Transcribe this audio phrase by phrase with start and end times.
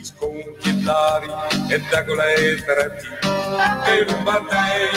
[0.00, 1.28] Sconchillari
[1.70, 3.06] e da con le tratti
[3.90, 4.88] e Lombardei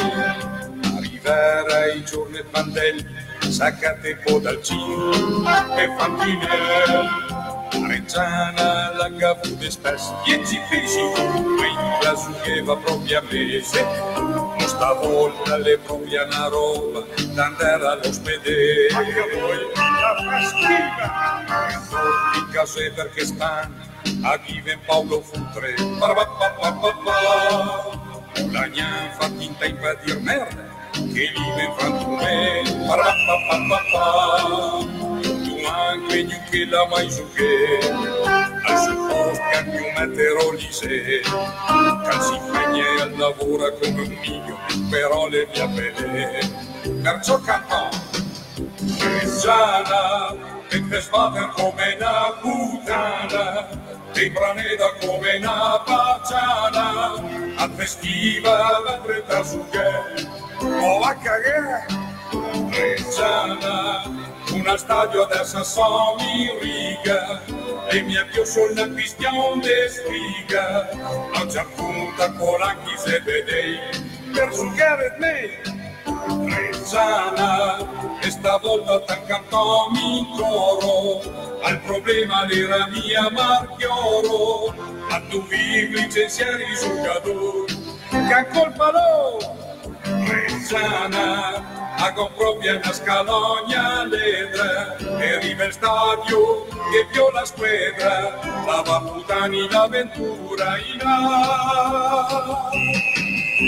[0.96, 3.04] arriverà i giorni bandelli
[3.50, 5.12] saccate un po' dal cino
[5.76, 7.10] e fantinelli
[7.88, 11.02] Reggiana la cavuta spesso dieci pesi
[11.58, 19.58] quindi la sugheva proprio a mese stavolta le propria una roba d'andare all'ospedale anche voi
[19.76, 21.44] la festiva
[22.36, 23.86] in case perché stanno
[24.24, 25.76] a chi ven Paolo Futre.
[28.52, 32.62] La gna fa finta in padir merda che li ven frantume
[36.24, 41.22] gli che la mai al suo posto che un meteorolise che
[42.22, 44.58] si impegna al lavoro come un miglio
[44.90, 46.40] però le mie belle
[47.02, 47.90] perciò cantò
[48.98, 50.34] Cristiana
[50.70, 53.70] e te sbatter come una puttana
[54.14, 57.14] e braneda come una pacciana
[57.58, 60.26] a festiva la trenta su che
[60.62, 61.86] o a cagare
[62.72, 67.42] Cristiana una stadio adesso sono in riga
[67.90, 70.90] e mi avvio sulla questione de sfiga.
[71.34, 73.78] Non c'è punta con la chi se vedei
[74.34, 75.62] per giocare me?
[76.46, 77.78] Reggiana
[78.22, 81.22] e stavolta t'accanto mi coro
[81.64, 84.74] al problema era mia marchioro.
[85.10, 87.74] A tu vivi licenziare i giocatori
[88.10, 89.38] che colpa lo
[90.04, 98.40] Reggiana a con propria una scalogna ledra e arriva il stadio che più la squadra
[98.66, 102.70] la va putani l'avventura in A
[103.58, 103.66] Sa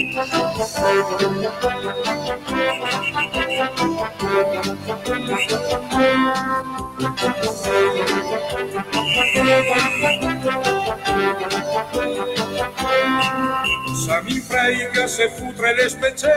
[14.22, 16.30] mi frega se futre le specie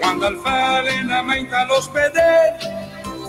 [0.00, 0.36] quando al
[1.22, 2.56] mente all'ospedale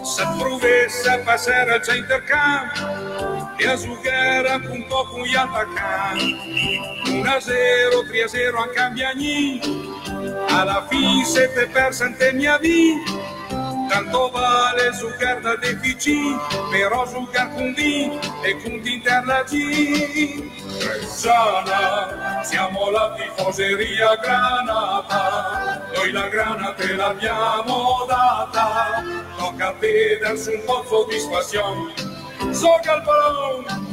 [0.03, 2.79] se provesse a passare al centercampo
[3.35, 8.67] e a giocare un po' con gli attaccanti 1 a 0, 3 a 0 a
[8.69, 9.59] cambiagni.
[10.49, 13.39] Alla fine siete perse mia vita
[13.89, 20.49] tanto vale giocare da deficit però con D e con interna G.
[20.79, 25.89] Reggiana siamo la tifoseria granata.
[25.93, 29.03] Noi la grana te l'abbiamo data.
[29.37, 32.10] Tocca a te darsi un po' soddisfazione
[32.49, 33.89] gioca il pallone.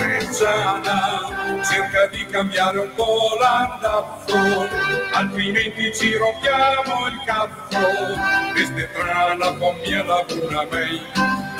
[0.00, 4.68] Reggiana cerca di cambiare un po' l'andazzo.
[5.12, 8.52] Altrimenti ci rompiamo il cazzo.
[8.52, 11.00] Questa trana con mia laguna mei.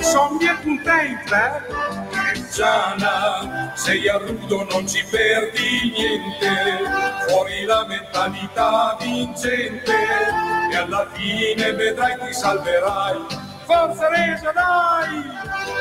[0.01, 1.63] Sono bien contenta
[2.33, 7.27] Reggiana sei a rudo non ci perdi niente.
[7.29, 9.93] Fuori la mentalità vincente.
[10.71, 15.23] E alla fine vedrai ti salverai forza Regia dai!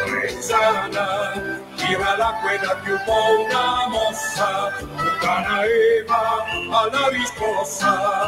[0.09, 8.27] Reggiana tira la quella più buona mossa puttana Eva alla risposta.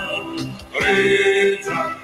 [0.71, 1.95] Regia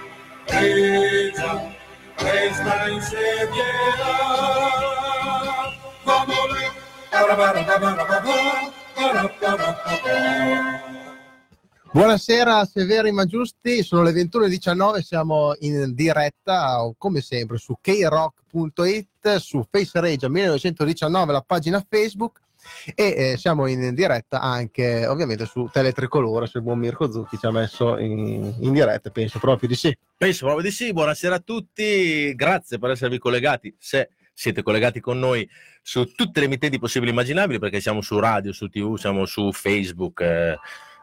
[0.45, 1.79] Regia
[2.17, 4.15] resta in sediera
[6.03, 6.71] Vamole
[11.93, 19.67] Buonasera Severi ma giusti, sono le 21.19, siamo in diretta come sempre su krock.it, su
[19.69, 22.39] Face Regia 1919, la pagina Facebook
[22.95, 27.45] e eh, siamo in diretta anche ovviamente su Teletricolore, se il buon Mirko Zucchi ci
[27.45, 29.93] ha messo in, in diretta, penso proprio di sì.
[30.15, 35.19] Penso proprio di sì, buonasera a tutti, grazie per esservi collegati, se siete collegati con
[35.19, 35.45] noi
[35.81, 39.51] su tutte le emittenti possibili e immaginabili perché siamo su radio, su tv, siamo su
[39.51, 40.21] Facebook.
[40.21, 40.57] Eh,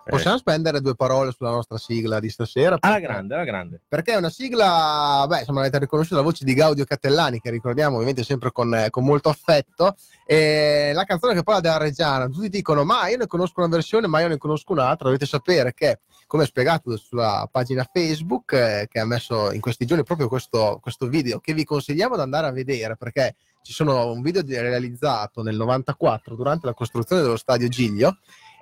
[0.08, 0.40] Possiamo eh.
[0.40, 2.78] spendere due parole sulla nostra sigla di stasera?
[2.80, 3.80] Alla grande, alla grande.
[3.86, 7.96] Perché è una sigla, beh, insomma, avete riconosciuto la voce di Gaudio Cattellani, che ricordiamo
[7.96, 9.96] ovviamente sempre con, eh, con molto affetto.
[10.24, 14.06] E la canzone che parla della Reggiana, tutti dicono, ma io ne conosco una versione,
[14.06, 15.06] ma io ne conosco un'altra.
[15.06, 20.04] Dovete sapere che, come spiegato sulla pagina Facebook, eh, che ha messo in questi giorni
[20.04, 24.22] proprio questo, questo video, che vi consigliamo di andare a vedere, perché ci sono un
[24.22, 28.16] video realizzato nel 94 durante la costruzione dello stadio Giglio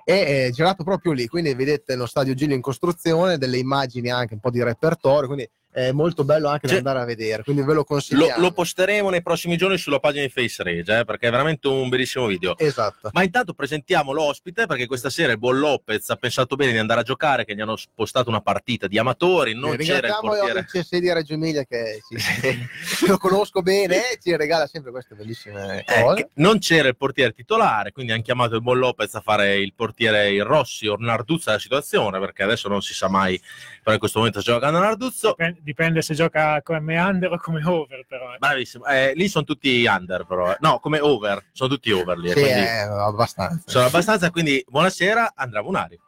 [0.09, 4.35] e è girato proprio lì, quindi vedete lo stadio Giglio in costruzione, delle immagini anche
[4.35, 7.61] un po' di repertorio, quindi è molto bello anche da Cioè, andare a vedere, quindi
[7.61, 8.41] ve lo Lo, consigliamo.
[8.41, 11.87] lo posteremo nei prossimi giorni sulla pagina di Face Rage, eh, perché è veramente un
[11.87, 12.57] bellissimo video.
[12.57, 13.09] Esatto.
[13.13, 17.01] Ma intanto presentiamo l'ospite perché questa sera il buon Lopez ha pensato bene di andare
[17.01, 20.65] a giocare, che gli hanno spostato una partita di amatori, non c'era il Ringraziamo portiere.
[20.65, 26.01] CSD di Reggio Emilia che sì, lo conosco bene, ci regala sempre queste bellissime Eh,
[26.01, 26.29] cose.
[26.35, 30.31] non c'era il portiere titolare, quindi hanno chiamato il buon Lopez a fare il portiere
[30.31, 33.39] il Rossi o Narduzza della situazione, perché adesso non si sa mai,
[33.83, 35.29] però in questo momento sta giocando Narduzzo.
[35.37, 38.33] Dipende, dipende se gioca come under o come over, però.
[38.33, 38.37] eh.
[38.37, 40.55] Bravissimo, Eh, lì sono tutti under però, eh.
[40.61, 43.63] no come over, sono tutti over lì, Sì, quindi eh, abbastanza.
[43.69, 45.99] sono abbastanza, quindi buonasera Andrea Munari.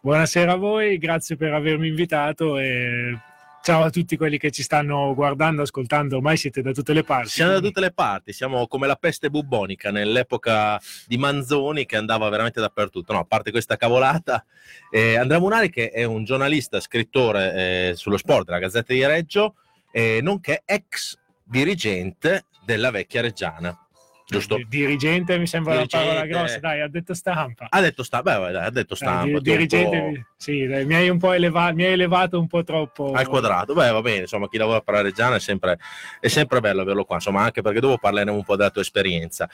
[0.00, 3.18] Buonasera a voi, grazie per avermi invitato e
[3.66, 7.30] ciao a tutti quelli che ci stanno guardando, ascoltando, ormai siete da tutte le parti.
[7.30, 12.28] Siamo da tutte le parti, siamo come la peste bubbonica nell'epoca di Manzoni che andava
[12.28, 13.12] veramente dappertutto.
[13.12, 14.44] No, a parte questa cavolata,
[14.88, 19.56] eh, Andrea Munari che è un giornalista, scrittore eh, sullo sport della Gazzetta di Reggio,
[19.90, 23.85] eh, nonché ex dirigente della vecchia Reggiana.
[24.28, 24.56] Giusto?
[24.56, 26.04] Di- Dirigente mi sembra Dirigente.
[26.04, 27.66] una parola grossa, dai, ha detto stampa.
[27.70, 29.36] Ha detto stampa, beh, dai, ha detto Dai, stampa.
[29.36, 33.12] un dirigente, sì, dai, mi hai un po' elevato, mi hai elevato un po' troppo.
[33.12, 33.72] al quadrato.
[33.72, 35.78] Beh, va bene, insomma, chi lavora per la Reggiana è sempre,
[36.18, 39.48] è sempre bello averlo qua, insomma, anche perché dopo parleremo un po' della tua esperienza.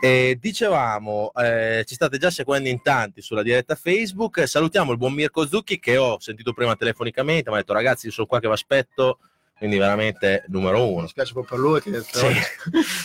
[0.00, 4.48] E dicevamo, eh, ci state già seguendo in tanti sulla diretta Facebook.
[4.48, 8.12] Salutiamo il buon Mirko Zucchi che ho sentito prima telefonicamente, mi ha detto ragazzi, io
[8.12, 9.18] sono qua che vi aspetto,
[9.64, 11.02] quindi veramente numero Mi uno.
[11.04, 12.26] dispiace proprio per lui che Sì.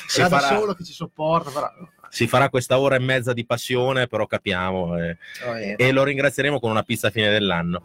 [0.07, 1.69] Si farà- solo che ci sopporta, però
[2.09, 5.75] Si farà questa ora e mezza di passione, però capiamo, eh, va bene.
[5.75, 7.83] e lo ringrazieremo con una pizza a fine dell'anno.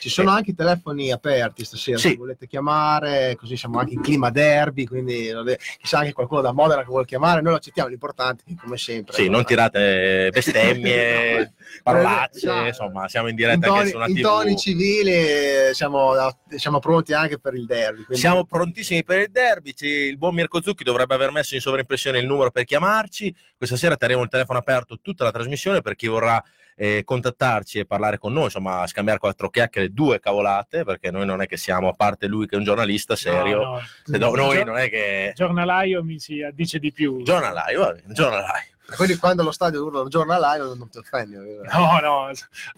[0.00, 2.10] Ci sono anche i telefoni aperti stasera Sì.
[2.10, 5.30] se volete chiamare, così siamo anche in clima derby, quindi
[5.78, 9.14] chissà anche qualcuno da Modena che vuole chiamare, noi lo accettiamo, l'importante è come sempre.
[9.14, 12.66] Sì, non tirate bestemmie, parolacce, Esatto.
[12.66, 14.20] insomma, siamo in in diretta anche toni, su una in TV.
[14.22, 16.12] toni civili eh, siamo,
[16.54, 18.04] siamo pronti anche per il derby.
[18.04, 19.74] quindi- Siamo prontissimi per il derby.
[19.80, 23.34] Il buon Mirko Zucchi dovrebbe aver messo in sovraimpressione il numero per chiamarci.
[23.64, 26.42] Questa sera terremo il telefono aperto tutta la trasmissione per chi vorrà
[26.76, 31.40] eh, contattarci e parlare con noi, insomma, scambiare quattro chiacchiere, due cavolate, perché noi non
[31.40, 33.80] è che siamo, a parte lui che è un giornalista serio, No, no.
[34.04, 35.32] se no- noi non è che.
[35.34, 37.22] Giornalaio mi si addice di più.
[37.22, 38.62] Giornalai, va bene, giornalai.
[38.96, 41.36] Quindi quando allo stadio urlano giornalai non, non ti offendi.
[41.36, 42.30] No, no,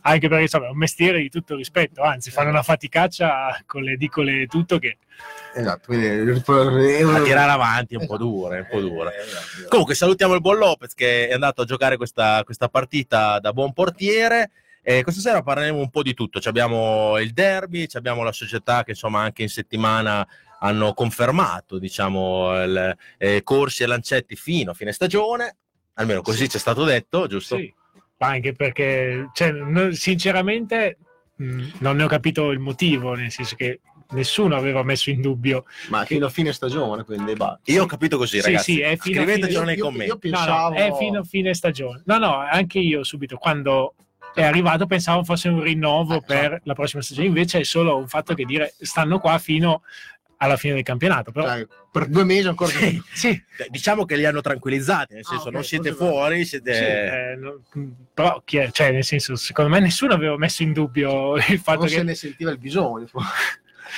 [0.02, 3.92] anche perché insomma, è un mestiere di tutto rispetto, anzi fanno una faticaccia con le
[3.92, 4.98] edicole e tutto che
[5.54, 8.28] Esatto, quindi A tirare avanti è un po' Esatto.
[8.30, 9.10] dura, è un po' dura.
[9.10, 9.68] Eh, esatto.
[9.68, 13.72] Comunque salutiamo il buon Lopez che è andato a giocare questa, questa partita da buon
[13.72, 14.50] portiere.
[14.82, 16.38] E questa sera parleremo un po' di tutto.
[16.38, 20.24] Ci abbiamo il derby, ci abbiamo la società che insomma anche in settimana
[20.60, 25.56] hanno confermato diciamo, il, eh, corsi e lancetti fino a fine stagione.
[25.98, 27.56] Almeno così ci è stato detto, giusto?
[27.56, 27.72] sì,
[28.19, 30.98] ma anche perché cioè, no- sinceramente
[31.37, 35.64] mh, non ne ho capito il motivo, nel senso che nessuno aveva messo in dubbio.
[35.88, 37.58] Ma fino a fine stagione, quindi bah.
[37.64, 38.72] Io ho capito così, Sì, ragazzi.
[38.75, 40.04] sì, è fino a Scrivetecelo fine- nei commenti.
[40.06, 42.02] io- No, Pensavo- no, è fino a fine stagione.
[42.04, 43.94] No, no, anche io subito quando
[44.34, 48.06] è arrivato pensavo fosse un rinnovo Eh, per la prossima stagione, invece è solo un
[48.06, 49.82] fatto che dire stanno qua fino
[50.38, 51.32] alla fine del campionato.
[51.32, 53.02] Però Cioè, per due mesi ancora Sì.
[53.12, 56.74] sì, Diciamo che li hanno tranquillizzati, nel Ah, senso ok, non siete fuori, siete...
[56.74, 57.62] Sì, eh, no-
[58.12, 61.80] però chi è- cioè, nel senso, secondo me nessuno aveva messo in dubbio il fatto
[61.80, 63.06] non che se ne sentiva il bisogno.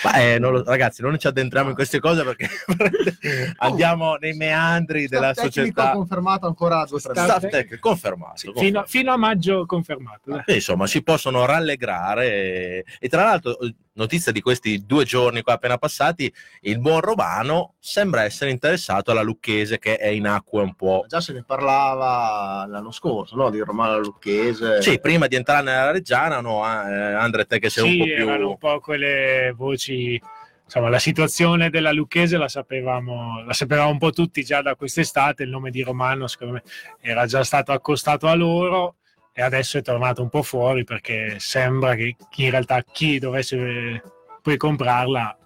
[0.04, 2.46] Ma, eh, non lo- ragazzi, non ci addentriamo in queste cose perché
[3.56, 5.90] andiamo nei meandri della Staff società.
[5.92, 8.36] confermato ancora Staff tech confermato.
[8.36, 8.86] fino, confermato.
[8.88, 10.42] fino a maggio confermato.
[10.46, 12.26] E, insomma, si possono rallegrare.
[12.30, 13.56] E, e tra l'altro,
[13.98, 19.22] notizia di questi due giorni qua appena passati, il buon Romano sembra essere interessato alla
[19.22, 21.04] Lucchese che è in acqua un po'.
[21.08, 23.50] Già se ne parlava l'anno scorso, no?
[23.50, 24.80] Di Romano Lucchese.
[24.80, 28.04] Sì, prima di entrare nella Reggiana, no, eh, Andre, te che sei Sì, un po'
[28.04, 28.28] più...
[28.28, 30.22] erano un po' quelle voci.
[30.64, 35.42] Insomma, la situazione della Lucchese la sapevamo, la sapevamo un po' tutti già da quest'estate.
[35.42, 36.62] Il nome di Romano, secondo me,
[37.00, 38.96] era già stato accostato a loro
[39.38, 44.02] e adesso è tornato un po' fuori perché sembra che in realtà chi dovesse eh,
[44.42, 45.38] poi comprarla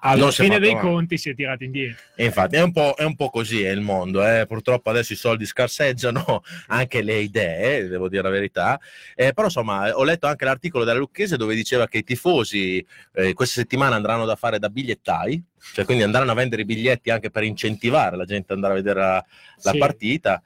[0.00, 0.88] alla Non fine dei male.
[0.88, 2.02] conti si è tirato indietro.
[2.16, 4.44] E infatti è un, po', è un po' così è il mondo, eh.
[4.46, 8.80] purtroppo adesso i soldi scarseggiano, anche le idee, devo dire la verità.
[9.14, 12.84] Eh, però insomma ho letto anche l'articolo della Lucchese dove diceva che i tifosi
[13.14, 15.40] eh, questa settimana andranno da fare da bigliettai,
[15.74, 18.76] cioè quindi andranno a vendere i biglietti anche per incentivare la gente ad andare a
[18.82, 19.24] vedere la,
[19.62, 19.78] la Sì.
[19.78, 20.42] partita.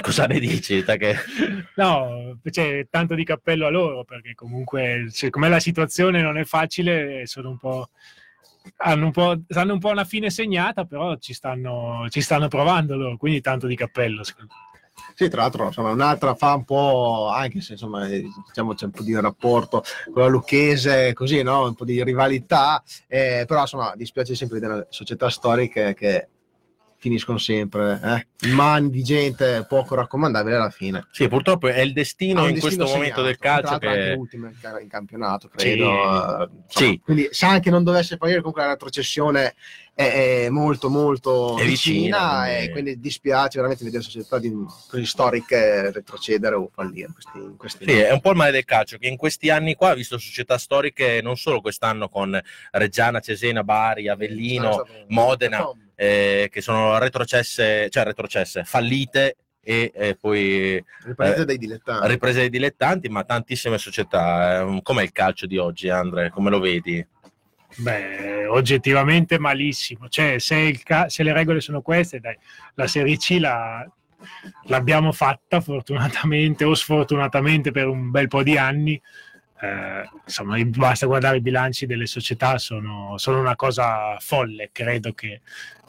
[0.00, 0.82] Cosa ne dici?
[0.82, 1.14] Che...
[1.76, 7.26] No, c'è tanto di cappello a loro perché comunque, siccome la situazione non è facile,
[7.26, 7.90] sono un po'.
[8.78, 12.96] Hanno un po', hanno un po' una fine segnata, però ci stanno, ci stanno provando
[12.96, 14.22] loro, quindi tanto di cappello.
[15.14, 19.02] Sì, tra l'altro, insomma, un'altra fa un po', anche se insomma, diciamo c'è un po'
[19.02, 19.82] di rapporto
[20.12, 21.64] con la Lucchese, così, no?
[21.64, 26.28] Un po' di rivalità, eh, però insomma, dispiace sempre delle società storiche che
[27.00, 28.46] finiscono sempre eh?
[28.46, 31.06] in mani di gente poco raccomandabile alla fine.
[31.10, 34.88] Sì, purtroppo è il destino in questo segnato, momento del calcio che è l'ultimo in
[34.88, 36.50] campionato, credo.
[36.68, 36.84] Sì.
[36.84, 37.00] sì.
[37.02, 39.54] Quindi se anche non dovesse fallire comunque la retrocessione
[40.08, 44.52] è, molto molto è vicina, vicina e quindi dispiace veramente vedere società di,
[44.88, 48.64] così storiche retrocedere o fallire questi, in questi sì, è un po' il male del
[48.64, 52.38] calcio che in questi anni qua ha visto società storiche non solo quest'anno con
[52.72, 60.82] Reggiana, Cesena, Bari, Avellino, Modena eh, che sono retrocesse, cioè retrocesse, fallite e eh, poi
[61.04, 62.08] riprese, eh, dei dilettanti.
[62.08, 64.62] riprese dei dilettanti, ma tantissime società.
[64.62, 66.30] Eh, com'è il calcio di oggi, Andre?
[66.30, 67.06] Come lo vedi?
[67.76, 70.08] Beh, oggettivamente malissimo.
[70.08, 72.36] Cioè, se, ca- se le regole sono queste, dai,
[72.74, 73.88] la Serie C la,
[74.64, 79.00] l'abbiamo fatta fortunatamente o sfortunatamente per un bel po' di anni
[79.62, 84.70] eh, insomma, basta guardare i bilanci delle società, sono, sono, una cosa folle.
[84.72, 85.42] Credo che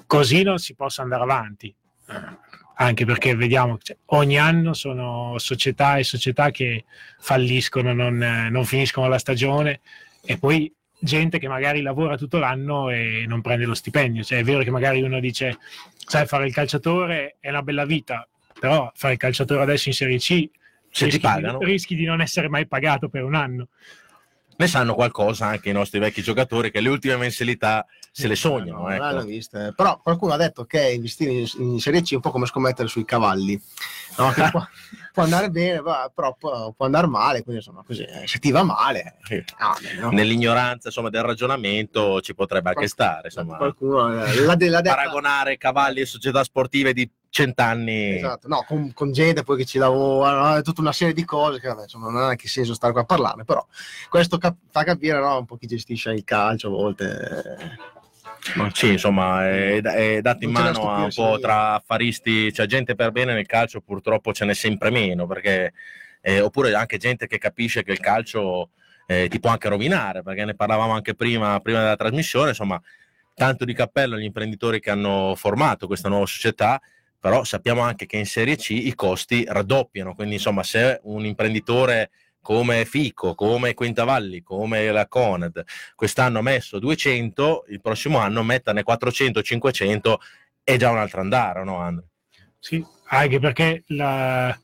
[0.05, 1.73] così non si possa andare avanti.
[2.09, 6.85] Eh, anche perché vediamo cioè, ogni anno sono società e società che
[7.19, 9.81] falliscono, non, non finiscono la stagione
[10.23, 14.23] e poi gente che magari lavora tutto l'anno e non prende lo stipendio.
[14.23, 15.57] Cioè, è vero che magari uno dice,
[15.97, 18.27] sai, fare il calciatore è una bella vita,
[18.59, 20.49] però fare il calciatore adesso in Serie C
[20.91, 21.57] se rischi, ti pagano.
[21.57, 23.69] Di, rischi di non essere mai pagato per un anno.
[24.61, 28.87] Ne sanno qualcosa anche i nostri vecchi giocatori che le ultime mensilità se le sognano.
[28.87, 29.25] No, ecco.
[29.25, 29.73] viste.
[29.75, 32.87] Però qualcuno ha detto che investire in, in, Serie C è un po' come scommettere
[32.87, 33.59] sui cavalli.
[34.19, 34.31] No?
[34.51, 34.61] può,
[35.13, 35.81] può, andare bene,
[36.13, 37.41] però può, può, andare male.
[37.41, 39.43] Quindi insomma, così, eh, se ti va male, sì.
[39.99, 43.29] no, nell'ignoranza insomma, del ragionamento ci potrebbe anche stare.
[43.29, 43.57] Insomma.
[43.57, 48.17] Qualcuno, eh, la, la, la, Paragonare cavalli e società sportive di cent'anni.
[48.17, 50.61] Esatto, no, con, con, gente poi che ci lavora, no?
[50.61, 53.05] tutta una serie di cose che vabbè, insomma, non ha neanche senso stare qua a
[53.05, 53.65] parlarne, però
[54.09, 57.79] questo cap- fa capire no, un po' chi gestisce il calcio a volte.
[58.55, 62.95] Ma sì, insomma, è, è dato in mano a un po' tra affaristi, cioè gente
[62.95, 65.73] per bene nel calcio purtroppo ce n'è sempre meno, perché,
[66.21, 68.71] eh, oppure anche gente che capisce che il calcio
[69.05, 72.81] eh, ti può anche rovinare, perché ne parlavamo anche prima, prima della trasmissione, insomma,
[73.33, 76.81] tanto di cappello agli imprenditori che hanno formato questa nuova società,
[77.21, 82.09] però sappiamo anche che in Serie C i costi raddoppiano, quindi insomma se un imprenditore
[82.41, 85.63] come Fico, come Quintavalli, come la Conad
[85.95, 90.19] quest'anno ha messo 200, il prossimo anno mettane 400, 500
[90.63, 92.07] è già un altro andare, no Andrea?
[92.57, 94.59] Sì, anche perché la,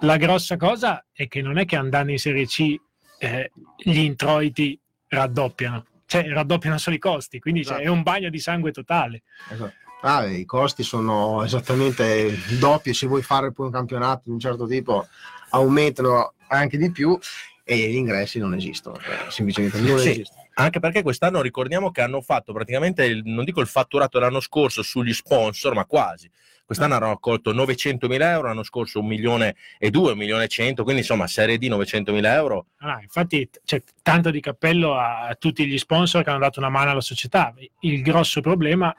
[0.00, 2.76] la, grossa cosa è che non è che andando in Serie C
[3.18, 7.78] eh, gli introiti raddoppiano, cioè raddoppiano solo i costi, quindi esatto.
[7.78, 9.22] cioè, è un bagno di sangue totale.
[9.50, 9.85] Esatto.
[10.02, 14.66] Ah, I costi sono esattamente doppi, se vuoi fare poi un campionato di un certo
[14.66, 15.06] tipo
[15.50, 17.18] aumentano anche di più
[17.64, 20.10] e gli ingressi non esistono, cioè, semplicemente non sì.
[20.10, 20.44] esistono.
[20.58, 24.82] Anche perché quest'anno ricordiamo che hanno fatto praticamente, il, non dico il fatturato dell'anno scorso
[24.82, 26.30] sugli sponsor, ma quasi.
[26.64, 26.96] Quest'anno ah.
[26.98, 30.82] hanno raccolto 900 mila euro, l'anno scorso un milione e due, un milione e cento,
[30.82, 32.66] quindi insomma Serie D 900 mila euro.
[32.78, 36.90] Ah, infatti c'è tanto di cappello a tutti gli sponsor che hanno dato una mano
[36.90, 37.52] alla società.
[37.80, 38.94] Il grosso problema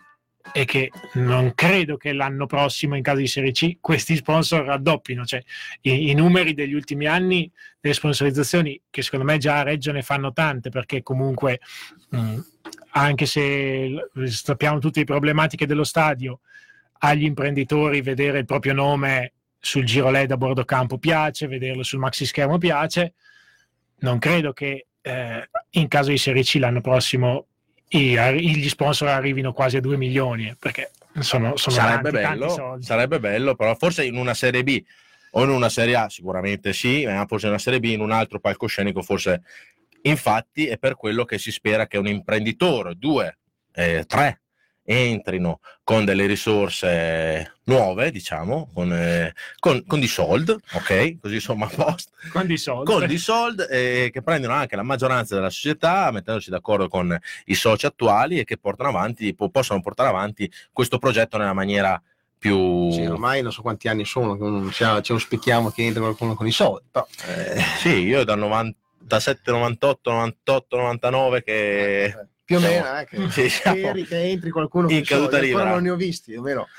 [0.52, 5.26] è che non credo che l'anno prossimo in caso di Serie C questi sponsor raddoppino,
[5.26, 5.42] cioè
[5.82, 7.50] i, i, numeri degli ultimi anni
[7.80, 11.60] delle sponsorizzazioni che secondo me già a Reggio ne fanno tante perché comunque
[12.10, 12.40] mh, mm,
[12.92, 16.40] anche se sappiamo tutte le problematiche dello stadio
[17.00, 22.00] agli imprenditori vedere il proprio nome sul giro LED a bordo campo piace, vederlo sul
[22.00, 23.14] maxi schermo piace,
[24.00, 27.48] non credo che eh, in caso di Serie C l'anno prossimo
[27.90, 33.20] gli sponsor arrivino quasi a 2 milioni perché sono, sono sarebbe, tanti, bello, tanti sarebbe
[33.20, 34.84] bello però forse in una serie B
[35.32, 38.12] o in una serie A sicuramente sì ma forse in una serie B in un
[38.12, 39.42] altro palcoscenico forse
[40.02, 43.38] infatti è per quello che si spera che un imprenditore due
[43.74, 44.42] eh, tre
[44.90, 51.20] entrino con delle risorse nuove, diciamo, con, eh, con, con di soldi, ok?
[51.20, 52.12] Così insomma a posto.
[52.32, 52.92] Con di soldi.
[52.92, 57.56] Con di soldi eh, che prendono anche la maggioranza della società, mettendosi d'accordo con i
[57.56, 62.02] soci attuali e che portano avanti, po- possono portare avanti questo progetto nella maniera
[62.40, 62.90] più...
[62.92, 66.52] Sì, ormai non so quanti anni sono, che ci auspichiamo che entri qualcuno con i
[66.52, 66.86] soldi.
[66.90, 67.62] Però, eh.
[67.80, 72.28] Sì, io dal 97, 98, 98, 99 che...
[72.48, 75.64] Più o meno, eh, che, sì, che, che entri qualcuno in caduta libera.
[75.64, 76.70] Ancora non ne ho visti, vero?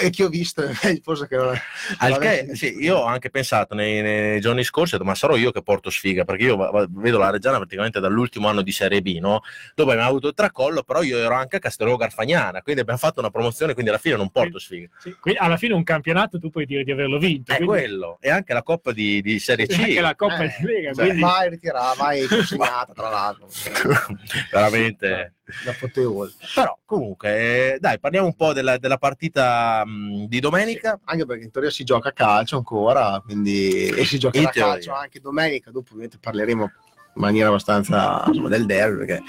[0.00, 1.60] E che ho visto è forse che non è
[1.98, 5.62] Al che, sì, io ho anche pensato nei, nei giorni scorsi, ma sarò io che
[5.62, 9.42] porto sfiga, perché io vedo la Reggiana praticamente dall'ultimo anno di Serie B, no?
[9.74, 13.20] dove abbiamo avuto il tracollo, però io ero anche a Castello Garfagnana, quindi abbiamo fatto
[13.20, 14.88] una promozione, quindi alla fine non porto sfiga.
[14.98, 17.52] Sì, qui alla fine un campionato tu puoi dire di averlo vinto.
[17.52, 19.78] È quindi- quello, e anche la Coppa di, di Serie C.
[19.78, 20.92] anche la Coppa Eh, di Lega.
[20.92, 23.48] cioè, quindi- mai ritirata mai consegnata tra l'altro
[24.50, 25.34] Veramente.
[25.80, 31.00] notevole Però comunque, eh, dai, parliamo un po' della, della partita di domenica.
[31.04, 34.92] anche perché in teoria si gioca a calcio ancora quindi e si In a calcio
[34.92, 39.22] anche domenica dopo ovviamente parleremo in maniera abbastanza insomma, del derby perché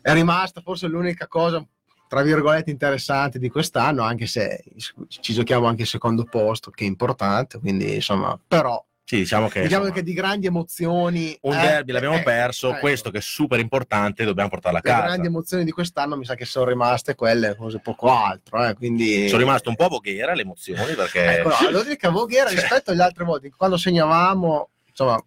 [0.00, 1.64] è rimasta forse l'unica cosa
[2.08, 4.64] tra virgolette interessante di quest'anno anche se
[5.08, 9.60] ci giochiamo anche il secondo posto che è importante quindi insomma però Sì, diciamo che,
[9.60, 13.18] diciamo insomma, che di grandi emozioni un eh, derby l'abbiamo eh, perso, eh, questo che
[13.18, 15.06] è super importante, dobbiamo portarlo a le casa.
[15.08, 19.28] grandi emozioni di quest'anno mi sa che sono rimaste quelle cose poco altro eh, quindi
[19.28, 22.48] Sono rimasto un po' voghera le emozioni perché Ecco, no, devo dire che a Voghera
[22.48, 25.22] rispetto agli altre volte, quando segnavamo, insomma,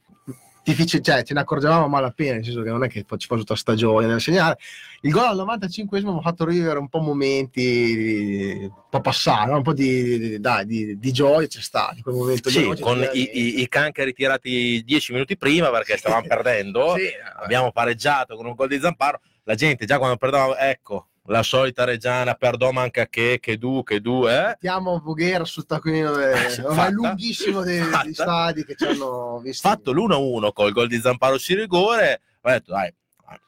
[0.65, 3.35] difficile, cioè, ce ne accorgevamo a malapena, nel senso che non è che ci fa
[3.35, 4.57] tutta la stagione nel segnare.
[5.01, 9.57] Il gol al 95esimo mi ha fatto rivivere un po' momenti un po' passati, no?
[9.57, 12.55] un po' di, di- di- di gioia c'è stato, quel momento lì.
[12.55, 17.07] sì, Oggi con i, i, i canchi ritirati dieci minuti prima perché stavamo perdendo, Sì,
[17.41, 21.83] abbiamo pareggiato con un gol di Zamparo, la gente già quando perdevamo, ecco, la solita
[21.83, 24.47] Reggiana, perdo manca che, che du, che du, eh?
[24.47, 26.89] Mettiamo Voghera sul taccuino eh, fatta.
[26.89, 29.67] lunghissimo dei, dei stadi che ci hanno visto.
[29.67, 32.93] Fatto l'1-1 col gol di Zamparo su rigore, ho detto dai,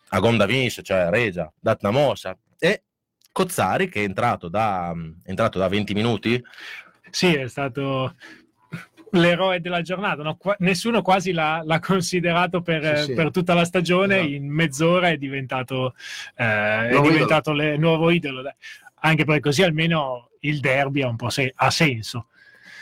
[0.10, 2.38] a Gonda vince, cioè Regia, date una mossa.
[2.57, 2.84] E
[3.31, 4.93] Cozzari che è entrato da,
[5.24, 6.41] è entrato da 20 minuti,
[7.12, 8.15] Sì, è stato
[9.12, 10.22] l'eroe della giornata.
[10.24, 10.36] no?
[10.36, 13.14] Qua- nessuno quasi l'ha, l'ha considerato per, Sì, sì.
[13.14, 14.18] per tutta la stagione.
[14.18, 14.32] Esatto.
[14.32, 15.96] In mezz'ora è diventato,
[16.36, 18.44] eh, è Nuovo diventato le- nuovo idolo.
[19.02, 22.28] Anche perché così almeno il derby ha un po' se- ha senso.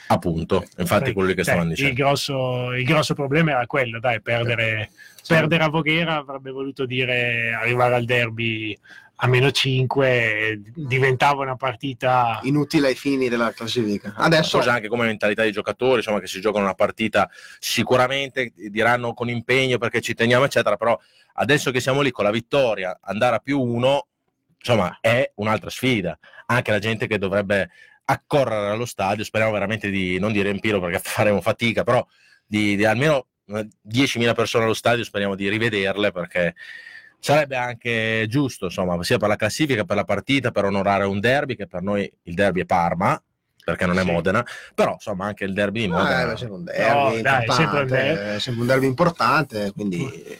[0.07, 1.95] appunto, infatti quello che Cioè, stavano il, dicendo.
[2.03, 5.33] grosso, il grosso problema era quello, dai, perdere, Sì.
[5.33, 8.77] perdere a Voghera avrebbe voluto dire arrivare al derby
[9.17, 12.39] a meno 5, diventava una partita...
[12.43, 14.13] Inutile ai fini della classifica.
[14.15, 17.29] Adesso Forse anche come mentalità di giocatori, insomma, che si giocano una partita
[17.59, 20.75] sicuramente diranno con impegno perché ci teniamo, eccetera.
[20.75, 20.99] Però
[21.33, 24.07] adesso che siamo lì con la vittoria, andare a più uno,
[24.57, 26.17] insomma, è un'altra sfida.
[26.47, 27.69] Anche la gente che dovrebbe
[28.05, 32.05] accorrere allo stadio, speriamo veramente di non di riempirlo perché faremo fatica, però
[32.45, 36.55] di, di almeno eh, 10.000 persone allo stadio, speriamo di rivederle perché
[37.25, 41.55] sarebbe anche giusto, insomma, sia per la classifica, per la partita, per onorare un derby,
[41.55, 43.19] che per noi il derby è Parma,
[43.63, 44.11] perché non è Sì.
[44.11, 46.21] Modena, però insomma anche il derby di Modena.
[46.21, 48.35] Eh, beh, sempre un derby No, dai, importante, sempre un derby.
[48.35, 50.39] eh, sempre un derby importante, quindi eh,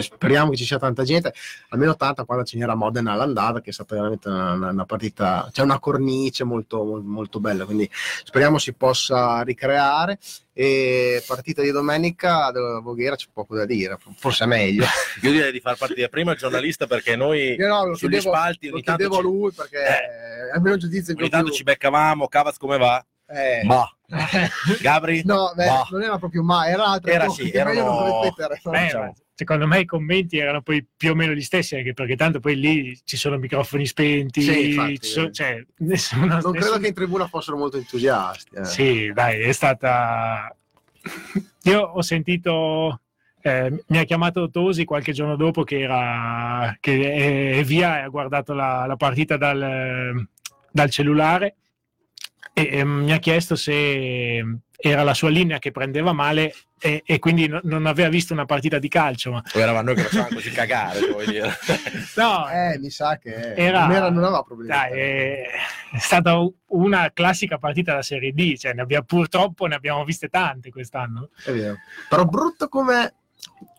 [0.00, 1.32] speriamo che ci sia tanta gente,
[1.70, 5.48] almeno tanta quando ce n'era Modena all'andata, che è stata veramente una, una- una partita,
[5.52, 7.88] c'è una cornice molto, mol- molto bella, quindi
[8.24, 10.18] speriamo si possa ricreare.
[10.58, 14.86] E partita di domenica della Voghera c'è poco da dire, forse è meglio.
[15.20, 18.34] Io direi di far partire prima il giornalista perché noi Io no, lo sugli chiedevo-
[18.34, 20.50] spalti Lo ogni tanto, ci, lui perché Eh.
[20.54, 23.04] almeno giudizio ogni tanto ci beccavamo, Cavaz come va?
[23.28, 23.64] Eh.
[23.64, 23.86] Ma
[24.80, 25.22] Gabri?
[25.26, 27.10] No, beh, non era proprio mai, era altro.
[27.10, 28.60] Era sì, erano- non ripetere.
[29.38, 32.56] Secondo me i commenti erano poi più o meno gli stessi, anche perché tanto poi
[32.58, 34.98] lì ci sono microfoni spenti, Sì, infatti.
[35.02, 38.56] sono- cioè, nessuno, Non credo nessuno- che in tribuna fossero molto entusiasti.
[38.56, 38.64] eh.
[38.64, 40.56] Sì, dai, è stata...
[41.64, 43.02] Io ho sentito...
[43.42, 48.08] eh, mi ha chiamato Tosi qualche giorno dopo che, era, che è via e ha
[48.08, 50.26] guardato la, la partita dal,
[50.70, 51.56] dal cellulare
[52.54, 54.42] e, e mi ha chiesto se
[54.76, 58.44] era la sua linea che prendeva male e, e quindi no- non aveva visto una
[58.44, 59.32] partita di calcio.
[59.32, 59.42] Ma...
[59.54, 61.50] O eravamo noi che facevamo così cagare, vuoi dire.
[62.16, 64.70] No, Eh, mi sa che Era- non, era, non aveva problemi.
[64.70, 65.42] Dai, è,
[65.92, 66.36] è stata
[66.68, 71.30] una classica partita da Serie D, cioè ne abbiamo, purtroppo ne abbiamo viste tante quest'anno.
[71.44, 71.76] È vero.
[72.08, 73.14] Però brutto come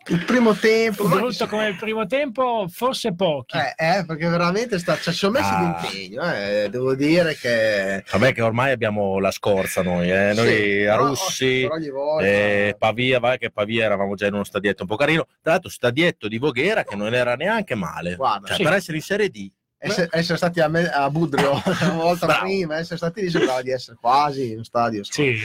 [0.10, 1.08] il primo tempo.
[1.08, 3.58] Brutto come il primo tempo, forse pochi.
[3.58, 5.60] Eh, eh, perché veramente sta, cioè, ci ho messo Ah.
[5.82, 6.34] l'impegno.
[6.34, 6.68] Eh.
[6.70, 8.04] Devo dire che.
[8.12, 10.34] Vabbè che ormai abbiamo la scorza noi, eh.
[10.34, 14.84] noi Sì, a Russi, volta- eh, Pavia, vai che Pavia eravamo già in uno stadietto
[14.84, 18.56] un po' carino, tra l'altro stadietto di Voghera che non era neanche male, Guarda, cioè,
[18.58, 18.64] sì.
[18.64, 22.44] per essere in Serie D, essere, essere stati a, me- a Budrio una volta Bravo.
[22.46, 25.04] prima, essere stati lì sembrava di essere quasi in uno stadio.
[25.04, 25.38] Sì,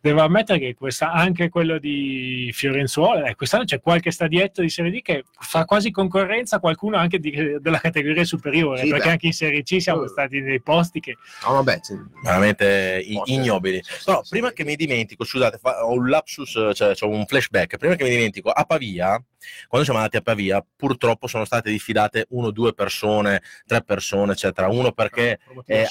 [0.00, 4.90] devo ammettere che questa, anche quello di Fiorenzuola, eh, quest'anno c'è qualche stadietto di Serie
[4.90, 9.10] D che fa quasi concorrenza a qualcuno anche di- della categoria superiore, Sì, perché beh.
[9.10, 10.08] anche in Serie C siamo Uh.
[10.08, 11.16] stati nei posti che...
[11.46, 11.94] No, vabbè, sì.
[12.22, 13.82] veramente ignobili.
[14.04, 17.94] Però prima che mi dimentico, scusate, fa- ho un lapsus, cioè ho un flashback, prima
[17.94, 19.22] che mi dimentico, a Pavia
[19.68, 24.68] quando siamo andati a Pavia, purtroppo sono state diffidate uno, due persone, tre persone, eccetera.
[24.68, 25.86] Uno perché, eh,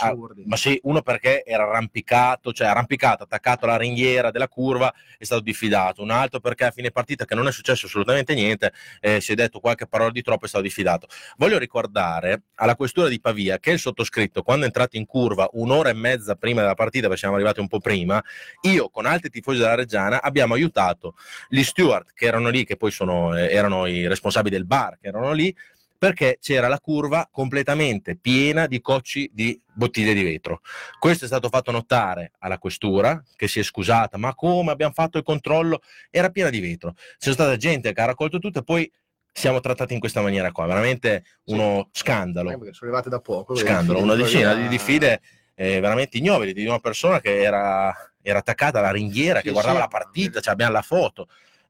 [0.45, 5.41] ma sì, uno perché era arrampicato, cioè arrampicato, attaccato alla ringhiera della curva, è stato
[5.41, 6.01] diffidato.
[6.01, 9.35] Un altro perché a fine partita, che non è successo assolutamente niente, eh, si è
[9.35, 11.07] detto qualche parola di troppo, è stato diffidato.
[11.37, 15.89] Voglio ricordare alla questura di Pavia che il sottoscritto, quando è entrato in curva un'ora
[15.89, 18.23] e mezza prima della partita, perché siamo arrivati un po' prima,
[18.61, 21.15] io con altri tifosi della Reggiana abbiamo aiutato
[21.49, 25.07] gli steward che erano lì, che poi sono, eh, erano i responsabili del bar, che
[25.07, 25.55] erano lì,
[25.97, 30.61] perché c'era la curva completamente piena di cocci di bottiglie di vetro.
[30.99, 35.17] Questo è stato fatto notare alla questura, che si è scusata, ma come abbiamo fatto
[35.17, 35.81] il controllo?
[36.09, 36.93] Era piena di vetro.
[37.17, 38.91] C'è stata gente che ha raccolto tutto e poi
[39.31, 42.01] siamo trattati in questa maniera qua, veramente uno sì.
[42.01, 42.51] scandalo.
[42.51, 43.55] Eh, sono arrivate da poco.
[43.55, 45.21] Scandalo, una decina di diffide
[45.55, 49.77] eh, veramente ignobili di una persona che era, era attaccata alla ringhiera, sì, che guardava
[49.77, 49.81] sì.
[49.81, 51.27] la partita, cioè abbiamo la foto.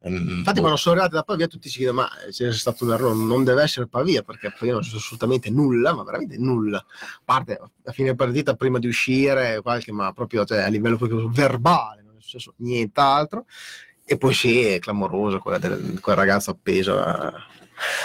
[0.07, 0.61] Mm, Infatti, boh.
[0.61, 3.15] quando sono arrivati da Pavia, tutti si chiedono: ma c'è stato un errore?
[3.15, 6.77] Non deve essere Pavia perché Pavia non c'è assolutamente nulla, ma veramente nulla.
[6.77, 11.27] A parte a fine partita, prima di uscire, qualche, ma proprio cioè, a livello proprio
[11.29, 13.45] verbale, non è successo nient'altro.
[14.05, 17.33] E poi sì, è clamoroso quella del, quel ragazzo appeso a,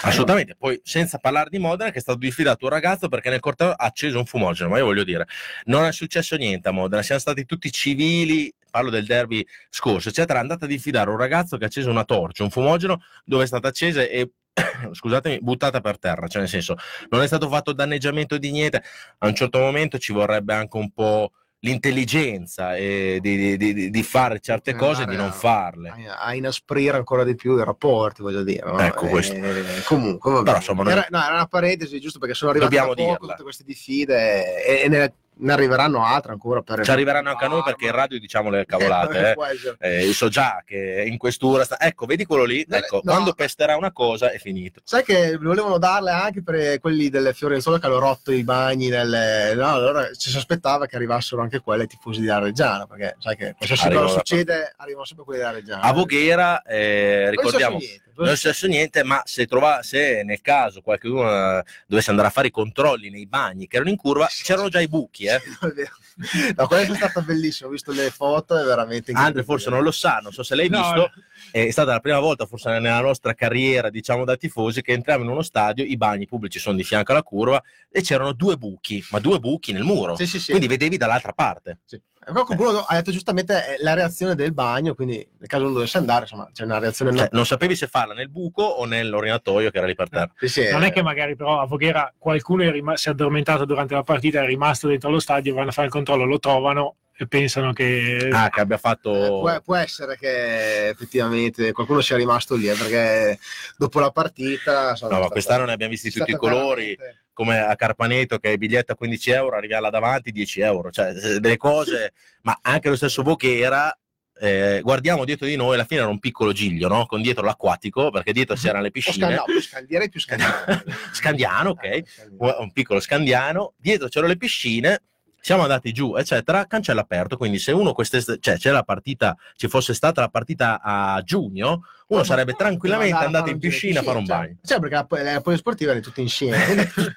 [0.02, 3.70] Assolutamente, poi senza parlare di Modena che è stato diffidato un ragazzo perché nel corteo
[3.70, 5.26] ha acceso un fumogeno, ma io voglio dire,
[5.66, 10.38] non è successo niente a Modena, siamo stati tutti civili, parlo del derby scorso, eccetera,
[10.38, 13.46] è andata a diffidare un ragazzo che ha acceso una torcia, un fumogeno dove è
[13.46, 14.30] stata accesa e
[14.92, 16.76] scusatemi, buttata per terra, cioè nel senso
[17.08, 18.82] non è stato fatto danneggiamento di niente,
[19.18, 24.02] a un certo momento ci vorrebbe anche un po' l'intelligenza e di, di, di, di
[24.02, 25.92] fare certe cose e di non farle.
[26.18, 28.70] A, inasprire ancora di più i rapporti, voglio dire.
[28.70, 28.78] No?
[28.78, 29.34] Ecco questo.
[29.34, 30.44] E, comunque, vabbè.
[30.44, 33.32] Però, insomma, era, no, era, una parentesi, giusto perché sono arrivate Dobbiamo da poco dirla.
[33.32, 37.48] tutte queste diffide e, e nelle ne arriveranno altre ancora per ci arriveranno anche a
[37.48, 39.34] noi perché in radio diciamo le cavolate
[39.78, 40.08] eh.
[40.08, 41.80] eh, so già che in quest'ora sta...
[41.80, 42.64] ecco vedi quello lì?
[42.68, 43.12] Ecco, no.
[43.12, 44.80] quando pesterà una cosa è finito.
[44.84, 49.54] Sai che volevano darle anche per quelli delle Fiorenzuola che hanno rotto i bagni nelle...
[49.54, 53.54] no, allora ci si aspettava che arrivassero anche quelle tifosi di Reggiana perché sai che
[53.56, 55.82] qualsiasi cosa succede arrivano sempre quelli della Reggiana.
[55.82, 57.78] A Voghera eh, ricordiamo
[58.24, 62.30] non è successo niente, ma se, trova, se nel caso qualcuno eh, dovesse andare a
[62.30, 65.24] fare i controlli nei bagni che erano in curva, c'erano già i buchi.
[65.24, 65.40] Eh.
[66.56, 69.90] no, quello è stato bellissimo, ho visto le foto, è veramente Andre forse non lo
[69.90, 71.12] sa, non so se l'hai no, visto,
[71.50, 75.30] è stata la prima volta forse nella nostra carriera, diciamo da tifosi, che entriamo in
[75.30, 79.18] uno stadio, i bagni pubblici sono di fianco alla curva e c'erano due buchi, ma
[79.18, 80.50] due buchi nel muro, sì, sì, sì.
[80.50, 81.78] quindi vedevi dall'altra parte.
[81.84, 82.00] Sì.
[82.32, 86.22] Però qualcuno ha detto giustamente la reazione del bagno, quindi nel caso non dovesse andare,
[86.22, 87.16] insomma, c'è una reazione.
[87.16, 90.32] Cioè, non sapevi se farla nel buco o nell'orinatoio che era lì per terra.
[90.36, 93.64] Sì, sì, non è che magari però a Voghera qualcuno è rim- si è addormentato
[93.64, 96.96] durante la partita, è rimasto dentro lo stadio, vanno a fare il controllo, lo trovano
[97.26, 98.28] pensano che...
[98.32, 99.12] Ah, che abbia fatto...
[99.12, 103.38] Eh, può, può, essere che effettivamente qualcuno sia rimasto lì, eh, perché
[103.76, 104.96] dopo la partita...
[105.02, 106.94] No, ma quest'anno ne abbiamo visti tutti i colori.
[106.96, 110.90] Veramente come a Carpaneto che è biglietto a 15 euro, arriva là davanti 10 euro,
[110.90, 113.96] cioè delle cose, ma anche lo stesso Vochera,
[114.38, 117.06] eh, guardiamo dietro di noi, alla fine era un piccolo giglio, no?
[117.06, 119.34] con dietro l'acquatico, perché dietro c'erano le piscine.
[119.34, 120.82] No, più scandiere più scandiano.
[121.12, 122.04] scandiano, ok, eh,
[122.38, 125.02] un piccolo scandiano, dietro c'erano le piscine,
[125.40, 129.68] siamo andati giù, eccetera, cancello aperto, quindi se uno quest'estate, cioè c'è la partita, ci
[129.68, 134.26] fosse stata la partita a giugno, uno sarebbe tranquillamente andato in piscina a fare un
[134.26, 134.56] cioè, bagno.
[134.62, 136.58] Cioè, perché la, la polisportiva era tutta insieme.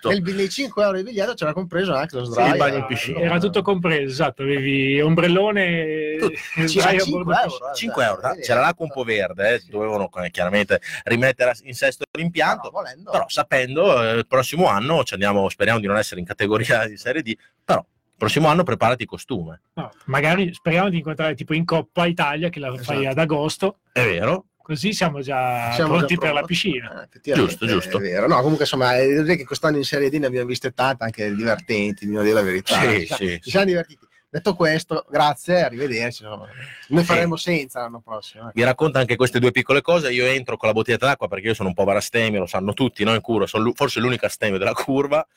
[0.03, 2.47] Nel, nei 5 euro di biglietto c'era compreso anche lo sdraio.
[2.47, 3.19] Sì, il bagno in piscina.
[3.19, 7.73] Era tutto compreso, esatto, avevi ombrellone e sdraio 5 euro.
[7.73, 8.21] 5 euro.
[8.39, 13.25] C'era l'acqua un po' verde, eh, dovevano eh, chiaramente rimettere in sesto l'impianto, no, però
[13.27, 17.23] sapendo eh, il prossimo anno ci andiamo, speriamo di non essere in categoria di Serie
[17.23, 17.83] D, però
[18.17, 19.61] prossimo anno preparati costume.
[19.73, 22.83] No, magari speriamo di incontrare tipo in Coppa Italia che la esatto.
[22.83, 23.79] fai ad agosto.
[23.91, 24.45] È vero.
[24.63, 27.07] Così siamo già siamo pronti già per la piscina.
[27.21, 27.97] Eh, giusto, giusto.
[27.97, 28.27] È vero.
[28.27, 32.05] No, comunque insomma, direi che quest'anno in Serie D ne abbiamo viste tante, anche divertenti,
[32.05, 32.79] di dire la verità.
[32.79, 34.07] Sì, ci, sì, ci siamo divertiti.
[34.29, 36.23] Detto questo, grazie, arrivederci.
[36.87, 38.49] Noi faremo senza l'anno prossimo.
[38.51, 40.11] Vi racconto anche queste due piccole cose.
[40.11, 43.03] Io entro con la bottiglia d'acqua perché io sono un po' varastemio, lo sanno tutti,
[43.03, 43.13] no?
[43.13, 45.27] In curva, sono forse l'unica astemio della curva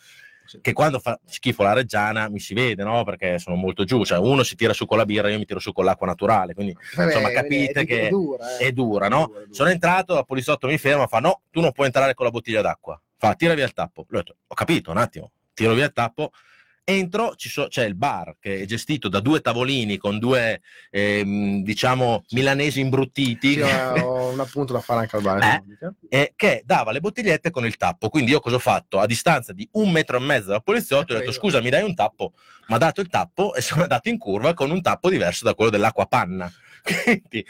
[0.61, 3.04] che quando fa schifo la reggiana mi si vede, no?
[3.04, 5.61] Perché sono molto giù, cioè uno si tira su con la birra, io mi tiro
[5.61, 8.66] su con l'acqua naturale, quindi Vabbè, insomma capite è, che è dura, eh.
[8.66, 9.24] è dura no?
[9.24, 9.54] È dura, è dura.
[9.54, 12.62] Sono entrato, la poliziotto mi ferma, fa no, tu non puoi entrare con la bottiglia
[12.62, 14.06] d'acqua, fa tira via il tappo.
[14.09, 16.30] Detto, ho capito un attimo, tiro via il tappo,
[16.88, 22.22] entro, so, c'è il bar che è gestito da due tavolini con due, ehm, diciamo,
[22.31, 23.55] milanesi imbruttiti.
[23.55, 23.61] Sì,
[24.01, 25.42] ho un appunto da fare anche al bar.
[25.42, 25.62] Eh,
[26.09, 28.09] eh, che dava le bottigliette con il tappo.
[28.09, 29.01] Quindi io cosa ho fatto?
[29.01, 31.94] A distanza di un metro e mezzo dal poliziotto ho detto scusa mi dai un
[31.94, 32.35] tappo?
[32.68, 35.55] Mi ha dato il tappo e sono andato in curva con un tappo diverso da
[35.55, 36.51] quello dell'acqua panna.
[36.87, 37.44] Quindi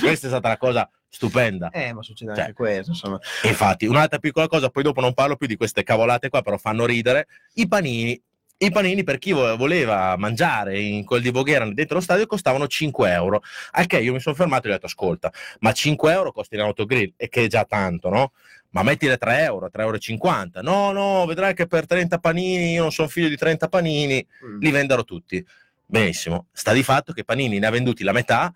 [0.00, 1.70] questa è stata la cosa stupenda.
[1.70, 3.18] Eh, ma succede Cioè, anche questo, insomma.
[3.44, 6.84] Infatti, un'altra piccola cosa, poi dopo non parlo più di queste cavolate qua, però fanno
[6.84, 7.26] ridere.
[7.54, 8.22] I panini.
[8.64, 12.66] I panini per chi vo- voleva mangiare in quel di Voghera dentro lo stadio costavano
[12.68, 13.42] 5 euro.
[13.72, 16.54] Al che io mi sono fermato e gli ho detto: Ascolta, ma 5 euro costa
[16.54, 18.32] in autogrill, e che è già tanto, no?
[18.70, 20.70] Ma mettile 3 euro, 3,50 euro.
[20.70, 24.60] No, no, vedrai che per 30 panini, io non sono figlio di 30 panini, Mm.
[24.60, 25.44] li venderò tutti.
[25.84, 26.46] Benissimo.
[26.52, 28.50] Sta di fatto che Panini ne ha venduti la metà,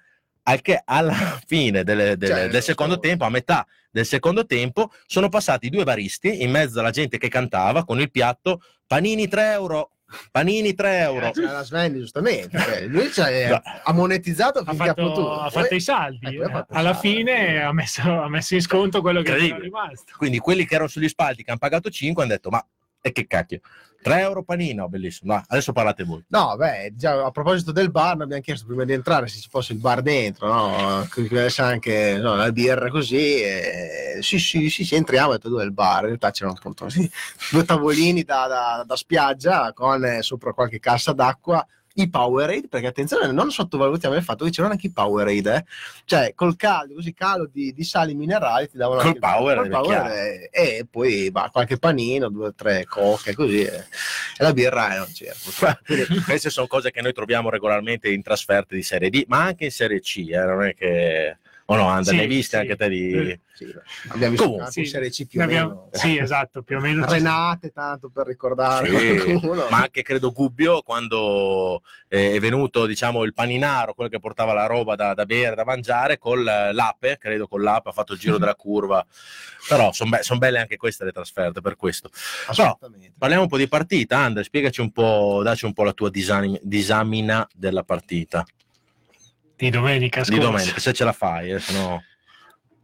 [0.44, 1.12] al che alla
[1.46, 5.84] fine delle- delle- Cioè, del secondo tempo, a metà del secondo tempo, sono passati due
[5.84, 9.90] baristi in mezzo alla gente che cantava con il piatto Panini 3 euro,
[10.30, 11.26] Panini 3 euro.
[11.34, 12.48] Eh, la Sven, giustamente.
[12.56, 13.10] perché Lui
[13.48, 13.60] No.
[13.84, 15.32] ha monetizzato ha finché ha fatto, potuto.
[15.40, 16.26] ha Poi- fatto i saldi.
[16.36, 17.08] eh, poi fatto Alla saldi.
[17.16, 20.12] fine ha messo, ha messo in sconto quello che era rimasto.
[20.16, 22.64] Quindi quelli che erano sugli spalti che hanno pagato 5 hanno detto ma
[23.00, 23.60] e che cacchio,
[24.02, 25.34] 3 euro panino, bellissimo.
[25.34, 26.24] No, adesso parlate voi.
[26.28, 29.72] No, beh, già a proposito del bar, abbiamo chiesto prima di entrare se ci fosse
[29.72, 31.00] il bar dentro, no?
[31.08, 33.40] Adesso anche no, la birra così.
[33.42, 36.00] e- Sì, sì, sì, sì, entriamo, ho detto il bar?
[36.02, 37.08] In realtà c'erano appunto sì,
[37.50, 41.66] due tavolini da, da- da spiaggia con eh, sopra qualche cassa d'acqua.
[41.98, 45.64] I Powerade, perché attenzione, non sottovalutiamo il fatto che c'erano anche i Powerade, eh?
[46.04, 50.50] cioè col caldo, così calo di, di sali minerali ti davano Col Powerade, col Powerade,
[50.50, 53.72] e, poi bah, qualche panino, due o tre coche, così e,
[54.36, 55.78] e la birra eh, non c'era.
[55.84, 59.64] Quindi, Queste sono cose che noi troviamo regolarmente in trasferte di Serie D, ma anche
[59.64, 61.38] in Serie C, eh, non è che...
[61.68, 62.62] O no, Andrea, Sì, ne hai viste sì.
[62.62, 63.10] anche te di...
[63.12, 63.64] Eh, Sì,
[64.08, 65.88] abbiamo visto Comunque, sì, Serie C più abbiamo- meno.
[65.92, 67.06] sì, esatto, più o meno.
[67.06, 69.66] Renate, tanto per ricordare Sì, qualcuno.
[69.70, 74.66] ma anche credo Gubbio quando eh, è venuto diciamo il paninaro quello che portava la
[74.66, 78.36] roba da, da bere da mangiare con l'ape credo con l'ape ha fatto il giro
[78.38, 79.04] della curva
[79.66, 82.10] però sono belle anche queste le trasferte per questo
[82.46, 83.12] Assolutamente.
[83.18, 87.48] parliamo un po' di partita Andre spiegaci un po' dacci un po' la tua disamina
[87.54, 88.44] della partita
[89.56, 90.42] Di domenica di scorsa.
[90.42, 92.02] domenica se ce la fai eh, se no...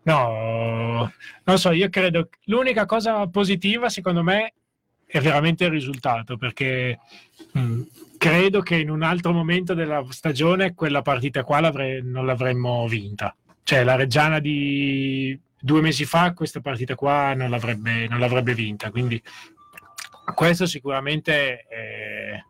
[0.05, 1.13] No,
[1.45, 4.55] non so, io credo l'unica cosa positiva secondo me
[5.07, 6.99] è veramente il risultato, perché
[7.53, 7.83] mh,
[8.17, 13.37] credo che in un altro momento della stagione quella partita qua l'avrei- non l'avremmo vinta.
[13.63, 18.91] Cioè la Reggiana di due mesi fa questa partita qua non l'avrebbe, non l'avrebbe vinta,
[18.91, 19.23] quindi
[20.35, 22.43] questo sicuramente è,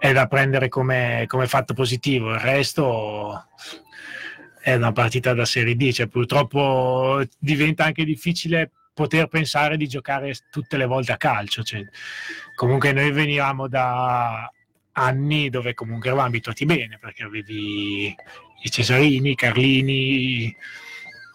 [0.00, 2.32] è da prendere come, come fatto positivo.
[2.32, 3.48] Il resto
[4.62, 10.34] è una partita da Serie D, cioè purtroppo diventa anche difficile poter pensare di giocare
[10.50, 11.62] tutte le volte a calcio.
[11.62, 11.84] Cioè,
[12.54, 14.50] comunque noi venivamo da
[14.92, 18.06] anni dove comunque eravamo abituati bene, perché avevi
[18.62, 20.56] i Cesarini, Carlini,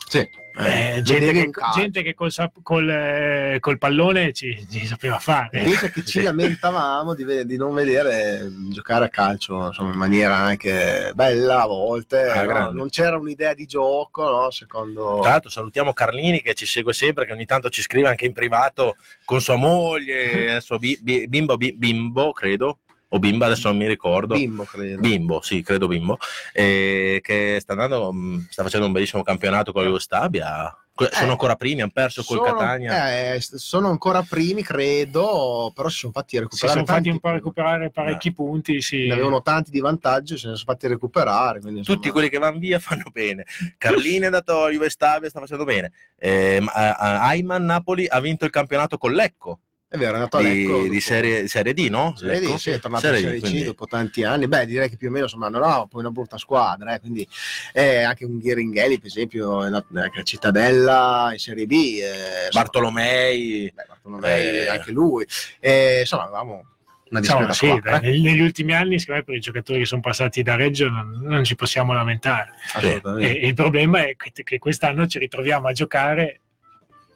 [0.07, 0.27] Sì.
[0.57, 2.31] Eh, gente, vedevi che, gente che col,
[2.63, 5.59] col, eh, col pallone ci, ci sapeva fare.
[5.59, 11.11] Invece che ci lamentavamo di, di non vedere giocare a calcio insomma, in maniera anche
[11.13, 12.71] bella a volte, Ah, no?
[12.71, 14.51] non c'era un'idea di gioco, no?
[14.51, 15.19] secondo...
[15.21, 18.33] Tra l'altro salutiamo Carlini che ci segue sempre, che ogni tanto ci scrive anche in
[18.33, 22.79] privato con sua moglie, adesso bi- bi- bimbo, bi- bimbo, credo,
[23.15, 24.35] o bimba, adesso non mi ricordo.
[24.35, 24.99] Bimbo, credo.
[24.99, 26.17] Bimbo, sì, credo Bimbo,
[26.53, 30.77] eh, che sta, andando, mh, sta facendo un bellissimo campionato con la Jugoslavia.
[30.93, 33.33] Que- Sono Eh, ancora primi, hanno perso col Sono, Catania.
[33.33, 36.71] eh, sono ancora primi, credo, però si sono fatti Si recuperare.
[36.71, 38.81] sono fatti tanti un po' recuperare parecchi punti.
[38.81, 39.07] Sì.
[39.07, 41.59] Ne avevano tanti di vantaggio, se ne sono fatti recuperare.
[41.59, 43.45] quindi, insomma, Tutti quelli che vanno via fanno bene.
[43.77, 45.91] Carlini è andato a Jugoslavia, sta facendo bene.
[46.17, 50.41] Eh, a- Ayman Napoli ha vinto il campionato con Lecco È vero, è andato a
[50.41, 50.81] di, Lecco.
[50.81, 52.15] di dopo- serie, serie D, no?
[52.17, 52.57] Serie D, Lecco?
[52.57, 54.47] sì, è tornato Serie in D, Serie C quindi- dopo tanti anni.
[54.47, 57.25] Beh, direi che più o meno insomma, non era poi una brutta squadra, eh, quindi
[57.71, 61.71] eh, anche un Ghiringhelli, per esempio, è andato anche a Cittadella in Serie B.
[61.71, 63.71] Eh, insomma, Bartolomei.
[63.73, 64.67] beh, Bartolomei, Eh.
[64.67, 65.25] anche lui.
[65.59, 66.65] Eh, insomma, avevamo
[67.11, 67.91] una discreta sì, squadra.
[67.99, 70.89] dai, negli, negli ultimi anni, secondo me, per i giocatori che sono passati da Reggio
[70.89, 72.51] non, non ci possiamo lamentare.
[72.81, 73.01] eh.
[73.19, 76.41] E il problema è che, che quest'anno ci ritroviamo a giocare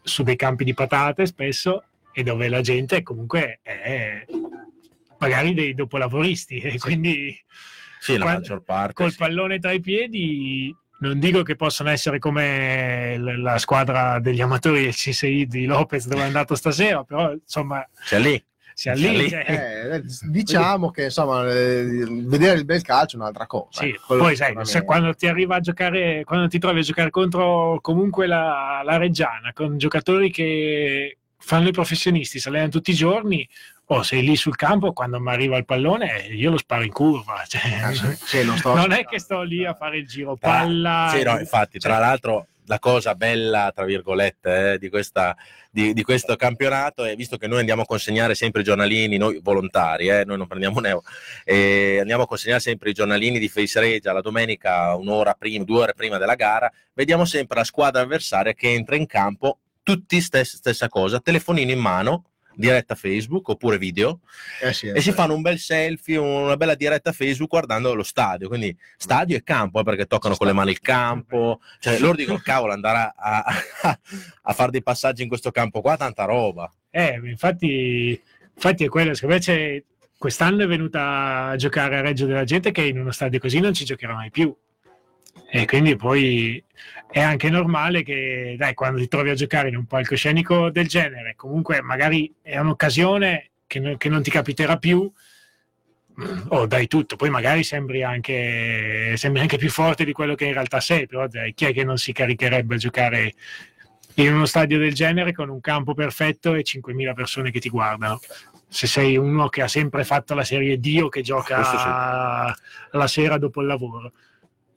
[0.03, 1.83] su dei campi di patate spesso
[2.19, 4.25] e dove la gente comunque è
[5.19, 7.33] magari dei dopolavoristi e quindi
[7.99, 8.93] Sì, la Quando- maggior parte.
[8.93, 9.17] col sì.
[9.17, 14.93] pallone tra i piedi non dico che possono essere come la squadra degli amatori del
[14.93, 18.41] CSI di Lopez dove è andato stasera però insomma C'è lì.
[18.73, 19.29] sia Sia lì, lì.
[19.29, 19.45] cioè,
[19.93, 23.81] Eh, diciamo che insomma, eh, vedere il bel calcio è un'altra cosa.
[23.81, 27.09] Sì, eh, poi sai, se quando ti arriva a giocare, quando ti trovi a giocare
[27.09, 32.95] contro comunque la, la Reggiana, con giocatori che fanno i professionisti, si allenano tutti i
[32.95, 33.47] giorni,
[33.91, 37.43] o sei lì sul campo, quando mi arriva il pallone, io lo sparo in curva.
[37.47, 41.11] cioè, Eh, sì, non, non è che sto lì a fare il giro Tra- palla.
[41.11, 45.35] Sì, no, infatti, tra l'altro, la cosa bella, tra virgolette, eh, di, questa,
[45.71, 49.39] di, di, questo campionato è visto che noi andiamo a consegnare sempre i giornalini, noi
[49.41, 51.01] volontari, eh, noi non prendiamo neo,
[51.43, 55.81] e andiamo a consegnare sempre i giornalini di Face Regia la domenica un'ora prima, due
[55.81, 60.57] ore prima della gara, vediamo sempre la squadra avversaria che entra in campo, tutti stessa,
[60.57, 62.25] stessa cosa, telefonino in mano,
[62.59, 64.19] diretta Facebook oppure video
[64.61, 68.49] eh sì, e si fanno un bel selfie, una bella diretta Facebook guardando lo stadio.
[68.49, 71.61] Quindi stadio e campo, eh, perché toccano con le mani il campo.
[71.79, 73.99] Cioè, loro dicono, cavolo, andare a, a,
[74.43, 76.71] a fare dei passaggi in questo campo qua, tanta roba.
[76.91, 78.21] Eh, infatti,
[78.53, 79.81] infatti è quello, secondo me c'è,
[80.17, 83.73] quest'anno è venuta a giocare a Reggio della gente che in uno stadio così non
[83.73, 84.53] ci giocherà mai più.
[85.51, 86.63] E quindi poi
[87.11, 91.33] è anche normale che, dai, quando ti trovi a giocare in un palcoscenico del genere,
[91.35, 95.11] comunque magari è un'occasione che, non, che non ti capiterà più,
[96.21, 100.35] mm, o oh, dai tutto, poi magari sembri anche, sembri anche, più forte di quello
[100.35, 103.33] che in realtà sei, però dai, chi è che non si caricherebbe a giocare
[104.15, 108.19] in uno stadio del genere con un campo perfetto e 5.000 persone che ti guardano?
[108.67, 111.75] Se sei uno che ha sempre fatto la serie Dio che gioca sì.
[112.91, 114.11] la sera dopo il lavoro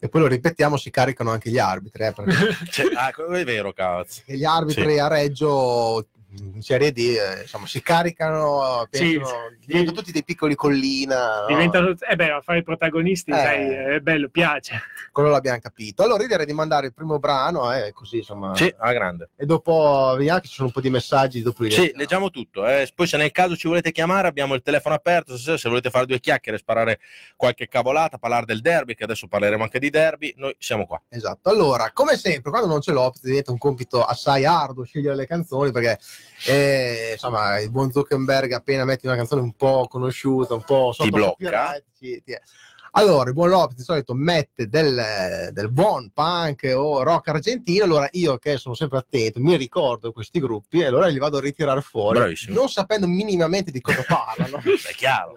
[0.04, 2.02] e poi lo ripetiamo, si caricano anche gli arbitri.
[2.02, 2.12] Eh,
[2.72, 4.22] cioè, ah, è vero, cazzo.
[4.24, 4.98] E gli arbitri sì.
[4.98, 6.08] a Reggio
[6.40, 9.20] in Serie D eh, insomma, si caricano, sì,
[9.64, 11.44] diventano tutti dei piccoli collina.
[11.46, 11.96] Diventano, no?
[12.08, 14.80] eh beh, a fare i protagonisti, eh, sai, è bello, piace.
[15.10, 16.02] Quello l'abbiamo capito.
[16.02, 18.54] Allora io direi di mandare il primo brano, eh, così insomma.
[18.54, 19.30] Sì, a grande.
[19.36, 21.42] E dopo vediamo che ci sono un po' di messaggi.
[21.42, 22.66] Dopo sì, leggiamo tutto.
[22.66, 22.90] Eh.
[22.94, 26.06] Poi se nel caso ci volete chiamare abbiamo il telefono aperto, se, se volete fare
[26.06, 27.00] due chiacchiere, sparare
[27.36, 31.00] qualche cavolata, parlare del derby, che adesso parleremo anche di derby, noi siamo qua.
[31.08, 31.50] Esatto.
[31.50, 35.70] Allora, come sempre, quando non ce l'ho, diventa un compito assai arduo scegliere le canzoni
[35.72, 35.98] perché
[36.46, 41.04] e, insomma, il buon Zuckerberg appena metti una canzone un po' conosciuta, un po' sotto
[41.04, 41.80] ti blocca.
[41.96, 42.36] Ti, ti...
[42.94, 48.06] Allora, il buon Lopez di solito mette del, del, buon punk o rock argentino, allora
[48.12, 51.80] io che sono sempre attento, mi ricordo questi gruppi e allora li vado a ritirare
[51.80, 52.54] fuori, Bravissimo.
[52.54, 54.58] non sapendo minimamente di cosa parlano.
[54.58, 55.32] È chiaro.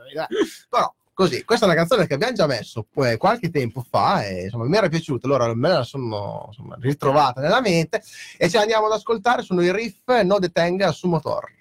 [0.70, 4.44] Però così, questa è una canzone che abbiamo già messo eh, qualche tempo fa e
[4.44, 8.04] insomma mi era piaciuta, allora me la sono insomma, ritrovata nella mente
[8.38, 11.54] e ce la andiamo ad ascoltare, sono i riff No Detenga su Motor.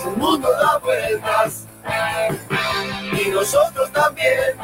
[0.00, 1.66] Su mundo da vueltas
[3.12, 4.56] y nosotros también.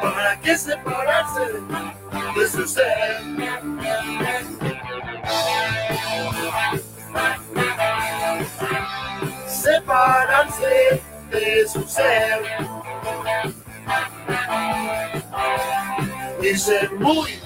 [0.00, 1.40] ¿Para qué separarse
[2.36, 3.20] de su ser?
[9.46, 12.40] Separarse de su ser
[16.42, 17.38] Dice muy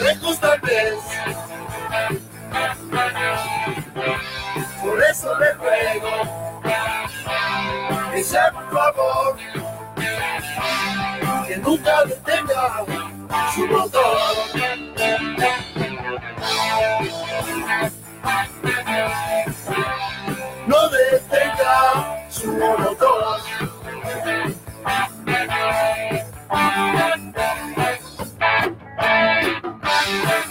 [0.00, 0.60] lejos tal.
[4.80, 6.62] Por eso le ruego
[8.12, 9.36] que sea por favor
[11.48, 12.84] que nunca detenga
[13.56, 14.18] su motor.
[20.68, 23.40] No detenga su motor.
[30.08, 30.47] Thunder.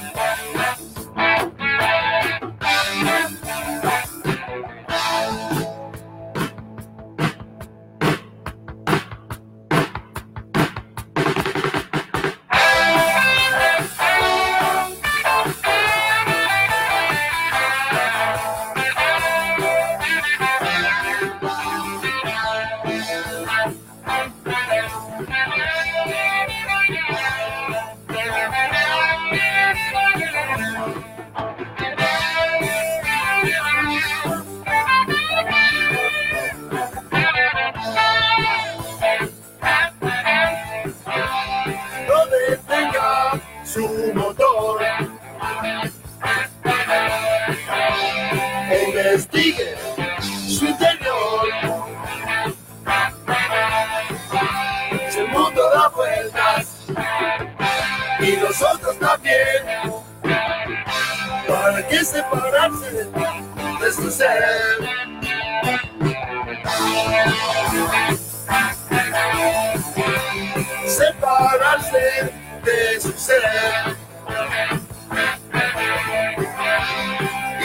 [62.29, 63.21] Separarse de ti,
[63.95, 64.43] su ser.
[70.87, 72.33] Separarse
[72.65, 73.95] de su ser.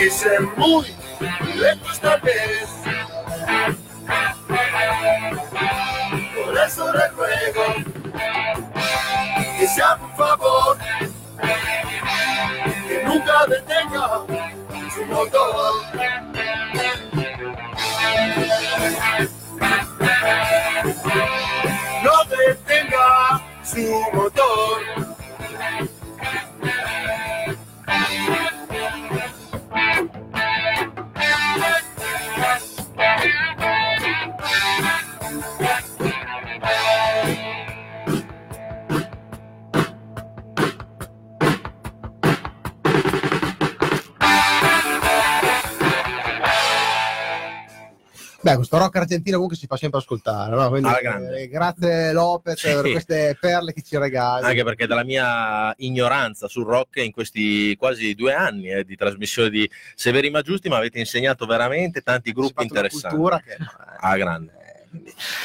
[0.01, 0.87] Y ser muy
[1.57, 2.69] lejos tal vez.
[6.37, 7.82] Por eso le ruego
[15.23, 15.31] No
[22.25, 23.83] detenga su
[24.15, 24.62] motor.
[48.53, 50.69] Beh, questo rock argentino comunque si fa sempre ascoltare, no?
[50.69, 51.41] Quindi, grande.
[51.43, 52.67] eh, grazie Lopez Sì.
[52.73, 54.45] per queste perle che ci regali.
[54.45, 59.49] Anche perché dalla mia ignoranza sul rock in questi quasi due anni eh, di trasmissione
[59.51, 63.17] di Severi ma Giusti mi avete insegnato veramente tanti gruppi interessanti.
[63.17, 63.57] cultura che-
[64.01, 64.53] Ah, grande.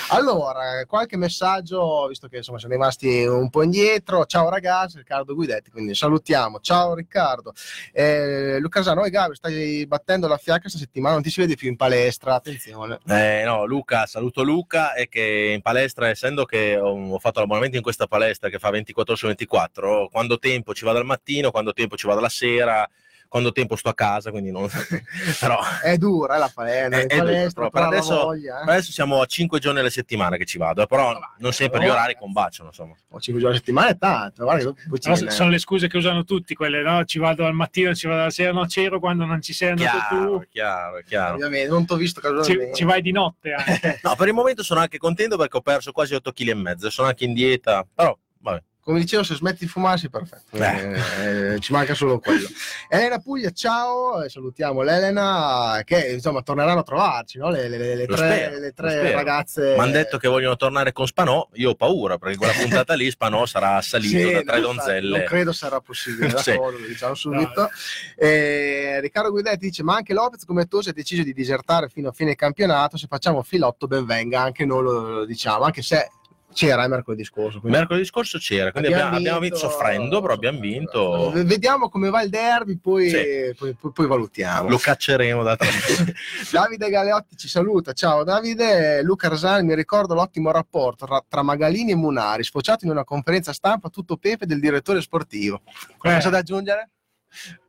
[0.10, 4.26] Allora, qualche messaggio, visto che insomma siamo rimasti un po' indietro.
[4.26, 6.60] Ciao ragazzi, Riccardo Guidetti, quindi salutiamo.
[6.60, 7.54] Ciao Riccardo.
[7.92, 11.56] Eh, Luca Sano e Gabi, stai battendo la fiacca questa settimana, non ti si vede
[11.56, 13.00] più in palestra, attenzione.
[13.08, 17.84] Eh, no, Luca, saluto Luca e che in palestra, essendo che ho, fatto l'abbonamento in
[17.84, 21.96] questa palestra che fa 24 su 24, quando tempo ci vado al mattino, quando tempo
[21.96, 22.88] ci vado la sera,
[23.28, 24.68] quando tempo sto a casa, quindi non...
[25.40, 28.72] però È dura la palestra, È- è dura, palestra, però però per adesso- voglia, eh.
[28.72, 31.88] adesso siamo a 5 giorni alla settimana che ci vado, eh, però non sempre gli
[31.88, 32.94] orari combaciano, insomma.
[33.10, 35.98] O 5 giorni a settimana è tanto, guarda che ci viene- sono le scuse che
[35.98, 37.04] usano tutti, quelle no?
[37.06, 39.98] Ci vado al mattino, ci vado alla sera, no, c'ero quando non ci sei andato
[40.10, 40.46] Chiaro, tu.
[40.50, 41.36] chiaro, chiaro.
[41.36, 42.74] Ovviamente, non ti ho visto Ci, casualmente.
[42.76, 44.00] ci vai di notte anche.
[44.08, 46.90] No, per il momento sono anche contento perché ho perso quasi 8 kg e mezzo,
[46.90, 48.64] sono anche in dieta, però vabbè.
[48.88, 50.56] Come dicevo, se smetti di fumare sei perfetto.
[50.56, 51.54] Eh.
[51.56, 52.48] Eh, ci manca solo quello.
[52.88, 57.50] Elena Puglia, ciao, e salutiamo l'Elena che insomma torneranno a trovarci, no?
[57.50, 59.74] le, le- le- tre, spero, le tre ragazze.
[59.74, 63.12] Mi hanno detto che vogliono tornare con Spanò, io ho paura perché quella puntata lì
[63.12, 65.18] Spanò sarà assalito Sì, da tre non donzelle.
[65.18, 66.58] Non credo sarà possibile, da Sì.
[66.88, 67.70] diciamo subito.
[68.16, 72.08] Eh, Riccardo Guidetti dice: Ma anche Lopez, come tu, si è deciso di disertare fino
[72.08, 72.96] a fine campionato.
[72.96, 74.40] Se facciamo filotto, ben venga.
[74.42, 76.10] Anche noi lo, lo diciamo, anche se
[76.58, 77.60] c'era il mercoledì scorso.
[77.60, 81.32] quindi- Mercoledì scorso c'era, quindi abbiamo, abbiamo vinto soffrendo, però abbiamo vinto.
[81.36, 83.54] Vediamo come va il derby, poi, Sì.
[83.56, 84.68] poi, poi- poi valutiamo.
[84.68, 85.56] Lo cacceremo da.
[86.52, 87.94] Davide Galeotti ci saluta.
[87.94, 92.92] Ciao Davide, Luca Rasani, mi ricordo l'ottimo rapporto tra, tra Magalini e Munari, sfociato in
[92.92, 95.62] una conferenza stampa tutto pepe del direttore sportivo.
[95.98, 96.32] Qualcosa Eh.
[96.32, 96.90] da aggiungere?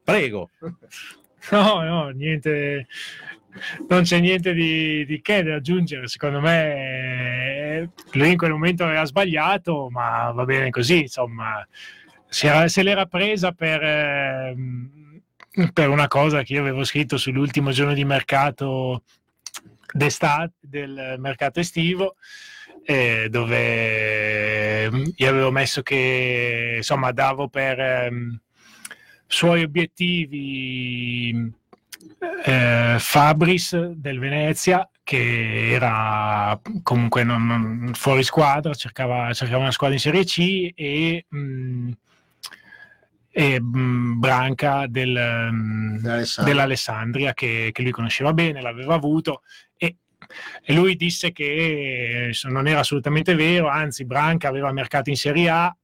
[0.02, 0.48] Prego.
[1.50, 2.86] No, no, niente.
[3.88, 6.06] Non c'è niente di, di che da aggiungere.
[6.06, 11.02] Secondo me eh, lui in quel momento aveva sbagliato, ma va bene così.
[11.02, 11.66] Insomma,
[12.42, 15.20] era- se l'era presa per, ehm,
[15.72, 19.02] per una cosa che io avevo scritto sull'ultimo giorno di mercato
[19.92, 22.16] d'estate, del mercato estivo.
[22.84, 28.40] eh, dove ehm, io avevo messo che insomma davo per ehm,
[29.26, 31.52] suoi obiettivi
[32.44, 39.96] eh, Fabris del Venezia che era comunque non- non- fuori squadra cercava, cercava una squadra
[39.96, 41.90] in Serie C e, mm,
[43.30, 46.54] e mm, Branca del, mm, Dell'Alessandria.
[46.54, 49.42] dell'Alessandria che, che lui conosceva bene, l'aveva avuto
[49.76, 49.96] e,
[50.62, 55.48] e lui disse che eh, non era assolutamente vero, anzi Branca aveva mercato in Serie
[55.48, 55.76] A,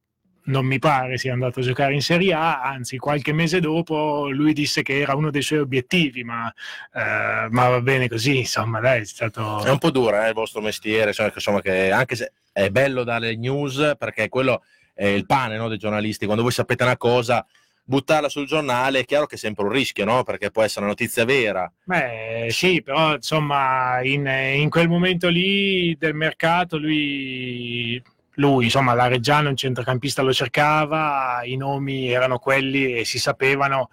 [0.45, 4.53] non mi pare sia andato a giocare in Serie A, anzi qualche mese dopo lui
[4.53, 6.51] disse che era uno dei suoi obiettivi, ma,
[6.93, 9.63] eh, ma va bene così, insomma dai, è stato...
[9.63, 12.69] È un po' dura eh, il vostro mestiere, cioè, che, insomma, che anche se è
[12.69, 16.97] bello dare news perché quello è il pane no, dei giornalisti, quando voi sapete una
[16.97, 17.45] cosa,
[17.83, 20.23] buttarla sul giornale è chiaro che è sempre un rischio, no?
[20.23, 21.71] perché può essere una notizia vera.
[21.83, 28.01] Beh, sì, però insomma, in, in quel momento lì del mercato, lui,
[28.35, 33.89] lui, insomma, la Reggiano, un centrocampista lo cercava, i nomi erano quelli e si sapevano.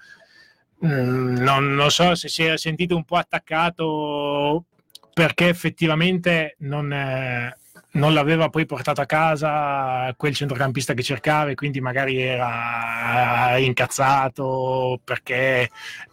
[0.85, 4.65] Mm, non, non so se si era sentito un po' attaccato
[5.13, 7.57] perché effettivamente non, eh,
[7.93, 15.01] non l'aveva poi portato a casa quel centrocampista che cercava e quindi magari era incazzato
[15.05, 15.69] perché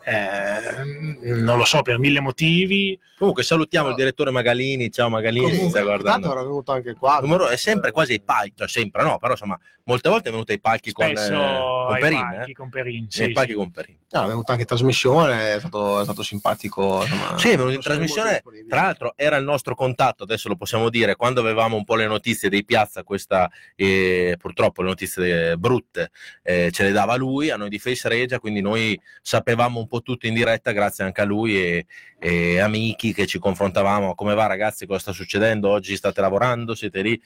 [0.09, 5.55] eh, non lo so per mille motivi Comunque salutiamo il direttore Magalini, ciao Magalini, sta
[5.57, 6.31] Comunque, tanto guardando.
[6.31, 7.19] era venuto anche qua.
[7.19, 10.53] Numero- è sempre quasi ai palchi, cioè sempre no, però insomma molte volte è venuto
[10.53, 12.53] ai palchi con, eh, con Perin, palchi eh?
[12.53, 13.57] con Perin, Ai sì, palchi sì.
[13.57, 13.97] con Perin.
[14.11, 17.01] No, è venuto anche in trasmissione, è stato, è stato simpatico.
[17.01, 18.41] Insomma, Sì, è venuto in trasmissione.
[18.69, 21.95] Tra l'altro era il nostro contatto, adesso lo possiamo dire, quando avevamo avevamo un po'
[21.95, 26.11] le notizie dei piazza, questa eh, purtroppo le notizie brutte
[26.43, 29.98] eh, ce le dava lui, a noi di Face Regia, quindi noi sapevamo un po'
[30.01, 31.85] tutto in diretta grazie anche a lui e,
[32.19, 37.01] e amici che ci confrontavamo, come va ragazzi, cosa sta succedendo, oggi state lavorando, siete
[37.01, 37.21] lì?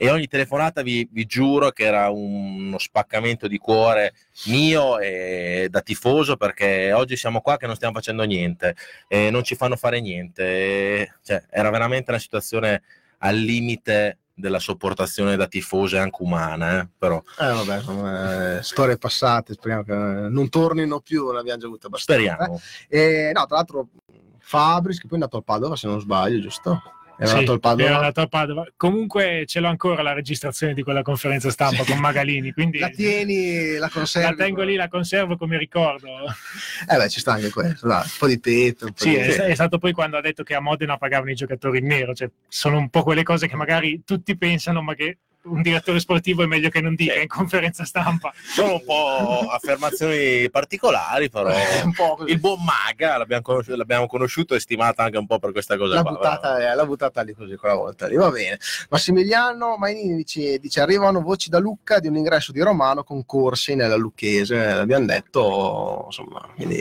[0.00, 4.14] E ogni telefonata vi, vi, giuro che era uno spaccamento di cuore
[4.46, 8.76] mio e da tifoso perché oggi siamo qua che non stiamo facendo niente
[9.08, 10.44] e non ci fanno fare niente.
[10.44, 12.82] E, cioè, era veramente una situazione
[13.18, 18.62] al limite della sopportazione da tifoso e anche umana eh, però eh, vabbè, sono, eh,
[18.62, 23.32] storie passate speriamo che non tornino più ne abbiamo già avute abbastanza speriamo eh.
[23.34, 23.88] no tra l'altro
[24.38, 26.80] Fabris che poi è andato al Padova se non sbaglio giusto?
[27.20, 27.88] Era, sì, andato al Padova.
[27.88, 28.66] era andato al Padova.
[28.76, 31.90] Comunque ce l'ho ancora la registrazione di quella conferenza stampa sì.
[31.90, 32.52] con Magalini.
[32.52, 34.28] Quindi la tieni, la conservi.
[34.30, 36.06] La tengo lì, la conservo come ricordo.
[36.88, 38.86] Eh beh, ci sta anche questo, dai, un po' di tetto.
[38.86, 39.16] Po sì, di...
[39.16, 42.14] È, è, stato poi quando ha detto che a Modena pagavano i giocatori in nero.
[42.14, 46.42] Cioè, sono un po' quelle cose che magari tutti pensano, ma che un direttore sportivo
[46.42, 48.32] è meglio che non dica in conferenza stampa.
[48.34, 51.50] Sono un po' affermazioni particolari, però
[52.26, 55.94] il buon Maga l'abbiamo conosciuto, l'abbiamo conosciuto, e stimato anche un po' per questa cosa.
[55.94, 58.58] L'ha, qua, buttata, l'ha buttata lì così quella volta lì, va bene.
[58.90, 63.74] Massimiliano Mainini dice, dice, arrivano voci da Lucca di un ingresso di Romano con corsi
[63.74, 66.80] nella Lucchese, l'abbiamo detto, insomma, quindi...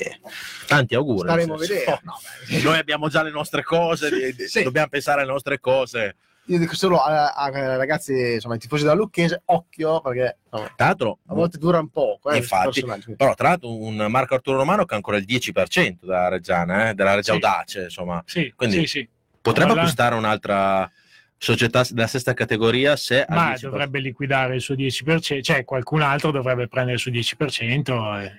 [0.65, 1.29] Tanti auguri.
[1.29, 2.01] Staremo a vedere.
[2.03, 2.19] No,
[2.63, 4.63] Noi abbiamo già le nostre cose, sì.
[4.63, 6.15] dobbiamo pensare alle nostre cose
[6.47, 10.85] io dico solo a, a ragazzi, insomma, i tifosi della Lucchese, occhio perché insomma, tra
[10.85, 12.19] l'altro, a volte dura un po'.
[12.31, 12.83] Eh, infatti,
[13.15, 16.93] però tra l'altro un Marco Arturo Romano che ha ancora il 10% della Reggiana, eh,
[16.93, 17.39] della Reggia sì.
[17.39, 18.23] Audace, insomma.
[18.25, 19.09] Sì, Quindi sì, sì.
[19.41, 19.81] potrebbe allora...
[19.81, 20.89] acquistare un'altra
[21.37, 26.67] società della stessa categoria se ma dovrebbe liquidare il suo 10%, cioè qualcun altro dovrebbe
[26.67, 28.31] prendere il suo 10% e,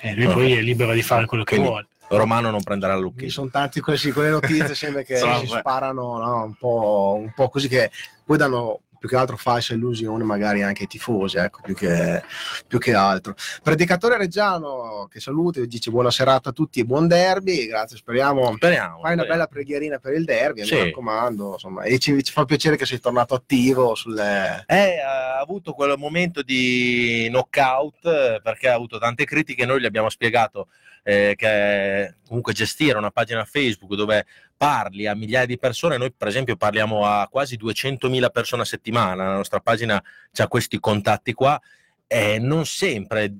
[0.00, 1.86] e lui poi è libero di fare quello che Quindi, vuole.
[2.08, 3.30] Romano non prenderà il Lucchini.
[3.30, 6.42] Sono tanti quelle, quelle notizie sembra che si sparano no?
[6.44, 7.90] un, po', un po' così che
[8.24, 12.22] poi danno più che altro falsa illusione magari anche ai tifosi, ecco, più che,
[12.66, 13.34] più che altro.
[13.62, 18.54] Predicatore Reggiano che saluta e dice buona serata a tutti e buon derby, grazie, speriamo.
[18.54, 19.00] Speriamo.
[19.00, 20.74] Fai una bella preghierina per il derby, sì.
[20.74, 24.64] mi raccomando, insomma, e ci, ci, fa piacere che sei tornato attivo sulle...
[24.66, 30.08] Eh, ha avuto quel momento di knockout perché ha avuto tante critiche, noi gli abbiamo
[30.08, 30.68] spiegato
[31.08, 34.26] eh, che comunque gestire una pagina Facebook dove
[34.56, 39.24] parli a migliaia di persone, noi per esempio parliamo a quasi 200.000 persone a settimana,
[39.24, 40.02] la nostra pagina
[40.36, 41.60] ha questi contatti qua
[42.08, 43.32] e non sempre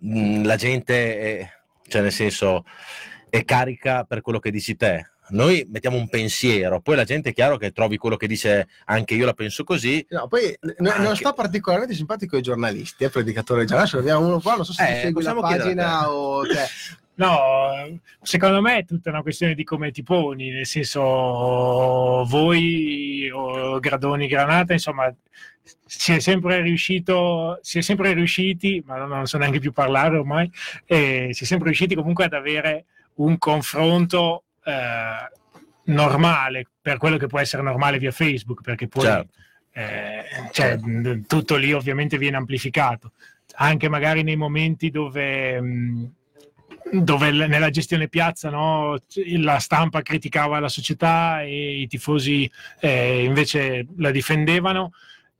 [0.00, 1.50] mh, la gente, è,
[1.88, 2.66] cioè nel senso,
[3.30, 5.08] è carica per quello che dici te.
[5.28, 9.14] Noi mettiamo un pensiero, poi la gente è chiaro che trovi quello che dice anche
[9.14, 10.04] io la penso così.
[10.10, 11.02] No, poi anche...
[11.02, 13.62] non sta particolarmente simpatico ai giornalisti, eh, predicatore.
[13.62, 16.64] Adesso abbiamo uno qua, non so se eh, segui la pagina o te.
[17.16, 23.78] No, secondo me è tutta una questione di come ti poni, nel senso voi o
[23.78, 25.14] Gradoni Granata, insomma,
[25.86, 30.50] si è sempre riuscito, si è sempre riusciti, ma non so neanche più parlare ormai,
[30.86, 35.30] eh, si è sempre riusciti comunque ad avere un confronto eh,
[35.84, 39.38] normale, per quello che può essere normale via Facebook, perché poi certo.
[39.72, 40.78] eh, cioè,
[41.26, 43.12] tutto lì ovviamente viene amplificato,
[43.56, 45.60] anche magari nei momenti dove...
[45.60, 46.12] Mh,
[46.92, 48.98] dove nella gestione piazza no,
[49.38, 52.48] la stampa criticava la società e i tifosi
[52.78, 54.92] eh, invece la difendevano,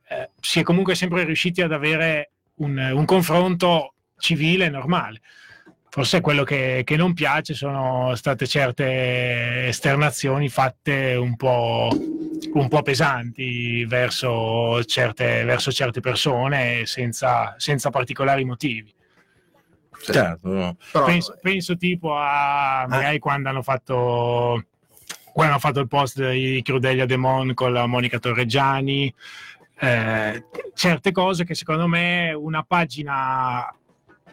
[0.09, 5.21] eh, si è comunque sempre riusciti ad avere un, un confronto civile e normale.
[5.95, 11.89] Forse quello che, che, non piace sono state certe esternazioni fatte un po',
[12.53, 18.93] un po pesanti verso certe, verso certe persone senza, senza particolari motivi.
[20.03, 20.77] Certo.
[20.91, 21.05] Però...
[21.05, 23.21] penso, penso, tipo a magari ah.
[23.21, 24.65] quando hanno fatto
[25.33, 29.15] quando hanno fatto il post di Crudelia Demon con la Monica Torreggiani
[29.79, 33.73] eh, certe cose che secondo me una pagina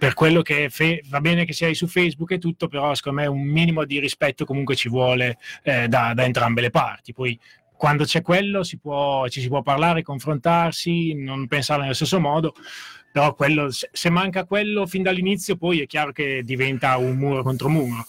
[0.02, 3.28] per quello che fe- va bene che sei su Facebook e tutto, però secondo me
[3.28, 7.14] un minimo di rispetto comunque ci vuole eh, da, da, entrambe le parti.
[7.14, 7.40] Poi
[7.78, 12.56] quando c'è quello si può, ci si può parlare, confrontarsi, non pensare nello stesso modo
[13.12, 17.70] però quello, se manca quello fin dall'inizio poi è chiaro che diventa un muro contro
[17.70, 18.04] muro.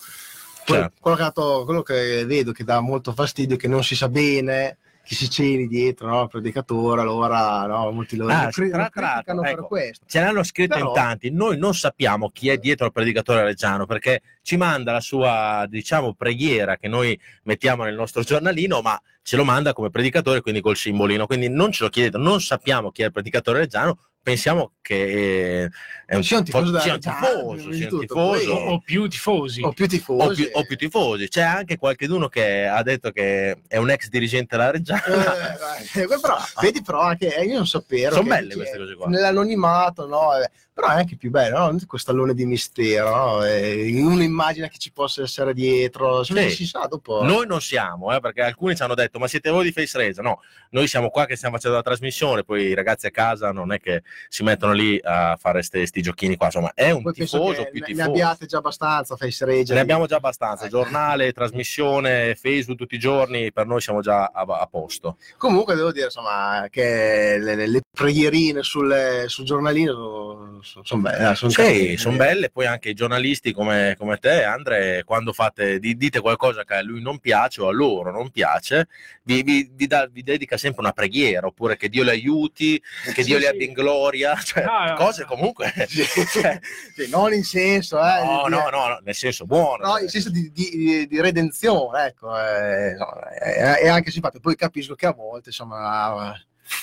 [0.64, 0.92] Certo.
[0.98, 1.32] Quello, che,
[1.64, 5.28] quello, che, vedo che dà molto fastidio è che non si sa bene chi si
[5.28, 6.22] celi dietro no?
[6.22, 7.90] il predicatore allora no?
[7.90, 10.88] molti lo, ah, cri- tra, tra, ecco, per questo ce l'hanno scritto Però...
[10.88, 15.00] in tanti noi non sappiamo chi è dietro il predicatore reggiano perché ci manda la
[15.00, 20.40] sua diciamo preghiera che noi mettiamo nel nostro giornalino ma ce lo manda come predicatore
[20.40, 23.98] quindi col simbolino quindi non ce lo chiedete non sappiamo chi è il predicatore reggiano
[24.22, 25.68] pensiamo che
[26.06, 28.14] è un, Sia un tifoso sia un tifoso, sia un tifoso.
[28.14, 29.62] poi- o più tifosi.
[29.62, 30.22] o più tifosi.
[30.22, 31.28] o più, o più tifosi.
[31.28, 35.02] C'è anche qualcuno che ha detto che è un ex dirigente della Reggiana.
[35.04, 39.06] Eh, eh, però, vedi però anche eh, io non sapevo Sono belle queste cose qua.
[39.08, 41.78] nell'anonimato no eh, però è anche più bello no?
[41.86, 43.44] questo allone di mistero no?
[43.44, 46.50] Eh, uno immagina che ci possa essere dietro Sì.
[46.50, 49.64] si sa dopo Noi non siamo, eh, perché alcuni ci hanno detto: Ma siete voi
[49.64, 50.20] di Face Race?
[50.22, 52.42] No, noi siamo qua che stiamo facendo la trasmissione.
[52.44, 56.36] Poi i ragazzi a casa non è che si mettono lì a fare questi giochini
[56.36, 56.46] qua.
[56.46, 58.08] Insomma, è un Poi tifoso più ne, ne tifoso.
[58.10, 60.68] abbiate già abbastanza face Ce ne abbiamo già abbastanza, Eh.
[60.68, 65.16] giornale, trasmissione, Facebook tutti i giorni, per noi siamo già a, a posto.
[65.36, 71.34] comunque devo dire insomma che le, le- le preghierine sul, sul giornalino sono belle eh,
[71.34, 75.96] son Sì, sono belle, poi anche i giornalisti come, come te, Andre, quando fate, di-
[75.96, 78.88] dite qualcosa che a lui non piace o a loro non piace,
[79.24, 82.80] vi, vi- vi dà- vi dedica sempre una preghiera, oppure che Dio le aiuti,
[83.14, 83.48] che Sì, Dio le sì.
[83.50, 85.72] abbia in gloria, cioè, No, no, cose comunque...
[85.88, 86.58] Sì, cioè,
[86.94, 89.86] sì, non in senso eh, no, di- no, no, no, nel senso buono.
[89.86, 94.42] No, in senso di, di- di- redenzione, ecco, eh, no, è, è anche simpatico.
[94.42, 96.34] Poi capisco che a volte, insomma,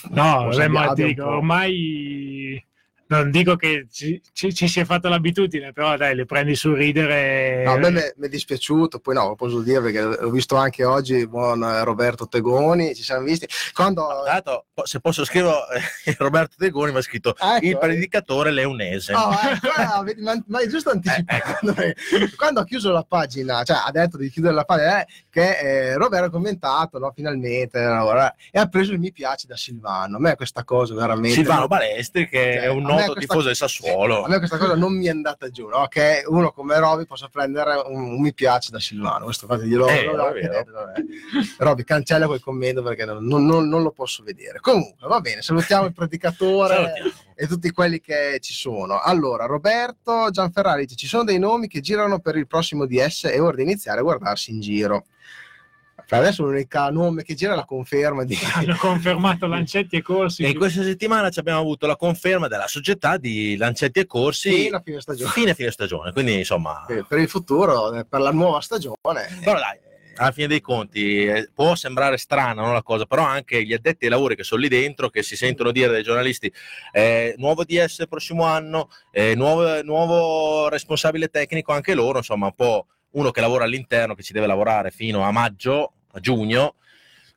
[0.10, 2.64] No, vabbè, ma dico, ormai
[3.10, 6.76] non dico che ci, ci- ci si è fatta l'abitudine, però dai, le prendi sul
[6.78, 7.64] ridere.
[7.64, 10.84] no, a me mi- è dispiaciuto, poi no, lo posso dire perché l'ho visto anche
[10.84, 13.48] oggi, buon eh, Roberto Tegoni, ci siamo visti.
[13.74, 14.08] Quando...
[14.74, 15.56] Po- se posso scrivere,
[16.06, 17.78] eh, Roberto De Goni mi ha scritto Ah, ecco, il eh.
[17.78, 19.14] predicatore leonese.
[19.14, 21.76] No, ecco, eh, ma, ma è giusto anticipando.
[21.82, 21.96] Eh,
[22.36, 25.98] Quando ha chiuso la pagina, cioè ha detto di chiudere la pagina, eh, che eh,
[25.98, 30.18] Roberto ha commentato no, finalmente eh, e ha preso il mi piace da Silvano.
[30.18, 31.36] A me questa cosa veramente.
[31.36, 34.24] Silvano Balestri, che Cioè, è un a me noto tifoso del Sassuolo.
[34.24, 35.88] A me questa cosa non mi è andata giù, no?
[35.88, 39.26] che uno come Roby possa prendere un, un mi piace da Silvano.
[39.26, 40.64] Questo infatti glielo Eh, vabbè.
[41.58, 44.60] Roby, cancella quel commento perché non, non- non- non lo posso vedere.
[44.60, 47.12] Comunque, va bene, salutiamo il predicatore Salutiamo.
[47.36, 49.00] e tutti quelli che ci sono.
[49.00, 53.40] Allora, Roberto Gianferrari dice: Ci sono dei nomi che girano per il prossimo DS e
[53.40, 55.06] ora di iniziare a guardarsi in giro.
[56.18, 60.44] Adesso l'unica nome che gira è la conferma di Hanno confermato Lancetti e Corsi.
[60.44, 64.52] E in questa settimana ci abbiamo avuto la conferma della società di Lancetti e Corsi
[64.64, 65.32] fino a fine stagione.
[65.32, 66.12] fine fine stagione.
[66.12, 68.98] Quindi, insomma, Per il futuro, eh, per la nuova stagione.
[69.44, 69.80] però dai,
[70.20, 74.06] alla fine dei conti eh, può sembrare strana no, la cosa, però anche gli addetti
[74.06, 76.52] ai lavori che sono lì dentro, che si sentono dire dai giornalisti
[76.92, 82.56] eh, nuovo DS il prossimo anno, eh, nuovo, nuovo responsabile tecnico anche loro, insomma, un
[82.56, 86.76] po' uno che lavora all'interno, che ci deve lavorare fino a maggio, a giugno.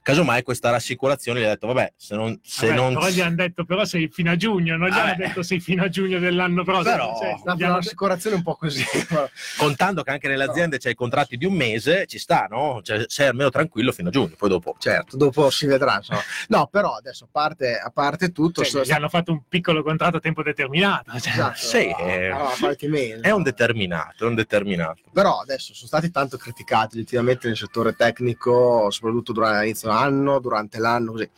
[0.02, 2.38] Casomai questa rassicurazione gli ha detto, vabbè, se non...
[2.42, 5.10] Se Vabbè, non però gli hanno detto però sei fino a giugno, non gli hanno
[5.12, 5.26] Vabbè.
[5.28, 6.90] detto sei fino a giugno dell'anno prossimo.
[6.90, 8.84] Però- cioè, La hanno- assicurazione è un po' così.
[9.58, 12.80] contando che anche nelle aziende c'è i contratti di un mese, ci sta, no?
[12.82, 14.74] Cioè, sei almeno tranquillo fino a giugno, poi dopo.
[14.78, 15.96] certo, dopo si vedrà.
[15.96, 16.20] insomma.
[16.48, 19.82] No, però adesso a parte, a parte tutto, cioè, so- gli hanno fatto un piccolo
[19.82, 21.10] contratto a tempo determinato.
[21.18, 21.32] cioè.
[21.32, 23.20] esatto, Sì, a- eh, a qualche mese.
[23.20, 25.00] È un determinato, è un determinato.
[25.12, 30.78] Però adesso sono stati tanto criticati oggettivamente nel settore tecnico, soprattutto durante l'inizio dell'anno, durante
[30.78, 31.28] l'anno, così.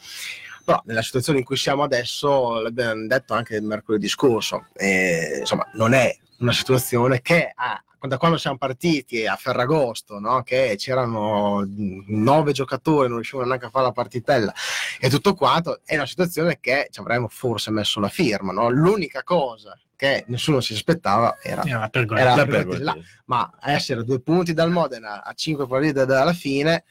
[0.64, 5.92] Però nella situazione in cui siamo adesso, l'abbiamo detto anche mercoledì scorso, eh, insomma, non
[5.92, 10.42] è una situazione che ha- da quando siamo partiti a Ferragosto, no?
[10.42, 11.66] che c'erano
[12.08, 14.52] nove giocatori, non riuscivano neanche a fare la partitella
[15.00, 18.52] e tutto quanto, è una situazione che ci avremmo forse messo la firma.
[18.52, 18.68] no?
[18.68, 22.20] L'unica cosa che nessuno si aspettava era Era una pergola.
[22.20, 22.78] Era- La pergola.
[22.78, 22.96] là-
[23.26, 26.84] ma essere due punti dal Modena a cinque partite dalla fine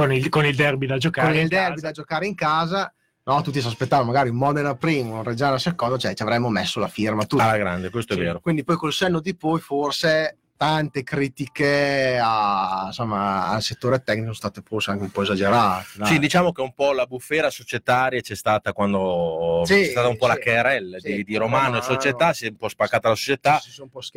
[0.00, 1.28] con, il, con il derby da giocare.
[1.32, 1.86] con il derby casa.
[1.86, 2.92] da giocare in casa
[3.22, 6.80] no, tutti si aspettavano magari un Modena primo un Reggiana secondo cioè ci avremmo messo
[6.80, 8.40] la firma tutti Alla grande, questo Sì, è vero.
[8.40, 14.34] quindi poi col senno di poi forse tante critiche a- insomma, al settore tecnico sono
[14.34, 16.12] state forse anche un po' esagerate dai.
[16.12, 20.18] Sì, diciamo che un po' la bufera societaria c'è stata quando Sì, c'è stata un
[20.18, 20.40] po' la sì.
[20.40, 21.82] querel Sì, di, di Romano e Romano.
[21.82, 23.58] società, si è un po' spaccata la società,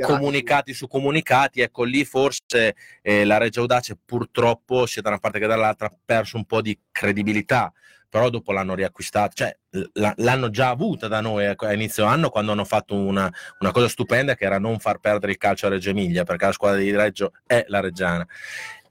[0.01, 5.39] comunicati su comunicati, ecco lì forse eh, la Reggio Audace purtroppo sia da una parte
[5.39, 7.71] che dall'altra ha perso un po' di credibilità,
[8.13, 12.29] però dopo l'hanno riacquistata, cioè l- l'hanno già avuta da noi ecco, a inizio anno
[12.29, 15.69] quando hanno fatto una, una cosa stupenda che era non far perdere il calcio a
[15.69, 18.23] Reggio Emilia, perché la squadra di Reggio è la Reggiana.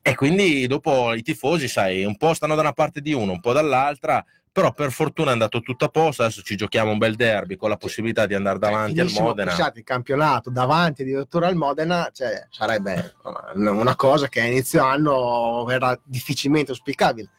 [0.02, 3.38] E quindi dopo i tifosi, sai, un po' stanno da una parte di uno, un
[3.38, 7.14] po' dall'altra, però per fortuna è andato tutto a posto, adesso ci giochiamo un bel
[7.14, 9.50] derby con la possibilità di andare davanti al finissimo Modena.
[9.52, 13.14] passati il campionato davanti addirittura al Modena cioè, sarebbe
[13.54, 17.30] una cosa che a inizio anno era difficilmente auspicabile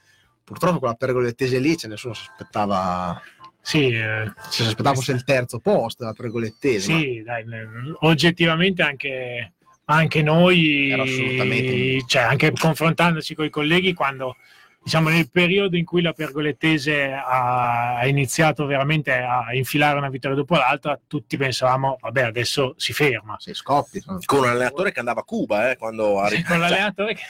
[0.44, 3.22] purtroppo quella pergolettese lì ce nessuno si aspettava
[3.62, 7.68] Sì, eh, ci si aspettava fosse il terzo posto la pergolettese ma sì dai, eh,
[8.02, 9.54] oggettivamente anche,
[9.86, 14.36] anche noi, assolutamente- cioè anche confrontandoci con i colleghi quando
[14.84, 20.36] diciamo nel periodo in cui la Pergolettese ha, ha iniziato veramente a infilare una vittoria
[20.36, 23.38] dopo l'altra, tutti pensavamo, vabbè, adesso si ferma.
[23.40, 24.04] Sì, scoppi.
[24.26, 26.50] Con un allenatore che andava a Cuba, eh, quando arriva.
[26.50, 27.24] con l'allenatore che,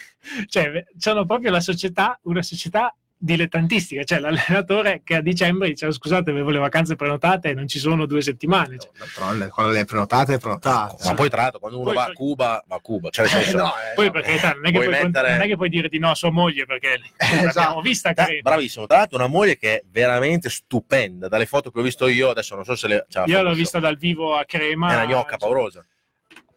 [0.47, 5.91] cioè, sono proprio la società, una società dilettantistica, cioè l'allenatore che a dicembre dice "Oh,
[5.91, 8.77] scusate avevo le vacanze prenotate e non ci sono due settimane.
[8.77, 10.95] Cioè, D'altronde, quando le prenotate, prenotate.
[11.07, 13.09] Ma poi tra l'altro quando uno Poi va a Cuba, va a Cuba.
[13.09, 14.11] Cioè, Eh, senso, no, eh, poi no.
[14.11, 16.09] per carità, non è, che Puoi puoi, mettere- non è che puoi dire di no
[16.09, 17.81] a sua moglie perché l'abbiamo Esatto.
[17.81, 18.41] vista Eh, carina.
[18.41, 22.29] bravissimo, tra l'altro una moglie che è veramente stupenda, dalle foto che ho visto io,
[22.29, 23.05] adesso non so se le...
[23.09, 24.91] cioè, Io l'ho vista dal vivo a Crema.
[24.91, 25.85] È una gnocca paurosa.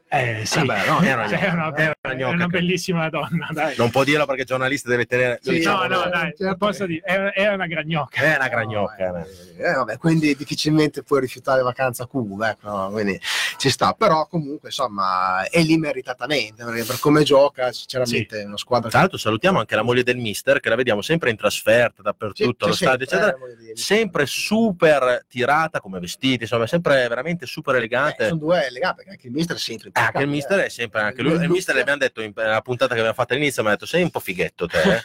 [0.09, 3.09] Eh sì, Eh beh, no, è una Cioè, una, è una gnocca una che- bellissima
[3.11, 3.74] donna, dai.
[3.76, 5.40] Non può dirlo perché il giornalista deve tenere...
[5.42, 6.57] Sì, diciamo, no, no, eh, dai, certo.
[6.57, 8.20] posso dire, è, è una gran gnocca.
[8.22, 9.11] È una gran gnocca.
[9.11, 9.68] No, eh.
[9.68, 13.20] eh, vabbè, quindi difficilmente puoi rifiutare vacanza a Cuba, ecco, no, quindi
[13.57, 18.59] ci sta, però comunque insomma è lì meritatamente, perché per come gioca sinceramente è una
[18.59, 22.02] squadra Tra l'altro salutiamo anche la moglie del mister che la vediamo sempre in trasferta
[22.02, 23.34] dappertutto, allo stadio, eccetera.
[23.34, 28.28] eh, Sempre super tirata come vestiti, insomma, sempre veramente super elegante.
[28.28, 31.01] sono due eleganti, perché anche il mister è sempre Eh, anche il mister è sempre
[31.01, 31.42] anche lui.
[31.42, 34.03] Il mister abbiamo detto in nella puntata che abbiamo fatto all'inizio, mi ha detto sei
[34.03, 34.82] un po' fighetto te.
[34.82, 35.03] eh?"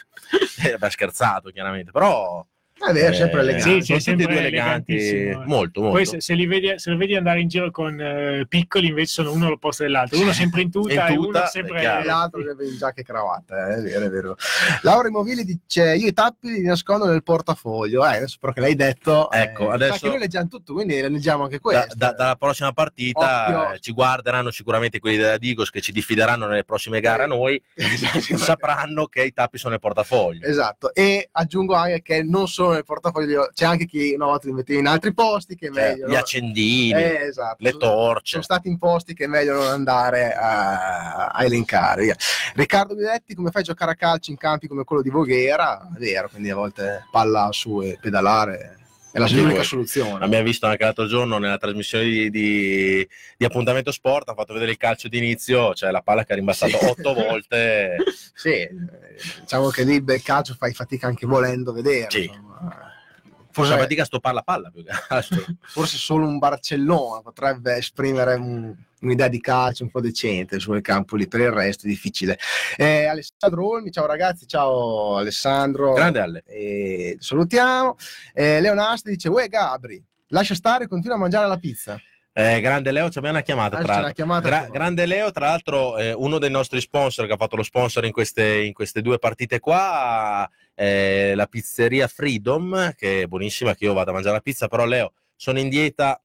[0.72, 2.46] Eh, Beh, scherzato chiaramente, però
[2.88, 3.70] È vero, sempre eh, elegante.
[3.70, 5.96] Sì, sì, sono è sempre e due eleganti, molto, molto.
[5.96, 9.12] Poi se, se li vedi, se lo vedi andare in giro con eh, piccoli, invece
[9.12, 10.18] sono uno all'opposto dell'altro.
[10.20, 11.80] Uno sempre in tuta, In e tuta, uno è sempre...
[11.80, 14.36] E l'altro deve in giacca e cravatta, eh, è vero, è vero.
[14.82, 18.04] Laura Imovili dice: Io i tappi li nascondo nel portafoglio.
[18.04, 21.44] Eh, adesso però che l'hai detto, Ecco, eh, adesso- che noi leggiamo tutto, quindi leggiamo
[21.44, 21.94] anche Da- questo.
[21.96, 23.72] da- dalla prossima partita Occhio.
[23.74, 27.62] eh, ci guarderanno sicuramente quelli della Digos che ci diffideranno nelle prossime gare a noi,
[28.36, 30.46] sapranno che i tappi sono nel portafoglio.
[30.46, 34.52] Esatto, e aggiungo anche che non solo nel portafoglio, c'è anche chi una volta li
[34.54, 36.08] mette in altri posti che è Cioè, meglio.
[36.08, 36.18] gli no?
[36.18, 37.56] accendini, Eh, esatto.
[37.58, 38.30] le torce.
[38.32, 42.02] Sono stati in posti che è meglio non andare a, a elencare.
[42.04, 42.16] via.
[42.54, 45.88] Riccardo Guidetti, come fai a giocare a calcio in campi come quello di Voghera?
[45.94, 48.76] È vero, quindi a volte palla su e pedalare
[49.12, 50.24] è la l'unica soluzione.
[50.24, 54.70] Abbiamo visto anche l'altro giorno nella trasmissione di, di- di appuntamento sport, ha fatto vedere
[54.70, 56.84] il calcio d'inizio, cioè la palla che ha rimbalzato Sì.
[56.86, 57.96] otto volte.
[58.34, 58.70] Sì, eh,
[59.42, 62.06] diciamo che lì il calcio fai fatica anche volendo vedere.
[62.10, 62.30] Sì.
[63.52, 65.44] Forse la fatica a stoppare la palla più che altro.
[65.62, 71.16] forse solo un Barcellona potrebbe esprimere un- un'idea di calcio un po' decente sul campo
[71.16, 72.38] lì, per il resto è difficile.
[72.76, 75.92] Eh, Alessandro Olmi, ciao ragazzi, ciao Alessandro.
[75.92, 76.42] Grande Alle.
[76.46, 77.96] E salutiamo.
[78.32, 82.00] Eh, Leonasti dice: Uè Gabri, lascia stare, continua a mangiare la pizza.
[82.34, 83.76] Eh, grande Leo, ci abbiamo una chiamata.
[83.76, 87.32] Ah, Tra una chiamata Gra- grande Leo, tra l'altro, eh, uno dei nostri sponsor che
[87.34, 92.94] ha fatto lo sponsor in queste, in queste due partite qua, è la pizzeria Freedom,
[92.94, 96.20] che è buonissima, che io vado a mangiare la pizza, però Leo, sono in dieta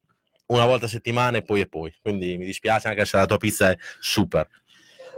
[0.47, 3.37] una volta a settimana e poi e poi, quindi mi dispiace anche se la tua
[3.37, 4.47] pizza è super.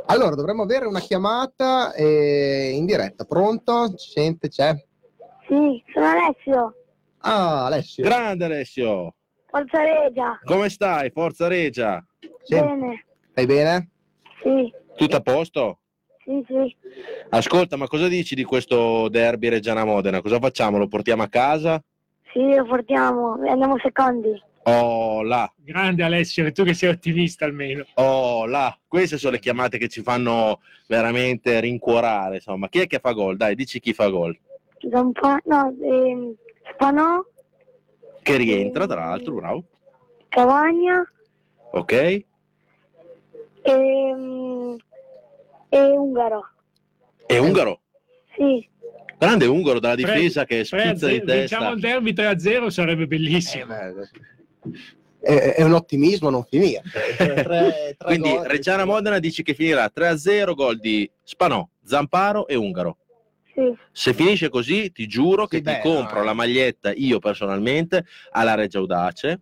[0.07, 3.25] Allora, dovremmo avere una chiamata eh, in diretta.
[3.25, 3.93] Pronto?
[3.95, 4.49] Ci sente?
[4.49, 4.73] C'è?
[5.47, 6.73] Sì, sono Alessio,
[7.19, 8.03] Ah, Alessio.
[8.03, 9.15] Grande Alessio,
[9.45, 10.39] Forza Regia.
[10.43, 11.11] come stai?
[11.11, 12.03] Forza Regia,
[12.43, 12.55] Sì.
[12.55, 13.89] Bene, Stai bene?
[14.41, 15.79] sì, tutto a posto?
[16.29, 16.75] Sì, sì.
[17.29, 20.21] Ascolta, ma cosa dici di questo derby Reggiana Modena?
[20.21, 20.77] Cosa facciamo?
[20.77, 21.81] Lo portiamo a casa?
[22.31, 24.39] Sì, lo portiamo, andiamo secondi.
[24.63, 27.85] Oh là, Grande Alessio, e tu che sei ottimista almeno.
[27.95, 32.35] oh là, queste sono le chiamate che ci fanno veramente rincuorare.
[32.35, 33.35] Insomma, chi è che fa gol?
[33.37, 34.37] Dai, dici chi fa gol.
[34.91, 36.35] Zampa- no, ehm,
[36.73, 37.23] Spanò,
[38.21, 39.63] Che rientra, tra l'altro, bravo.
[40.27, 41.03] Cavagna
[41.71, 42.23] Ok?
[43.63, 44.77] ehm,
[45.69, 46.49] e Ungaro.
[47.25, 47.81] E Ungaro.
[48.35, 48.67] Sì,
[49.17, 51.73] Grande Ungaro dalla difesa che 3 a spizza di 0, Vinciamo testa.
[51.73, 53.73] il derby 3-0 sarebbe bellissimo.
[55.21, 56.81] È, è un ottimismo non finire.
[57.97, 62.97] Quindi Reggiana Modena dici che finirà 3-0 gol di Spanò, Zamparo e Ungaro.
[63.53, 66.25] sì, Se finisce così, ti giuro che Sì, ti beh, compro no, eh.
[66.25, 69.39] la maglietta io personalmente alla Regia Audace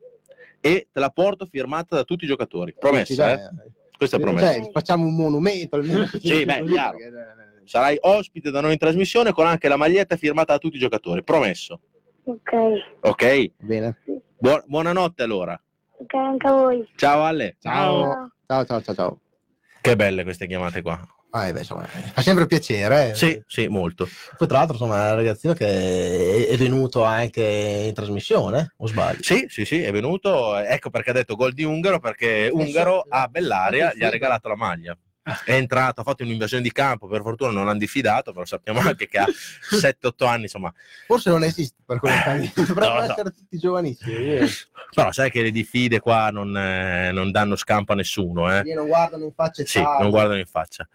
[0.60, 2.74] e te la porto firmata da tutti i giocatori.
[2.78, 3.50] Promessa, eh?
[3.98, 4.54] Questa è promessa.
[4.54, 6.06] Cioè, facciamo un monumento almeno.
[6.22, 6.98] Sì, beh, chiaro.
[7.66, 11.24] Sarai ospite da noi in trasmissione con anche la maglietta firmata da tutti i giocatori.
[11.24, 11.80] Promesso.
[12.24, 12.52] ok.
[13.02, 13.52] Ok?
[13.58, 13.98] Bene.
[14.40, 15.60] Buon- buonanotte allora.
[16.00, 16.88] Ok, anche a voi.
[16.96, 17.58] Ciao Ale.
[17.60, 18.32] Ciao.
[18.46, 19.20] Ciao, ciao, ciao, ciao.
[19.82, 21.00] Che belle queste chiamate qua.
[21.38, 23.12] Ah, eh, beh, insomma, fa sempre piacere.
[23.12, 23.16] eh.
[23.16, 24.10] Sì, sì, molto.
[24.38, 29.22] Poi, tra l'altro, insomma, è un ragazzino che è, venuto anche in trasmissione, o sbaglio?
[29.22, 30.58] Sì, sì, sì, è venuto.
[30.58, 34.56] Ecco perché ha detto gol di Ungaro, perché Ungaro a Bellaria gli ha regalato la
[34.56, 34.98] maglia.
[35.46, 39.08] È entrato, ha fatto un'invasione di campo, per fortuna non hanno diffidato, però sappiamo anche
[39.08, 39.26] che ha
[39.72, 40.74] 7-8 anni, insomma.
[41.06, 43.02] Forse non esiste per quegli anni, dovrebbero No, no.
[43.12, 44.14] essere tutti giovanissimi.
[44.14, 44.48] Io-
[44.94, 48.64] Però sai che le diffide qua non, eh, non danno scampo a nessuno, eh.
[48.74, 50.00] non guardano in faccia e Sì, ciao.
[50.02, 50.88] non guardano in faccia.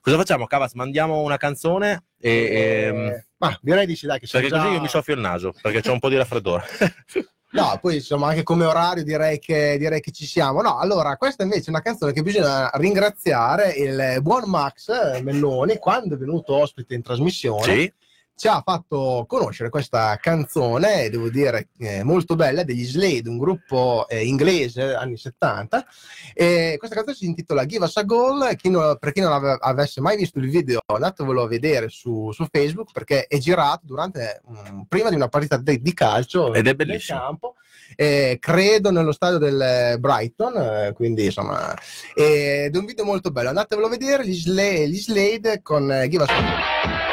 [0.00, 0.72] Cosa facciamo, Cavaz?
[0.74, 2.30] Mandiamo una canzone e...
[2.30, 4.60] Eh, ehm, Ma direi di sì, dai, che perché già...
[4.62, 6.64] così io mi soffio il naso, perché c'ho un po' di raffreddore.
[7.52, 10.62] No, poi insomma anche come orario direi che, direi che ci siamo.
[10.62, 16.14] No, allora questa invece è una canzone che bisogna ringraziare il buon Max Melloni quando
[16.14, 17.62] è venuto ospite in trasmissione.
[17.64, 17.92] sì,
[18.40, 24.06] Ci ha fatto conoscere questa canzone, devo dire eh, molto bella, degli Slade, un gruppo
[24.08, 25.84] eh, inglese anni 70.
[26.32, 28.56] E questa canzone si intitola Give Us a Goal.
[28.56, 32.30] Chi non- per chi non ave- avesse mai visto il video, andatevelo a vedere su,
[32.32, 36.66] su Facebook perché è girato durante, mm, prima di una partita de- di calcio Ed
[36.66, 37.18] è bellissimo.
[37.18, 37.54] campo.
[37.94, 41.74] Eh, credo nello stadio del Brighton, eh, quindi insomma,
[42.14, 43.50] ed è un video molto bello.
[43.50, 44.26] Andatevelo a vedere.
[44.26, 47.09] Gli, Sla- gli Slade con eh, Give Us a Goal.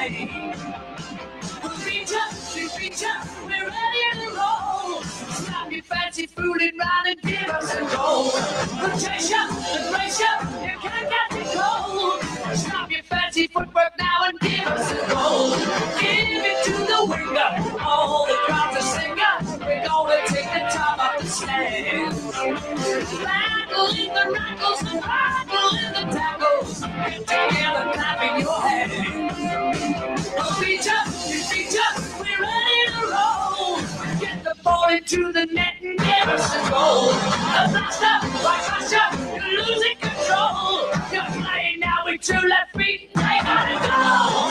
[0.00, 0.14] Reach
[2.14, 2.32] up,
[2.78, 3.39] reach up
[5.90, 8.20] fancy food and run and give us a we'll
[9.92, 10.32] brace ya,
[10.62, 12.22] you can't get the cold.
[12.56, 15.50] Stop your fancy footwork now and give us a goal.
[15.98, 19.34] Give it to the winger, all the crowd's a singer.
[19.66, 22.14] We're gonna take the top off the stand.
[23.24, 26.80] Rattle in the rattles and rattle in the tackles.
[26.80, 29.40] Get together, clapping your hands.
[30.60, 30.86] Beat
[31.26, 31.69] we beat
[34.62, 37.12] fall into the net and never says goal.
[37.12, 40.88] Does not stop, like my shot, you're losing control.
[41.12, 44.50] You're flying now with two left feet, they gotta go.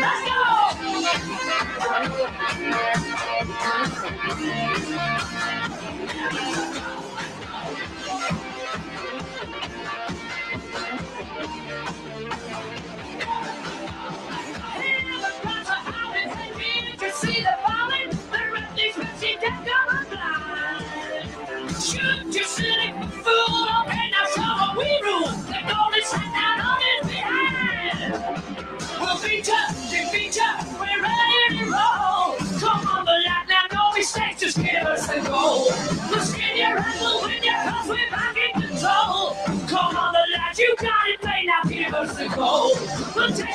[0.00, 0.20] Let's
[4.78, 4.83] go!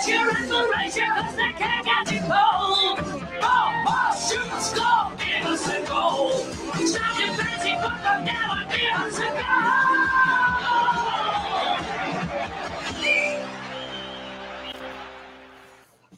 [0.10, 3.00] Your ass, we'll raise your cause they can't get you cold.
[3.42, 6.32] Oh, oh, shoot, score, give us the goal.
[6.86, 9.90] Stop your fancy football now and give us a goal.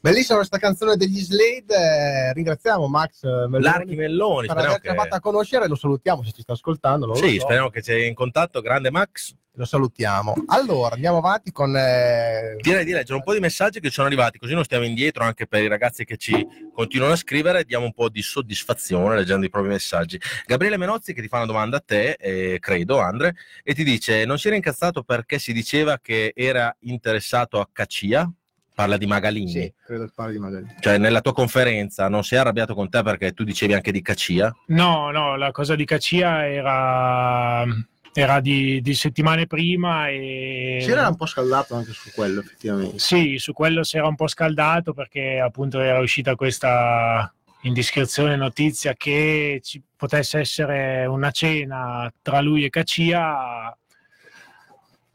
[0.04, 1.76] Bellissima questa canzone degli Slade.
[1.76, 4.96] eh, ringraziamo Max eh, Melloni L'archi Melloni, per averci che...
[4.96, 5.68] fatto a conoscere.
[5.68, 7.14] Lo salutiamo se ci sta ascoltando.
[7.14, 7.42] Sì, so.
[7.42, 9.36] speriamo che sei in contatto, grande Max.
[9.56, 10.34] Lo salutiamo.
[10.48, 11.76] Allora, andiamo avanti con.
[11.76, 14.86] eh, Direi di leggere un po' di messaggi che ci sono arrivati, così non stiamo
[14.86, 19.16] indietro anche per i ragazzi che ci continuano a scrivere, diamo un po' di soddisfazione
[19.18, 20.18] leggendo i propri messaggi.
[20.46, 24.24] Gabriele Menozzi che ti fa una domanda a te, eh, credo, Andre, e ti dice:
[24.24, 28.32] Non si era incazzato perché si diceva che era interessato a Caccia?
[28.74, 29.52] Parla di Magalini.
[29.52, 30.76] Sì, credo che parli di Magalini.
[30.80, 34.02] Cioè, nella tua conferenza non si è arrabbiato con te perché tu dicevi anche di
[34.02, 34.56] Caccia?
[34.68, 37.66] No, no, la cosa di Cacia era,
[38.14, 40.80] era di, di settimane prima e...
[40.82, 43.00] Si era un po' scaldato anche su quello, effettivamente.
[43.00, 48.94] Sì, su quello si era un po' scaldato perché appunto era uscita questa indiscrezione notizia
[48.96, 53.76] che ci potesse essere una cena tra lui e Cacia.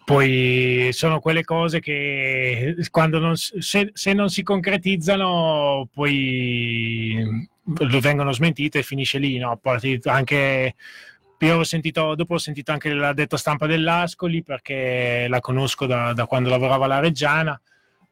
[0.05, 8.79] Poi sono quelle cose che quando non, se, se non si concretizzano poi vengono smentite
[8.79, 9.37] e finisce lì.
[9.39, 9.61] No?
[10.05, 10.77] Anche
[11.41, 16.13] io ho sentito, dopo ho sentito anche la detta stampa dell'Ascoli perché la conosco da,
[16.13, 17.61] da quando lavorava alla Reggiana,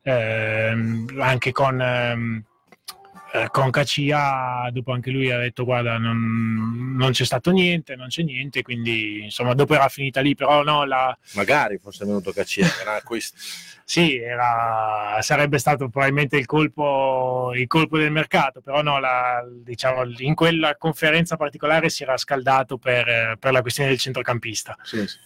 [0.03, 2.45] ehm, anche con, ehm,
[3.33, 8.09] eh, con Cacia dopo anche lui ha detto guarda non, non c'è stato niente, non
[8.09, 12.67] c'è niente, quindi insomma dopo era finita lì, però no, la, Magari fosse venuto Caccia,
[12.81, 13.37] era acquisto.
[13.85, 20.05] Sì, era, sarebbe stato probabilmente il colpo, il colpo del mercato, però no, la- diciamo,
[20.19, 24.75] in quella conferenza particolare si era scaldato per, per la questione del centrocampista.
[24.83, 25.19] Sì, sì.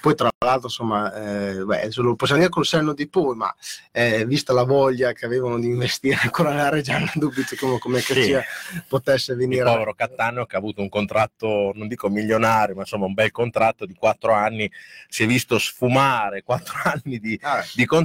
[0.00, 3.54] Poi tra l'altro, insomma, eh, beh, lo possiamo dire col senno di poi, ma
[3.92, 8.14] eh, vista la voglia che avevano di investire ancora nella Reggiana, dubito come, come che
[8.14, 8.22] Sì.
[8.22, 8.42] sia
[8.88, 9.64] potesse Il venire.
[9.64, 13.84] povero Cattaneo che ha avuto un contratto, non dico milionario, ma insomma un bel contratto
[13.84, 14.70] di quattro anni,
[15.08, 18.04] si è visto sfumare quattro anni di, Ah, di contratto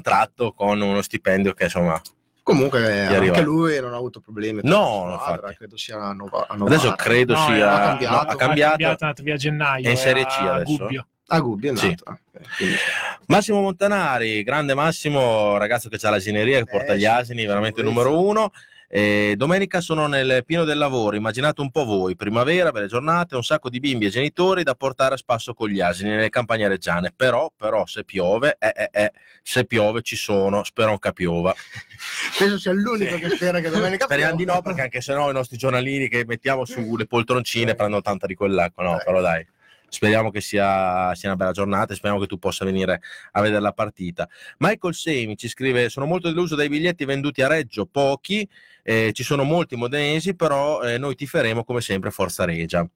[0.56, 2.00] con uno stipendio che insomma
[2.44, 3.34] comunque eh, Gli arriva.
[3.36, 4.62] anche lui non ha avuto problemi.
[4.64, 8.28] No, squadra, credo sia a Nova- adesso credo No, sia ha no, cambiato.
[8.32, 8.82] ha cambiato.
[8.82, 9.88] è andato via a gennaio.
[9.88, 10.78] È in Serie C a adesso?
[10.78, 11.06] Gubbio.
[11.28, 11.88] A Gubbi è Sì.
[12.04, 12.20] ok,
[12.58, 12.76] quindi-
[13.28, 18.20] Massimo Montanari, grande Massimo, ragazzo che ha l'asineria che porta Eh, gli asini, veramente numero
[18.22, 18.52] uno.
[18.94, 23.44] E domenica sono nel pieno del lavoro, immaginate un po' voi, primavera, belle giornate, un
[23.44, 27.14] sacco di bimbi e genitori da portare a spasso con gli asini nelle campagne reggiane,
[27.16, 29.12] però, però se piove, eh, eh, eh,
[29.42, 31.56] se piove ci sono, spero che piova.
[32.38, 33.22] Penso sia l'unico Sì.
[33.22, 36.26] che spera che domenica Speriamo di no, perché anche se no i nostri giornalini che
[36.28, 39.04] mettiamo sulle poltroncine prendono tanta di quell'acqua, no, Dai.
[39.06, 39.48] però dai.
[39.94, 43.02] Speriamo che sia, sia una bella giornata e speriamo che tu possa venire
[43.34, 44.28] a vedere la partita.
[44.60, 48.48] Michael Semi ci scrive: Sono molto deluso dai biglietti venduti a Reggio, pochi.
[48.84, 52.88] eh, ci sono molti modenesi, però eh, noi tiferemo come sempre Forza Regia.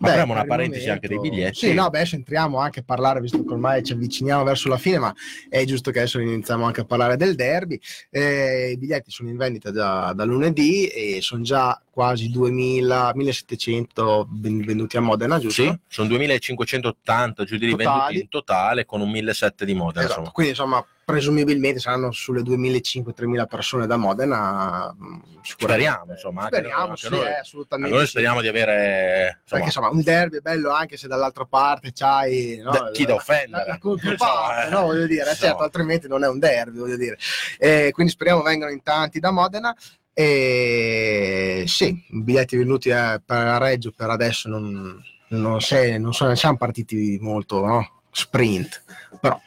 [0.00, 1.58] Beh, Apriamo una parentesi anche dei momento- biglietti.
[1.58, 4.76] Sì, no, beh, adesso entriamo anche a parlare, visto che ormai ci avviciniamo verso la
[4.76, 5.12] fine, ma
[5.48, 7.80] è giusto che adesso iniziamo anche a parlare del derby.
[8.10, 14.28] Eh, I biglietti sono in vendita già da lunedì e sono già quasi 2000, 1700
[14.30, 15.62] ven- venduti a Modena, giusto?
[15.62, 17.88] Sì, sono 2580 giù di lì Totali.
[17.98, 19.98] venduti in totale con un 1700 di Modena.
[20.04, 20.30] Esatto, insomma.
[20.30, 24.94] quindi insomma presumibilmente saranno sulle 2500-3000 persone da Modena.
[25.42, 25.42] sicuramente.
[25.42, 27.26] Speriamo, insomma, anche Speriamo, noi- sì, anche noi.
[27.26, 27.94] eh, assolutamente.
[27.96, 28.10] Noi sì.
[28.10, 32.60] speriamo di avere insomma, Perché insomma un derby è bello anche se dall'altra parte c'hai
[32.62, 33.64] no, Da- chi da offendere.
[33.66, 35.48] la, la controparte, Insomma, no, voglio dire, insomma.
[35.50, 37.18] certo, altrimenti non è un derby, voglio dire.
[37.58, 39.74] Eh, quindi speriamo vengano in tanti da Modena.
[40.20, 46.12] E sì, i biglietti venuti a, per a Reggio per adesso non, non, sei- non
[46.12, 48.00] sono, siamo partiti molto no?
[48.10, 48.82] sprint,
[49.20, 49.40] però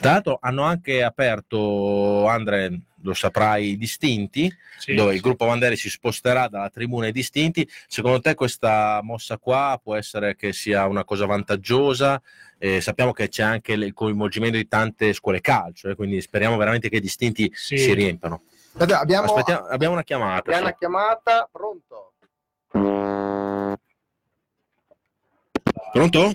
[0.00, 4.94] Tra l'altro hanno anche aperto, Andre, lo saprai, i distinti, Sì.
[4.94, 7.68] dove il gruppo Vanderi si sposterà dalla tribuna ai distinti.
[7.86, 12.22] Secondo te questa mossa qua può essere che sia una cosa vantaggiosa?
[12.56, 16.88] Eh, sappiamo che c'è anche il coinvolgimento di tante scuole calcio, eh, quindi speriamo veramente
[16.88, 17.76] che i distinti Sì.
[17.76, 18.44] si riempano.
[18.78, 20.38] Aspetta, abbiamo, Aspettiamo, abbiamo una chiamata.
[20.40, 22.12] abbiamo una chiamata, pronto?
[25.92, 26.32] Pronto?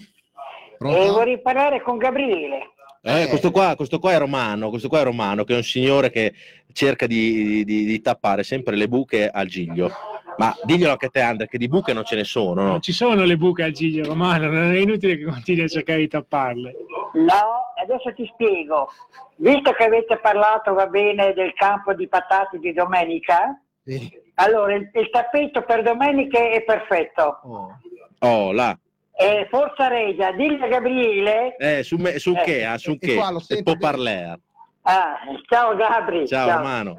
[0.80, 0.98] Pronto?
[0.98, 2.72] E vorrei parlare con Gabriele.
[3.04, 3.28] Eh, Eh.
[3.28, 6.34] questo, qua, questo qua è Romano, questo qua è Romano, che è un signore che
[6.74, 9.92] cerca di, di- di tappare sempre le buche al Giglio.
[10.38, 12.68] Ma diglielo anche a te, Andre, che di buche non ce ne sono, no?
[12.70, 16.00] Non ci sono le buche al Giglio Romano, non è inutile che continui a cercare
[16.00, 16.76] di tapparle.
[17.14, 18.90] No, adesso ti spiego.
[19.36, 24.10] Visto che avete parlato, va bene, del campo di patate di domenica, Sì.
[24.36, 27.40] allora il, il tappeto per domenica è perfetto.
[27.44, 27.78] Oh.
[28.20, 28.78] Oh, là.
[29.14, 31.56] E Forza Regia, digli a Gabriele.
[31.58, 32.66] Eh, su, me- su Eh, che?
[32.66, 33.16] Ah, su e che?
[33.16, 34.40] qua lo E può parlare.
[34.84, 36.28] Ah, ciao Gabri.
[36.28, 36.96] Ciao, Romano.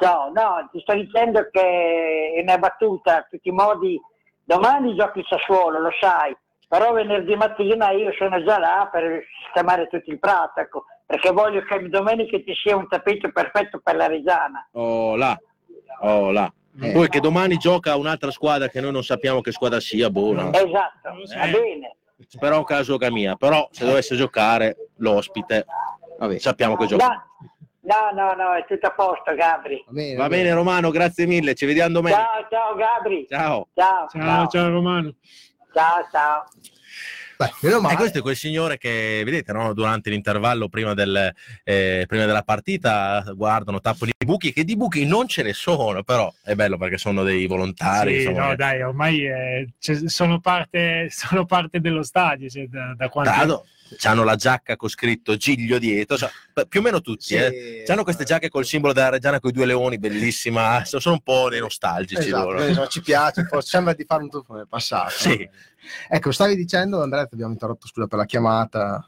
[0.00, 4.00] Ciao, no, ti sto dicendo che è una battuta, a tutti i modi,
[4.44, 6.36] domani giochi il Sassuolo, lo sai,
[6.68, 11.62] però venerdì mattina io sono già là per sistemare tutto il prato, ecco, perché voglio
[11.62, 14.68] che domenica ci sia un tappeto perfetto per la Reggiana.
[14.72, 15.38] Oh, là.
[16.02, 16.52] Oh, là.
[16.80, 16.92] Eh.
[16.92, 20.52] Poi che domani gioca un'altra squadra che noi non sappiamo che squadra sia, no?
[20.52, 21.38] Esatto, so.
[21.38, 21.96] va bene.
[22.26, 25.64] Spero che la gioca mia, però se dovesse giocare l'ospite,
[26.20, 27.06] Vabbè, sappiamo che gioca.
[27.06, 27.22] No,
[27.82, 29.82] no, no, no, è tutto a posto, Gabri.
[29.86, 32.22] va bene, Va bene Romano, grazie mille, ci vediamo domenica.
[32.22, 33.26] Ciao, ciao Gabri.
[33.28, 33.68] Ciao.
[33.74, 35.14] Ciao, Ciao, ciao Romano.
[35.72, 36.44] ciao, ciao.
[37.80, 37.94] Male.
[37.94, 39.72] E questo è quel signore che, vedete, no?
[39.72, 41.32] durante l'intervallo prima, del,
[41.64, 46.02] eh, prima della partita guardano, tappano i buchi, che di buchi non ce ne sono,
[46.02, 48.20] però è bello perché sono dei volontari.
[48.20, 52.92] Sì, insomma, no, che- dai, ormai eh, sono, parte, sono parte dello stadio cioè, da,
[52.94, 53.30] da quanto...
[53.30, 53.64] L'altro,
[54.02, 56.30] hanno la giacca con scritto Giglio dietro, cioè,
[56.68, 57.24] più o meno tutti.
[57.24, 57.84] Sì, eh.
[57.88, 60.84] Hanno queste giacche col simbolo della Reggiana con i due leoni, bellissima.
[60.84, 62.62] Sono sono un po' dei nostalgici Esatto, loro.
[62.64, 65.10] esatto, ci piace, sembra di fare un tuffo nel passato.
[65.10, 65.48] Sì.
[66.08, 69.04] Ecco, stavi dicendo, Andrea, ti abbiamo interrotto, scusa per la chiamata.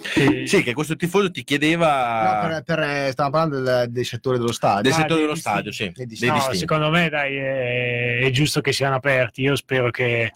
[0.00, 0.44] Sì.
[0.46, 4.52] Sì, che questo tifoso ti No, chiedeva per, per- stavamo parlando del, dei settori dello
[4.52, 4.82] stadio.
[4.82, 5.84] del Ah, settore dello stadio, sì.
[5.84, 6.38] Dei dei distinti.
[6.38, 9.42] No, secondo me dai, è, è giusto che siano aperti.
[9.42, 10.30] Io spero che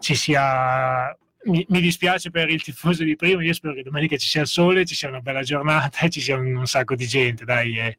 [0.00, 1.16] ci sia.
[1.44, 3.42] Mi, mi dispiace per il tifoso di prima.
[3.42, 6.20] Io spero che domenica ci sia il sole, ci sia una bella giornata e ci
[6.20, 7.44] sia un, un sacco di gente.
[7.44, 7.98] Dai, e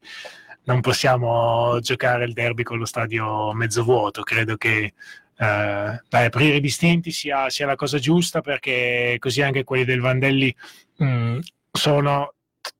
[0.64, 4.24] non possiamo giocare il derby con lo stadio mezzo vuoto.
[4.24, 4.94] Credo che
[5.38, 10.00] eh, dai, aprire i distinti sia, sia la cosa giusta perché così anche quelli del
[10.00, 10.56] Vandelli
[10.98, 11.40] mh,
[11.72, 12.34] sono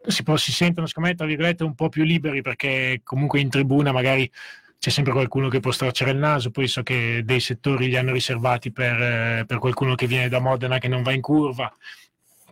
[0.08, 3.50] si, può- si sentono, secondo me, tra virgolette, un po' più liberi perché comunque in
[3.50, 4.30] tribuna magari
[4.86, 8.12] c'è sempre qualcuno che può storcere il naso, poi so che dei settori li hanno
[8.12, 11.76] riservati per, eh, per qualcuno che viene da Modena che non va in curva.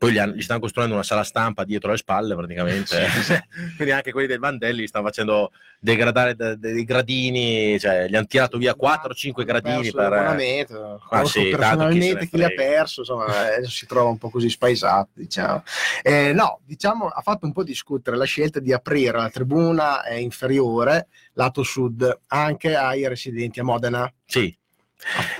[0.04, 3.08] Poi gli, hanno- gli stanno costruendo una sala stampa dietro le spalle praticamente.
[3.78, 8.26] Quindi anche quelli del Vandelli li stanno facendo degradare da- dei gradini, cioè gli hanno
[8.26, 10.10] tirato via 4-5 gradini per...
[10.10, 11.00] l'abbonamento.
[11.04, 12.64] Ah, Conosco sì, personalmente chi l'ha frega.
[12.64, 15.64] perso, insomma, adesso si trova un po' così spaesato, diciamo.
[16.02, 20.20] Eh, no, diciamo, ha fatto un po' discutere la scelta di aprire la tribuna eh,
[20.20, 24.12] inferiore, lato sud, anche ai residenti a Modena.
[24.26, 24.54] Sì.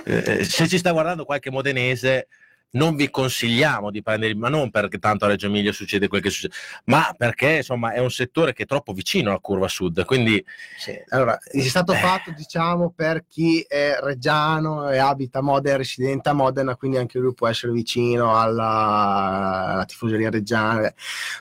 [0.04, 2.28] Eh, se ci sta guardando qualche modenese,
[2.74, 6.30] non vi consigliamo di prendere, ma non perché tanto a Reggio Emilia succede quel che
[6.30, 6.54] succede,
[6.84, 10.44] ma perché insomma è un settore che è troppo vicino alla curva sud, quindi
[11.10, 11.96] Allora, è stato Eh.
[11.96, 17.18] fatto, diciamo, per chi è reggiano e abita a Modena, residente a Modena, quindi anche
[17.18, 20.92] lui può essere vicino alla, alla tifoseria reggiana.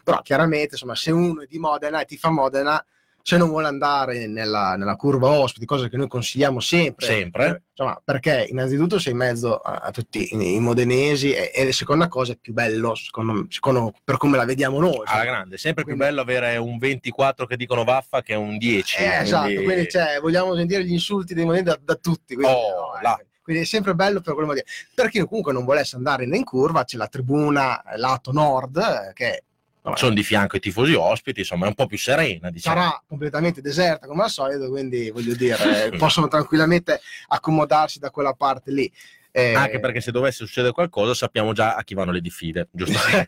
[0.04, 2.84] Però chiaramente, insomma, se uno è di Modena e tifa Modena,
[3.26, 7.46] se non vuole andare nella, nella curva ospiti, cosa che noi consigliamo sempre, Sempre.
[7.48, 11.72] eh, insomma, perché innanzitutto sei in mezzo a, a tutti i, modenesi e, e la
[11.72, 14.92] seconda cosa è più bello, secondo, secondo- per come la vediamo noi.
[14.96, 15.24] alla insomma.
[15.24, 19.02] grande, sempre più Quindi- bello avere un 24 che dicono vaffa che un 10.
[19.02, 22.36] Eh, esatto, quindi cioè, vogliamo sentire gli insulti dei moneti da, da tutti.
[22.36, 24.66] Quindi, Oh, no, eh, quindi è sempre bello per quel motivo.
[24.94, 29.14] Per chi comunque non volesse andare in curva, c'è la tribuna eh, lato nord, eh,
[29.14, 29.44] che
[29.84, 32.76] vabbè, sono di fianco ai tifosi ospiti, insomma è un po' più serena, diciamo.
[32.80, 38.72] sarà completamente deserta come al solito, quindi voglio dire, possono tranquillamente accomodarsi da quella parte
[38.72, 38.92] lì.
[39.36, 43.00] Eh, Anche perché se dovesse succedere qualcosa sappiamo già a chi vanno le diffide, giusto?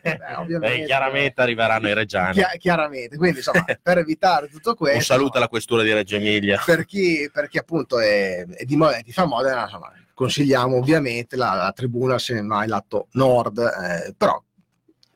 [0.80, 2.34] Eh, chiaramente arriveranno i reggiani.
[2.34, 6.62] chia- chiaramente, quindi insomma, per evitare tutto questo, Un saluto alla questura di Reggio Emilia.
[6.64, 11.34] per chi, per chi appunto è, è di Modena, ti fa Modena, insomma, consigliamo ovviamente
[11.34, 14.40] la, la tribuna se non hai lato nord, eh, però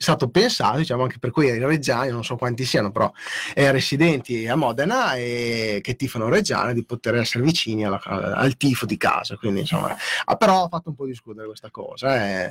[0.03, 3.13] stato pensato, diciamo, anche per quei reggiani, non so quanti siano, però
[3.55, 8.87] eh, residenti a Modena e che tifano reggiano, di poter essere vicini alla- al tifo
[8.87, 9.37] di casa.
[9.37, 9.95] Quindi, insomma,
[10.25, 12.17] ha però fatto un po' discutere questa cosa.
[12.45, 12.51] eh.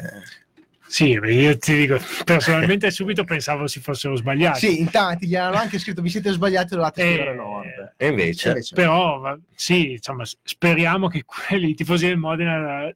[0.85, 4.59] Sì, io ti dico, personalmente subito pensavo si fossero sbagliati.
[4.59, 7.93] Sì, in tanti gli hanno anche scritto vi siete sbagliati, dovete Eh, scrivere nord.
[7.97, 12.95] E invece, Invece- Però sì, insomma, speriamo che quelli i tifosi del Modena eh,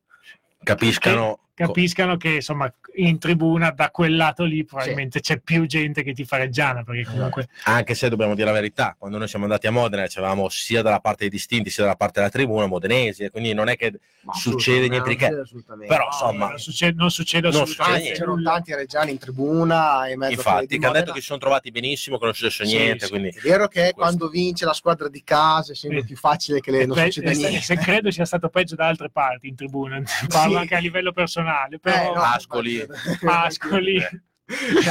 [0.64, 6.14] capiscano capiscano che insomma in tribuna da quel lato lì probabilmente c'è più gente che
[6.14, 9.66] ti fa reggiana perché comunque anche se dobbiamo dire la verità, quando noi siamo andati
[9.68, 13.30] a Modena c'eravamo sia dalla parte dei distinti sia dalla parte della tribuna modenesi, e
[13.30, 15.26] quindi non è che Ma succede niente di che.
[15.26, 15.88] assolutamente.
[15.93, 20.16] Però No, insomma, non succede, non succede Non assolutamente c'erano tanti reggiani in tribuna e
[20.18, 22.76] mezzo infatti, che hanno detto che si sono trovati benissimo, che non è successo Sì,
[22.78, 23.10] niente, sì.
[23.12, 23.95] quindi È vero che Questo.
[23.95, 26.06] quando vince la squadra di casa è sempre Sì.
[26.08, 27.66] più facile che le, non Pe- succeda eh, se- niente.
[27.66, 30.58] se credo sia stato peggio da altre parti in tribuna parlo Sì.
[30.60, 31.41] anche a livello personale
[31.80, 32.86] però Eh, no, Ascoli.
[33.26, 34.00] Ascoli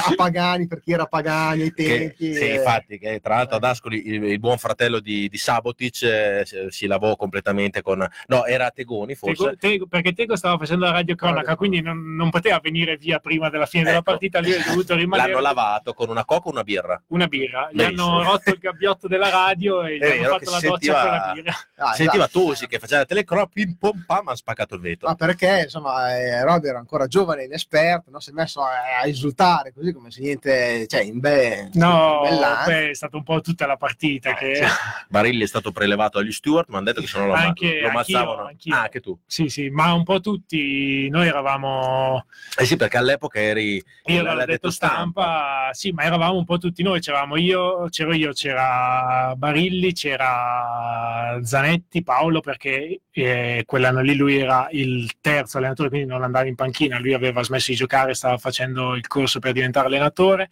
[0.05, 2.35] a Pagani per chi era Pagani ai che, tempi.
[2.35, 6.03] sì, eh, infatti, che tra l'altro ad Ascoli il, il buon fratello di, di Sabotic
[6.03, 9.35] eh, si- lavò completamente con no, era Tegoni forse.
[9.45, 13.19] Tego- Tego- perché Tego stava facendo la radio cronaca quindi non, non poteva venire via
[13.19, 14.11] prima della fine della Ecco.
[14.11, 17.01] partita lui è dovuto rimanere L'hanno lavato con una coca o una birra.
[17.09, 18.19] una birra gli Benissimo.
[18.19, 20.69] hanno rotto il gabbiotto della radio e gli È hanno vero fatto che la doccia
[20.79, 22.41] sentiva- con la birra ah, Sentiva esatto.
[22.41, 25.09] Tosi che faceva la telecronaca, pim pom pam, ha spaccato il vetro.
[25.09, 28.21] Ma perché insomma eh, Roby era ancora giovane e inesperto, no?
[28.21, 28.71] si è messo a,
[29.03, 32.21] a esultare così come se niente, cioè in be, no
[32.67, 34.65] beh, è stata un po' tutta la partita che Sì.
[35.09, 37.89] Barilli è stato prelevato agli steward, ma hanno detto che se no lo, Anche- lo
[37.89, 38.47] ammazzavano.
[38.47, 38.75] anch'io.
[38.75, 39.19] Ah, anche tu.
[39.27, 42.27] sì sì ma un po' tutti noi eravamo
[42.59, 43.75] Eh sì, perché all'epoca eri
[44.07, 48.13] io l'avevo l'ha detto stampa, sì, ma eravamo un po' tutti noi, c'eravamo io, c'ero
[48.15, 55.89] io, c'era Barilli, c'era Zanetti, Paolo, perché eh, quell'anno lì lui era il terzo allenatore,
[55.89, 59.53] quindi non andava in panchina, lui aveva smesso di giocare, stava facendo il corso per
[59.53, 60.51] diventare allenatore,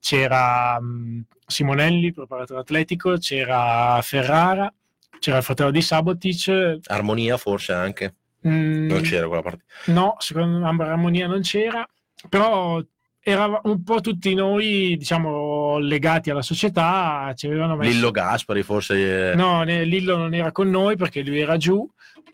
[0.00, 4.72] c'era mh, Simonelli, preparatore atletico, c'era Ferrara,
[5.18, 8.14] c'era il fratello di Sabotic, Armonia forse anche.
[8.40, 9.64] mh, Non c'era quella partita.
[9.86, 11.86] No, secondo me Armonia non c'era,
[12.28, 12.80] però
[13.20, 17.90] eravamo un po' tutti noi, diciamo, legati alla società, ci avevano messo...
[17.90, 19.32] Lillo Gaspari forse.
[19.32, 21.88] eh, No, Lillo non era con noi perché lui era giù.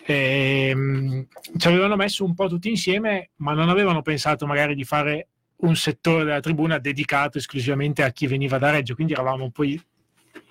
[0.04, 1.26] E, mh,
[1.56, 5.28] ci avevano messo un po' tutti insieme, ma non avevano pensato magari di fare
[5.62, 9.80] un settore della tribuna dedicato esclusivamente a chi veniva da Reggio, quindi eravamo poi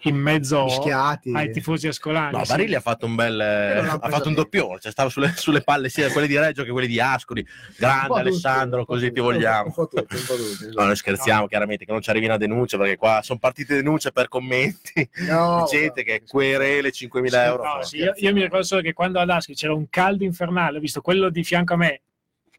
[0.05, 1.31] in mezzo Mischiati.
[1.33, 2.35] ai tifosi ascolani.
[2.35, 2.51] No, sì.
[2.51, 6.11] Barilli ha fatto un bel ha fatto un doppione, cioè stava sulle, sulle palle sia
[6.11, 7.45] quelli di Reggio che quelli di Ascoli.
[7.77, 9.65] Grande Alessandro, po' così ti vogliamo.
[9.67, 10.73] Un po' tutti, un po' tutti.
[10.73, 14.11] No, noi scherziamo chiaramente che non ci arrivi una denuncia perché qua sono partite denunce
[14.11, 17.63] per commenti No, di gente guarda, che querele 5.000 euro.
[17.63, 20.23] No, No, sì, io, io mi ricordo solo che quando ad Ascoli c'era un caldo
[20.23, 22.01] infernale, ho visto quello di fianco a me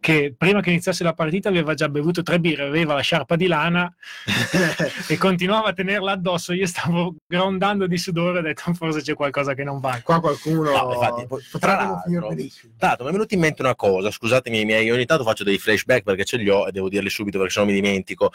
[0.02, 3.46] che prima che iniziasse la partita aveva già bevuto tre birre, aveva la sciarpa di
[3.46, 3.94] lana
[5.06, 6.52] e continuava a tenerla addosso.
[6.52, 10.00] Io stavo grondando di sudore e ho detto forse c'è qualcosa che non va.
[10.02, 12.34] Qua qualcuno No, infatti, tra l'altro-
[12.78, 15.58] l'altro, mi è venuta in mente una cosa, scusatemi, i miei, ogni tanto faccio dei
[15.58, 18.32] flashback perché ce li ho e devo dirli subito perché sennò mi dimentico.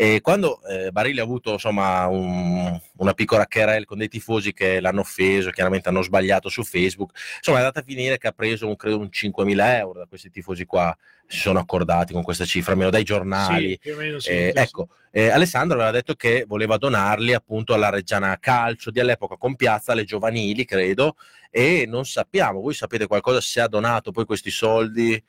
[0.00, 4.78] E quando eh, Barilli ha avuto insomma un- una piccola querel con dei tifosi che
[4.78, 8.68] l'hanno offeso, chiaramente hanno sbagliato su Facebook, insomma è andata a finire che ha preso
[8.68, 10.96] un, credo un 5.000 euro da questi tifosi qua,
[11.26, 13.76] si sono accordati con questa cifra, almeno dai giornali.
[13.82, 17.90] Sì, meno sì, Eh, sì, ecco, eh, Alessandro aveva detto che voleva donarli appunto alla
[17.90, 21.16] Reggiana Calcio di all'epoca con Piazza, alle giovanili, credo,
[21.50, 25.20] e non sappiamo, voi sapete qualcosa se ha donato poi questi soldi,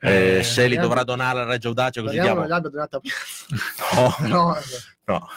[0.00, 2.40] eh, Eh, se li dovrà donare alla Reggio Audace, così diamo...
[2.40, 3.00] non l'abbia donata
[3.88, 4.56] No, No,
[5.04, 5.28] no.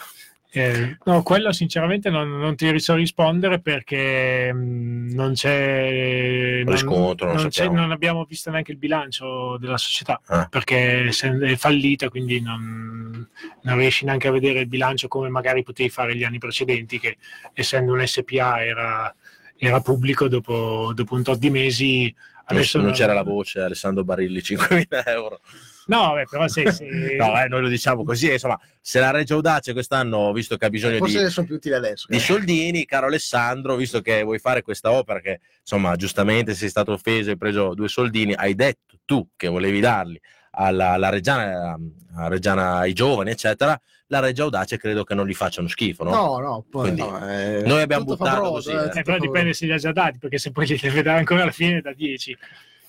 [0.52, 6.62] Eh, no, quello sinceramente non, non ti so rispondere perché mh, non c'è.
[6.64, 10.48] Non, Riscontro, non non, c'è- non abbiamo visto neanche il bilancio della società Ah.
[10.50, 13.28] perché è fallita, quindi non,
[13.62, 17.18] non riesci neanche a vedere il bilancio come magari potevi fare gli anni precedenti, che
[17.54, 19.14] essendo un SPA era,
[19.56, 22.12] era pubblico dopo, dopo un tot di mesi.
[22.50, 25.40] Non, Adesso non c'era la voce Alessandro Barilli 5.000 euro
[25.86, 26.86] No, vabbè, però se, se-
[27.18, 30.70] no eh, noi lo diciamo così insomma se la Reggio Audace quest'anno visto che ha
[30.70, 32.06] bisogno di, forse sono più utili adesso.
[32.08, 32.20] di eh.
[32.20, 37.28] soldini, caro Alessandro, visto che vuoi fare questa opera, che insomma giustamente sei stato offeso
[37.28, 40.20] e hai preso due soldini, hai detto tu che volevi darli
[40.52, 41.76] alla, alla Reggiana,
[42.14, 43.78] alla Reggiana ai giovani, eccetera,
[44.10, 46.10] la Reggio Audace credo che non gli facciano schifo, no?
[46.10, 48.98] No, no, poi Quindi no, eh, noi abbiamo tutto buttato fa brodo, così, eh, eh.
[48.98, 51.42] eh, però dipende se li ha già dati, perché se poi li deve dare ancora
[51.42, 52.36] alla fine da 10.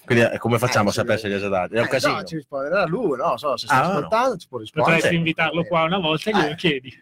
[0.03, 1.76] Quindi eh, come facciamo Eh, a sapere se li ha già dati?
[1.76, 2.14] È un Eh, casino.
[2.14, 3.93] no, ci risponderà lui, no, so, se sta Ah, no.
[3.98, 4.95] ascoltando ci può rispondere.
[4.95, 5.19] Potresti sì.
[5.19, 6.56] invitarlo qua una volta e glielo Eh.
[6.56, 7.02] chiedi.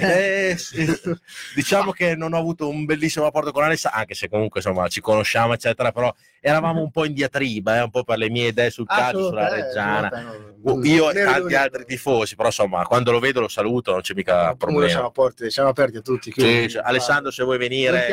[0.00, 0.86] Eh, sì.
[1.54, 5.00] diciamo che non ho avuto un bellissimo rapporto con Alessa, anche se comunque insomma ci
[5.00, 8.70] conosciamo, eccetera, però eravamo un po' in diatriba, eh, un po' per le mie idee
[8.70, 10.08] sul calcio, sulla Reggiana.
[10.08, 10.54] no.
[10.66, 14.14] Uh, Io e tanti altri tifosi, però insomma, quando lo vedo lo saluto, non c'è
[14.14, 14.88] mica Comunque problema.
[14.88, 16.32] siamo, aperti, siamo aperti a tutti.
[16.32, 18.08] Sì, quindi, cioè, Alessandro, se vuoi venire,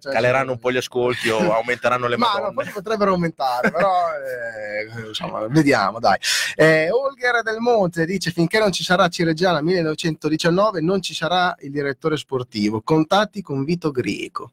[0.00, 5.06] caleranno un po' gli ascolti o aumenteranno le Ma no, forse potrebbero aumentare, però eh,
[5.08, 6.16] insomma, vediamo, dai.
[6.56, 11.70] Eh, Olger del Monte dice: Finché non ci sarà Cireggiana 1919, non ci sarà il
[11.70, 12.80] direttore sportivo.
[12.80, 14.52] Contatti con Vito Greco.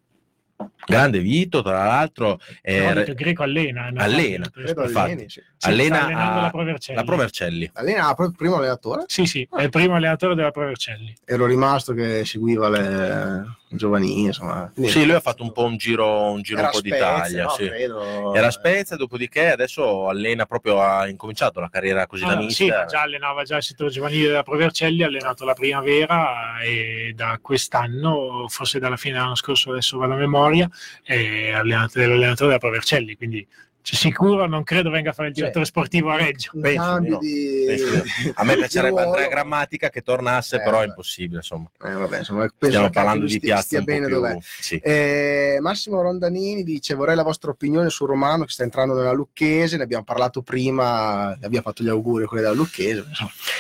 [0.86, 3.90] Grande Vito, tra l'altro, eh, il greco allena.
[3.90, 4.02] no?
[4.02, 5.12] Allena, Credo infatti.
[5.12, 5.42] alleni, sì.
[5.62, 6.98] Allena a- la Provercelli.
[6.98, 7.70] la Provercelli.
[7.74, 9.04] Allena il primo allenatore.
[9.08, 11.14] Sì, sì, è il primo allenatore della Provercelli.
[11.26, 13.44] Ero rimasto che seguiva le
[13.76, 14.70] giovanili, insomma.
[14.74, 17.44] Quindi- Sì, lui ha fatto un po' un giro, un, giro un po' Spezia, d'Italia.
[17.44, 17.68] no, sì.
[17.68, 18.34] credo.
[18.36, 22.70] Era Spezia, dopodiché adesso allena proprio, ha incominciato la carriera così da Ah, sì, mister.
[22.80, 27.38] ma già allenava già il settore giovanile della Provercelli, ha allenato la primavera e da
[27.42, 30.70] quest'anno, forse dalla fine dell'anno scorso, adesso vado a memoria,
[31.04, 33.46] è allenato- è l'allenatore della Provercelli, quindi
[33.86, 36.50] c'è sicuro non credo venga a fare il direttore sportivo a Reggio.
[36.60, 38.04] Penso di Penso
[38.34, 39.00] A me piacerebbe.
[39.00, 41.38] Andrea Grammatica che tornasse, Eh, però è impossibile.
[41.38, 44.10] Insomma, Eh, vabbè, insomma, stiamo parlando di piazza più.
[44.10, 44.38] dov'è.
[44.42, 44.78] Sì.
[44.78, 49.78] Eh, Massimo Rondanini dice vorrei la vostra opinione su Romano che sta entrando nella Lucchese,
[49.78, 53.06] ne abbiamo parlato prima, ne abbiamo fatto gli auguri a quelli della Lucchese,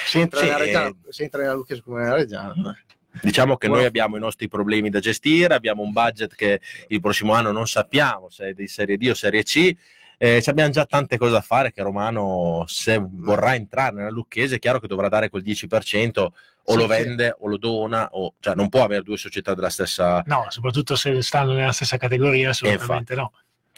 [0.07, 0.95] se entra, Sì, nella, Reggiana, eh.
[1.09, 2.75] se entra nella Lucchese come nella Reggiana.
[3.21, 7.33] Diciamo che noi abbiamo i nostri problemi da gestire, abbiamo un budget che il prossimo
[7.33, 9.73] anno non sappiamo se è di Serie D o Serie C.
[10.17, 14.55] Eh, ci abbiamo già tante cose da fare che Romano se vorrà entrare nella Lucchese
[14.55, 16.31] è chiaro che dovrà dare quel 10% o
[16.65, 16.87] Sì, lo sì.
[16.87, 20.95] vende o lo dona o cioè non può avere due società della stessa No, soprattutto
[20.95, 23.33] se stanno nella stessa categoria, assolutamente no.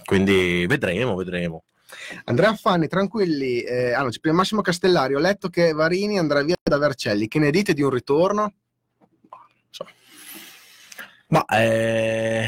[0.06, 1.64] quindi vedremo vedremo
[2.26, 6.78] Andrea Fanni, tranquilli, eh, ah, no, Massimo Castellari, ho letto che Varini andrà via da
[6.78, 8.54] Vercelli, che ne dite di un ritorno?
[11.30, 12.48] ma eh,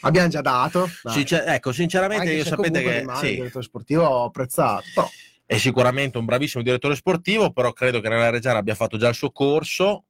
[0.00, 4.04] Abbiamo già dato, sincer- ecco sinceramente Anche io sapete che rimane sì, il direttore sportivo
[4.04, 5.08] ho apprezzato, però
[5.46, 9.14] è sicuramente un bravissimo direttore sportivo però credo che nella Reggiana abbia fatto già il
[9.14, 10.04] suo corso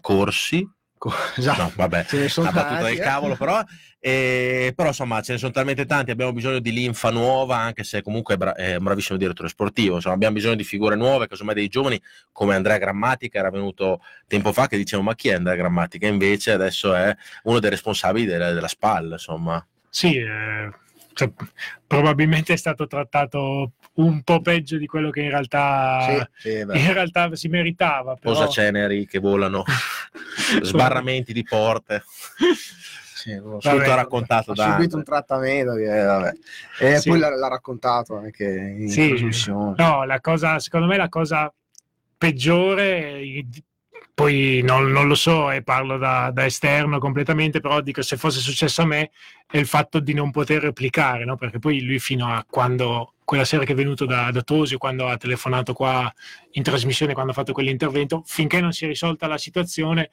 [0.00, 0.68] corsi
[1.36, 3.04] già, no vabbè ce ne sono una battuta tanti, del eh.
[3.04, 3.62] cavolo però
[3.98, 8.02] eh, però insomma ce ne sono talmente tanti abbiamo bisogno di linfa nuova anche se
[8.02, 11.54] comunque è, bra- è un bravissimo direttore sportivo insomma abbiamo bisogno di figure nuove casomai
[11.54, 12.00] dei giovani
[12.32, 16.52] come Andrea Grammatica era venuto tempo fa che dicevo ma chi è Andrea Grammatica invece
[16.52, 17.14] adesso è
[17.44, 20.70] uno dei responsabili della, della SPAL insomma Sì, eh,
[21.14, 21.30] cioè,
[21.86, 27.34] probabilmente è stato trattato un po' peggio di quello che in realtà, Sì, in realtà
[27.34, 28.14] si meritava.
[28.16, 28.32] Però...
[28.34, 29.64] Posaceneri che volano,
[30.62, 32.02] sbarramenti di porte.
[33.14, 33.36] Sì.
[33.36, 36.32] Tutto Vabbè, raccontato ha da subito un trattamento che, vabbè.
[36.80, 37.08] e Sì.
[37.08, 39.08] poi l'ha, l'ha raccontato anche in Sì.
[39.08, 39.74] trasmissione.
[39.78, 41.50] No, la cosa, secondo me la cosa
[42.18, 43.46] peggiore, eh,
[44.14, 48.38] poi non, non lo so e parlo da, da esterno completamente, però dico se fosse
[48.38, 49.10] successo a me
[49.46, 51.36] è il fatto di non poter replicare, no?
[51.36, 55.08] perché poi lui fino a quando, quella sera che è venuto da, da Tosio, quando
[55.08, 56.12] ha telefonato qua
[56.52, 60.10] in trasmissione, quando ha fatto quell'intervento, finché non si è risolta la situazione,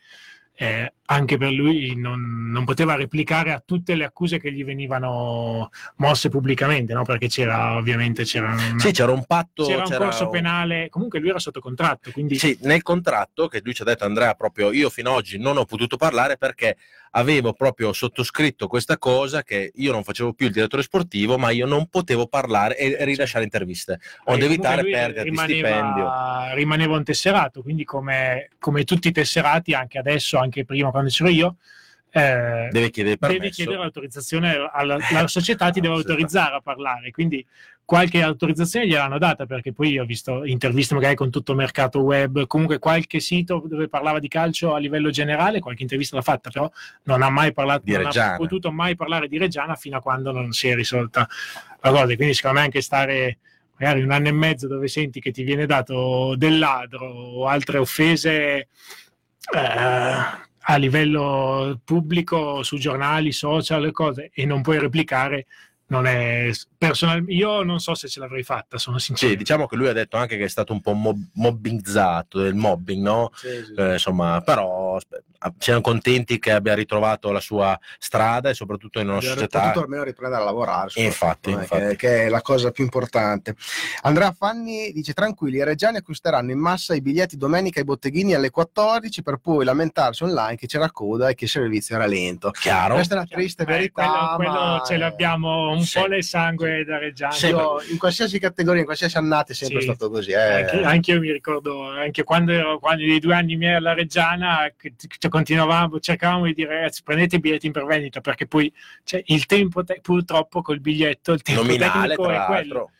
[0.61, 5.71] eh, anche per lui non, non poteva replicare a tutte le accuse che gli venivano
[5.95, 7.01] mosse pubblicamente, no?
[7.03, 9.65] perché c'era ovviamente c'era una- Sì, c'era un patto.
[9.65, 13.47] c'era un c'era corso un- penale, comunque lui era sotto contratto, quindi Sì, nel contratto
[13.47, 16.37] che lui ci ha detto Andrea proprio io fino ad oggi non ho potuto parlare
[16.37, 16.77] perché
[17.11, 21.65] avevo proprio sottoscritto questa cosa che io non facevo più il direttore sportivo ma io
[21.65, 23.99] non potevo parlare e rilasciare interviste.
[24.25, 28.83] Onde perché evitare comunque lui perdita di stipendio rimaneva, rimaneva un tesserato, quindi come, come
[28.83, 31.57] tutti i tesserati, anche adesso, anche prima quando c'ero io,
[32.13, 33.41] eh, deve chiedere permesso.
[33.41, 37.45] devi chiedere l'autorizzazione alla la società ti deve autorizzare a parlare quindi
[37.85, 42.47] qualche autorizzazione gliel'hanno data perché poi ho visto interviste magari con tutto il mercato web
[42.47, 46.71] comunque qualche sito dove parlava di calcio a livello generale qualche intervista l'ha fatta però
[47.03, 48.33] non ha mai parlato Di non Reggiana.
[48.33, 51.27] ha potuto mai parlare di Reggiana fino a quando non si è risolta
[51.81, 53.39] la cosa quindi secondo me anche stare
[53.77, 57.79] magari un anno e mezzo dove senti che ti viene dato del ladro o altre
[57.79, 58.67] offese
[59.53, 65.47] eh, a livello pubblico su giornali, social, e cose e non puoi replicare
[65.91, 69.75] non è personal io non so se ce l'avrei fatta sono sincero sì, diciamo che
[69.75, 73.29] lui ha detto anche che è stato un po' mob- mobbingizzato del mobbing no?
[73.35, 73.73] Sì, sì.
[73.75, 75.23] Eh, insomma però aspe-
[75.57, 79.81] siamo contenti che abbia ritrovato la sua strada e soprattutto in una Abbiamo società potuto
[79.81, 81.95] almeno riprendere a lavorare infatti, soprattutto, infatti.
[81.95, 83.55] Che, che è la cosa più importante
[84.03, 88.49] Andrea Fanni dice tranquilli i reggiani acquisteranno in massa i biglietti domenica ai botteghini alle
[88.49, 92.93] 14 per poi lamentarsi online che c'era coda e che il servizio era lento chiaro
[92.95, 95.99] questa è una triste Eh, verità quello, quello ma, ce l'abbiamo un Sì.
[95.99, 97.47] po' nel sangue da Reggiano Sì,
[97.91, 99.87] in qualsiasi categoria in qualsiasi annata è sempre Sì.
[99.87, 100.35] stato così eh.
[100.35, 104.71] Anche, anche io mi ricordo, anche quando ero quando nei due anni miei alla Reggiana,
[104.77, 108.71] che- che continuavamo, cercavamo di dire ragazzi prendete i biglietti in prevendita perché poi
[109.03, 112.91] cioè, il tempo, te- purtroppo col biglietto, il tempo nominale tecnico è quello.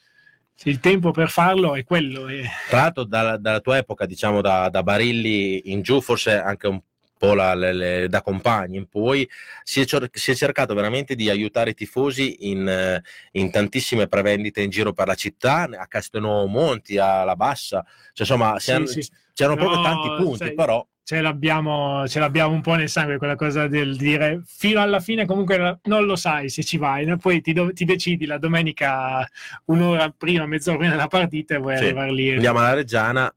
[0.64, 2.28] Il tempo per farlo è quello.
[2.28, 6.68] e- Tra l'altro, dalla, dalla tua epoca, diciamo da, da Barilli in giù, forse anche
[6.68, 6.80] un
[7.34, 9.27] la- le- le- da compagni in poi,
[9.64, 13.02] si è, si è cercato veramente di aiutare i tifosi in,
[13.34, 17.84] in tantissime prevendite in giro per la città, a Castelnuovo Monti, alla Bassa,
[18.14, 19.07] cioè, insomma, Sì, c'erano, sì.
[19.34, 23.18] c'erano No, proprio tanti punti, sai- però ce l'abbiamo, ce l'abbiamo un po' nel sangue
[23.18, 27.18] quella cosa del dire fino alla fine comunque non lo sai se ci vai, no?
[27.18, 29.27] poi ti, do- ti decidi la domenica
[29.65, 31.85] un'ora prima, mezz'ora prima della partita e vuoi Sì.
[31.85, 32.31] arrivare lì.
[32.34, 33.34] andiamo alla Reggiana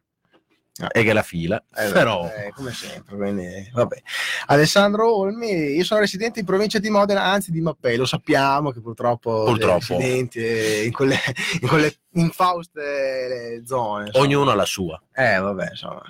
[0.92, 2.26] e che la fila, Eh, però...
[2.26, 4.02] eh, come sempre, quindi, vabbè.
[4.46, 8.80] Alessandro Olmi, io sono residente in provincia di Modena, anzi di Mappei, lo sappiamo che
[8.80, 9.98] purtroppo, Purtroppo.
[9.98, 11.18] eh, in quelle,
[11.60, 14.06] in quelle infauste zone.
[14.06, 14.24] insomma.
[14.24, 15.00] Ognuno ha la sua.
[15.12, 16.02] Eh, vabbè, insomma.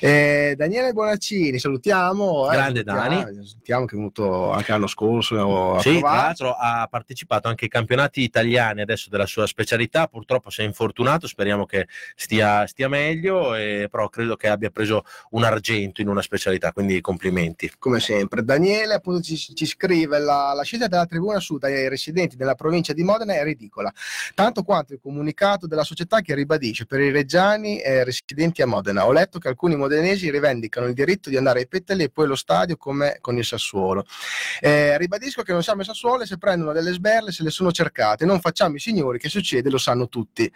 [0.00, 2.50] Eh, Daniele Bonaccini, salutiamo.
[2.50, 3.46] eh, Grande salutiamo, Dani.
[3.46, 5.74] Salutiamo che è venuto anche l'anno scorso.
[5.76, 10.50] a Sì, tra l'altro ha partecipato anche ai campionati italiani adesso della sua specialità, purtroppo
[10.50, 15.44] si è infortunato, speriamo che stia, stia meglio, e, però credo che abbia preso un
[15.44, 17.72] argento in una specialità, quindi complimenti.
[17.78, 18.42] come sempre.
[18.42, 22.92] Daniele appunto ci, ci scrive la, la scelta della tribuna sud ai residenti della provincia
[22.92, 23.92] di Modena è ridicola,
[24.34, 29.06] tanto quanto il comunicato della società che ribadisce per i reggiani eh, residenti a Modena.
[29.06, 32.34] Ho letto che alcuni modenesi rivendicano il diritto di andare ai petali e poi allo
[32.34, 34.04] stadio come con il Sassuolo.
[34.60, 37.72] Eh, ribadisco che non siamo i Sassuolo e se prendono delle sberle se le sono
[37.72, 40.50] cercate, non facciamo i signori che succede, lo sanno tutti.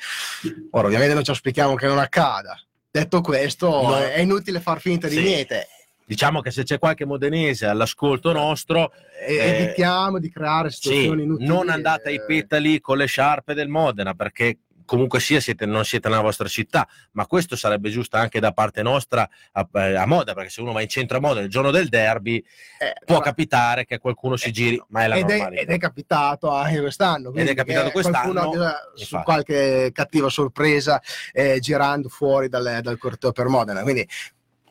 [0.72, 2.60] Ora ovviamente non ci auspichiamo che non accada.
[2.90, 3.96] Detto questo, No.
[3.98, 5.22] è inutile far finta di Sì.
[5.22, 5.68] niente.
[6.06, 8.92] Diciamo che se c'è qualche modenese all'ascolto nostro,
[9.26, 11.48] Eh, evitiamo di creare sì, situazioni inutili.
[11.48, 16.08] non andate ai petali con le sciarpe del Modena, perché comunque sia siete, non siete
[16.08, 20.34] nella vostra città, ma questo sarebbe giusto anche da parte nostra a, eh, a Modena,
[20.34, 22.36] perché se uno va in centro a Modena il giorno del derby
[22.78, 25.62] eh, può ma- capitare che qualcuno si giri, ma è la ed, è, normalità.
[25.62, 27.30] ed è capitato anche quest'anno.
[27.30, 28.52] quindi è capitato che quest'anno,
[28.94, 31.00] su qualche cattiva sorpresa
[31.32, 33.82] eh, girando fuori dal, dal corteo per Modena.
[33.82, 34.06] Quindi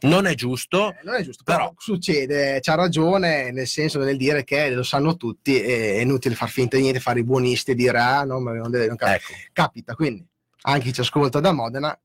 [0.07, 4.17] Non è giusto, eh, non è giusto, però, Però- succede, c'ha ragione nel senso nel
[4.17, 7.75] dire che lo sanno tutti, è inutile far finta di niente, fare i buonisti e
[7.75, 9.15] dire ah no, ma non deve, non capita.
[9.33, 9.33] ecco.
[9.53, 9.95] capita.
[9.95, 10.25] Quindi
[10.63, 11.97] anche chi ci ascolta da Modena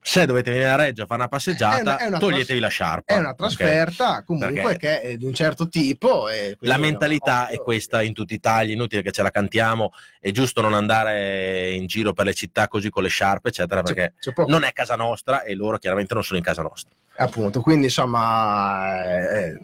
[0.00, 2.68] se dovete venire a Reggio a fare una passeggiata, È una- è una toglietevi la
[2.68, 3.14] sciarpa.
[3.14, 6.26] È una trasferta comunque Perché che è di un certo tipo.
[6.60, 7.54] La mentalità ovvio.
[7.56, 11.86] è questa in tutta Italia, inutile che ce la cantiamo, è giusto non andare in
[11.86, 14.72] giro per le città così con le sciarpe, eccetera, C'è- perché c'è poco- non è
[14.72, 16.90] casa nostra e loro chiaramente non sono in casa nostra.
[17.20, 19.02] appunto, quindi insomma,
[19.40, 19.58] eh,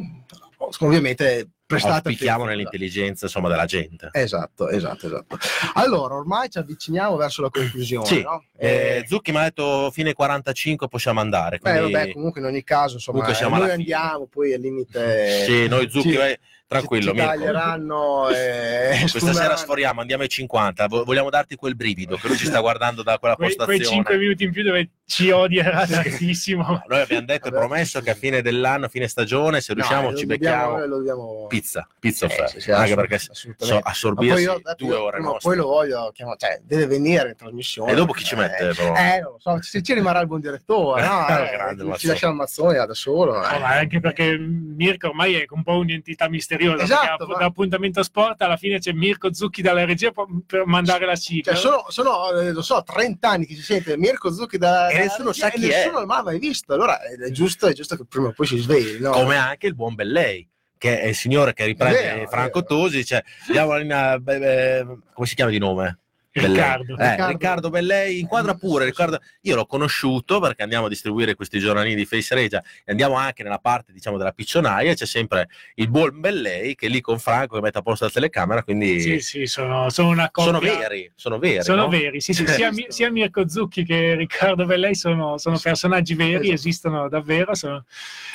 [0.80, 4.08] ovviamente prestate Auspichiamo nell'intelligenza insomma, della gente.
[4.12, 5.38] Esatto, esatto, esatto.
[5.74, 8.44] Allora, ormai ci avviciniamo verso la conclusione, Sì, no?
[8.56, 11.58] Eh, Eh, Zucchi mi ha detto fine 45 possiamo andare.
[11.58, 11.92] beh, Quindi...
[11.92, 13.72] vabbè, comunque in ogni caso, insomma, eh, noi alla fine.
[13.72, 15.44] andiamo, poi al limite...
[15.44, 16.16] Sì, noi Zucchi, Sì.
[16.16, 16.38] vai-
[16.78, 17.10] tranquillo.
[17.10, 17.30] ci Mirko.
[17.30, 20.86] taglieranno e Questa sera sforiamo, andiamo ai 50.
[20.88, 23.76] Vo- Vogliamo darti quel brivido che lui ci sta guardando da quella postazione.
[23.78, 26.82] quei 5 minuti in più dove ci odierà tantissimo.
[26.88, 30.10] Noi abbiamo detto e promesso che a fine dell'anno, a fine stagione, se No, riusciamo,
[30.10, 32.50] lo ci dobbiamo- becchiamo dobbiamo- pizza, pizza Eh, offerta.
[32.52, 35.50] sì, sì, anche perché so, assorbirsi poi io, due ore prima o nostre.
[35.50, 37.92] poi lo voglio chiamare, cioè deve venire in trasmissione.
[37.92, 38.94] E dopo chi ci mette, però?
[38.94, 41.28] Eh, non lo so, se ci rimarrà il buon direttore, no?
[41.28, 43.36] Eh, Eh, grande ci lascia il mazzone da solo.
[43.44, 43.52] eh.
[43.52, 46.63] No, ma anche perché Mirko ormai è un po' un'entità misteriosa.
[46.72, 50.10] Esatto, perché ma- da appuntamento sport alla fine c'è Mirko Zucchi dalla regia
[50.46, 51.52] per- mandare la sigla.
[51.52, 54.98] Cioè, sono, sono, eh, lo so, 30 anni che si sente Mirko Zucchi da E
[54.98, 55.84] nessuno sa e chi è.
[55.84, 56.72] nessuno l'ha mai visto.
[56.74, 59.10] Allora è giusto, è giusto che prima o poi si svegli, no?
[59.10, 62.60] Come anche il buon Bellei, che è il signore che riprende È vero, è Franco
[62.60, 62.74] vero.
[62.82, 65.98] Tosi, dice, diamo la linea, beh, beh, come si chiama di nome?
[66.40, 66.96] Riccardo.
[66.96, 67.26] Eh, Riccardo.
[67.32, 67.70] Riccardo.
[67.70, 68.84] Bellei inquadra pure.
[68.86, 73.14] Riccardo- io l'ho conosciuto perché andiamo a distribuire questi giornalini di Face Regia e andiamo
[73.14, 74.90] anche nella parte diciamo della piccionaia.
[74.90, 78.04] e C'è sempre il buon Bellei che è lì con Franco che mette a posto
[78.04, 78.62] la telecamera.
[78.64, 80.52] Quindi Sì, sì, sono, sono una coppia.
[80.52, 81.62] sono veri, sono veri.
[81.62, 81.88] Sono no?
[81.88, 86.52] veri, sì, sì, sia, sia Mirko Zucchi che Riccardo Bellei sono, sono personaggi veri, Esatto.
[86.52, 87.54] esistono davvero.
[87.54, 87.84] sono-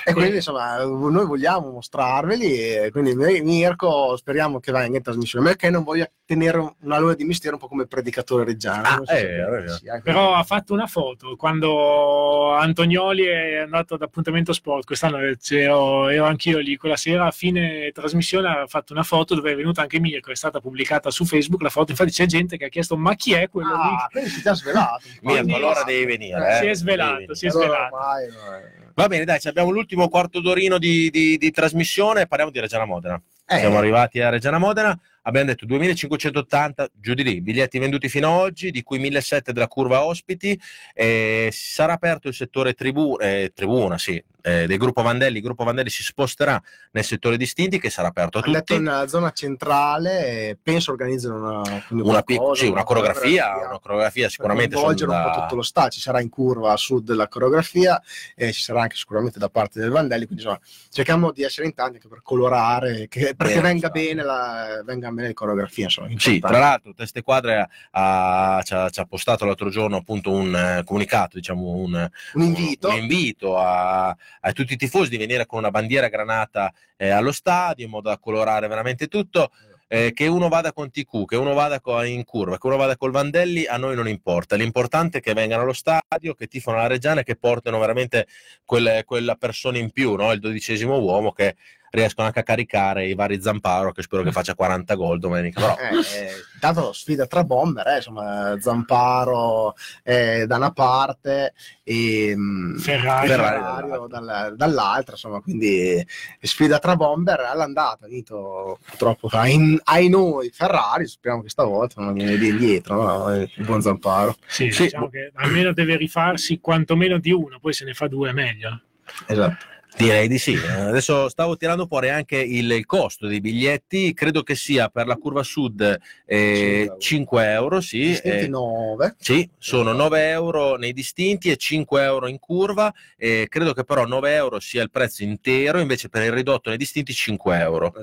[0.05, 5.69] E quindi insomma noi vogliamo mostrarveli e quindi Mirko speriamo che venga in trasmissione perché
[5.69, 10.01] non voglia tenere una luna di mistero un po' come predicatore reggiano Ah, eh, anche-
[10.03, 14.85] Però ha fatto una foto quando Antonioli è andato ad appuntamento sport.
[14.85, 17.25] Quest'anno ero, ero anch'io lì quella sera.
[17.25, 20.31] A fine trasmissione ha fatto una foto dove è venuto anche Mirko.
[20.31, 21.91] È stata pubblicata su Facebook la foto.
[21.91, 23.81] Infatti, c'è gente che ha chiesto: Ma chi è quello lì?
[23.81, 25.01] Ah, quindi si è già svelato.
[25.21, 26.55] Mirko, allora devi venire.
[26.59, 26.69] Si eh.
[26.69, 27.49] è svelato, si è.
[27.49, 27.95] Allora svelato.
[27.95, 28.78] ormai, eh.
[28.99, 32.27] Va bene, dai, abbiamo l'ultimo quarto d'orino di, di- di trasmissione.
[32.27, 33.15] Parliamo di Reggiana Modena.
[33.47, 38.27] Eh, Siamo arrivati a Reggiana Modena, abbiamo detto 2580 giù di lì, biglietti venduti fino
[38.27, 40.59] ad oggi, di cui 1700 della curva ospiti.
[40.93, 45.37] Eh, sarà aperto il settore tribu- eh, tribuna, sì, eh, del gruppo Vandelli.
[45.37, 46.61] Il gruppo Vandelli si sposterà
[46.91, 48.85] nel settore distinti, che sarà aperto a hanno detto tutti.
[48.85, 54.31] nella zona centrale penso organizzano una, Una, pic- qualcosa, sì, una coreografia, una coreografia per
[54.31, 57.05] sicuramente coinvolgere un sono po' da- tutto lo stato ci sarà in curva a sud
[57.05, 58.01] della coreografia
[58.35, 60.59] e ci sarà anche sicuramente da parte del Vandelli quindi insomma
[60.89, 63.99] cerchiamo di essere in tanti anche per colorare che- perché Bene, venga esatto.
[63.99, 68.89] bene la, venga bene la coreografia insomma Sì, tra l'altro Teste Quadre ha, ci, ha,
[68.89, 73.57] ci ha postato l'altro giorno appunto un eh, comunicato, diciamo un, un invito un invito
[73.57, 77.91] a, a tutti i tifosi di venire con una bandiera granata eh, allo stadio in
[77.91, 79.51] modo da colorare veramente tutto.
[79.91, 83.09] eh, che uno vada con TQ, che uno vada in curva, che uno vada col
[83.09, 84.55] Vandelli, a noi non importa.
[84.55, 88.27] L'importante è che vengano allo stadio, che tifano la Reggiana e che portano veramente
[88.65, 90.31] quelle- quella persona in più, no?
[90.31, 91.55] il dodicesimo uomo che
[91.91, 95.59] riescono anche a caricare i vari Zamparo, che spero che faccia 40 gol domenica.
[95.61, 101.53] Però, Eh, intanto sfida tra bomber eh, insomma Zamparo eh, da una parte
[101.83, 103.27] e mm, Ferrari.
[103.27, 106.05] Ferrari Ferrario dalla- dall'altra insomma quindi
[106.41, 112.37] sfida tra bomber all'andata vinto purtroppo ai, ai noi Ferrari speriamo che stavolta non viene
[112.37, 113.33] di indietro no?
[113.35, 114.83] il buon Zamparo Sì, Sì.
[114.83, 118.81] diciamo che almeno deve rifarsi quantomeno di uno, poi se ne fa due è meglio.
[119.27, 119.65] esatto
[119.97, 120.53] Direi di sì.
[120.53, 125.07] Eh, Adesso stavo tirando fuori anche il, il costo dei biglietti, credo che sia per
[125.07, 130.93] la curva sud eh, 5 euro, sì, distinti eh, 9 sì, sono 9 euro nei
[130.93, 135.23] distinti e 5 euro in curva, eh, credo che però 9 euro sia il prezzo
[135.23, 137.93] intero, invece per il ridotto nei distinti 5 euro.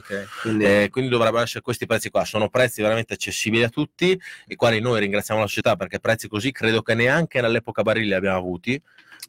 [0.43, 2.25] quindi Eh, quindi dovrebbero essere questi prezzi qua.
[2.25, 4.19] Sono prezzi veramente accessibili a tutti,
[4.49, 8.15] i quali noi ringraziamo la società perché prezzi così credo che neanche nell'epoca Barilli li
[8.15, 8.81] abbiamo avuti,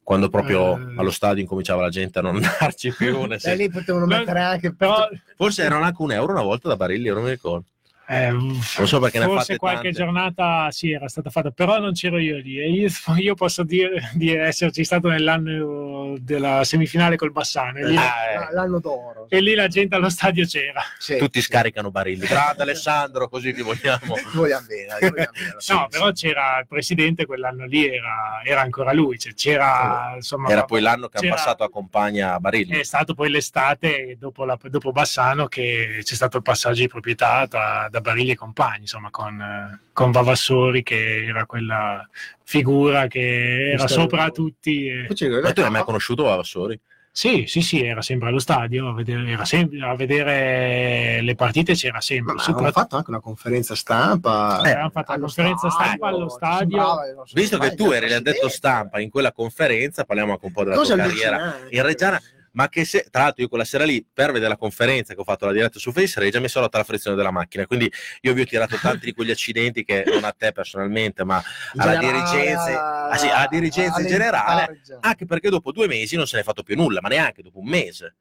[0.03, 0.94] quando proprio Eh.
[0.98, 3.22] allo stadio incominciava la gente a non andarci più.
[3.22, 6.41] nel e senso- lì potevano No, mettere anche Però Forse erano anche un euro una
[6.44, 7.65] volta da Barilli, io non mi ricordo.
[8.09, 9.97] Eh, Non so perché forse fatte qualche tante.
[9.99, 14.11] giornata sì era stata fatta, però non c'ero io lì e io, io posso dire
[14.13, 18.53] di esserci stato nell'anno della semifinale col Bassano e lì, Ah, eh.
[18.53, 20.81] l'anno d'oro e lì la gente allo stadio c'era.
[20.97, 21.47] Sì, Tutti sì.
[21.47, 22.25] scaricano Barilli.
[22.25, 24.15] Grande Alessandro, così ti vogliamo.
[24.34, 25.29] vogliamo bene, vogliamo bene.
[25.69, 30.63] No, però c'era il presidente quell'anno lì, era, era ancora lui, cioè, c'era insomma Era
[30.63, 32.77] poi l'anno che ha passato a compagna Barilli.
[32.79, 37.45] È stato poi l'estate dopo, la- dopo Bassano che c'è stato il passaggio di proprietà
[37.47, 42.07] tra- da da Barilli e compagni, insomma, con, con Vavassori che era quella
[42.44, 44.88] figura che era sopra a tutti.
[44.88, 45.07] e-
[45.41, 46.80] Ma tu l'hai mai conosciuto Vavassori?
[47.11, 51.74] Sì, sì, sì, era sempre allo stadio, a vedere, era sempre- a vedere le partite
[51.74, 52.36] c'era sempre.
[52.36, 54.61] Ma hanno fatto anche una conferenza stampa.
[54.64, 56.86] Eh, hanno fatto la conferenza stampa allo stadio.
[57.34, 60.94] Visto che tu eri l'addetto stampa in quella conferenza, parliamo anche un po' della Cosa
[60.94, 61.76] tua carriera allucinante.
[61.76, 62.22] in Reggiana.
[62.57, 65.23] Ma che se, tra l'altro, io quella sera lì per vedere la conferenza che ho
[65.23, 67.67] fatto la diretta su Face, Regia mi sono rotta la frizione della macchina.
[67.67, 71.39] Quindi io vi ho tirato tanti di quegli accidenti che non a te personalmente, ma
[71.75, 76.35] alla dirigenza, ah sì, alla dirigenza in generale, anche perché dopo due mesi non se
[76.38, 78.15] ne è fatto più nulla, ma neanche dopo un mese.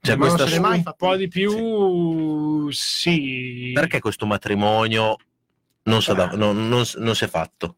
[0.00, 3.70] Cioè, Ma non questa n'è mai un po' di più, sì.
[3.74, 5.16] perché questo matrimonio
[5.84, 7.76] non, si è da- non- non- non si è fatto?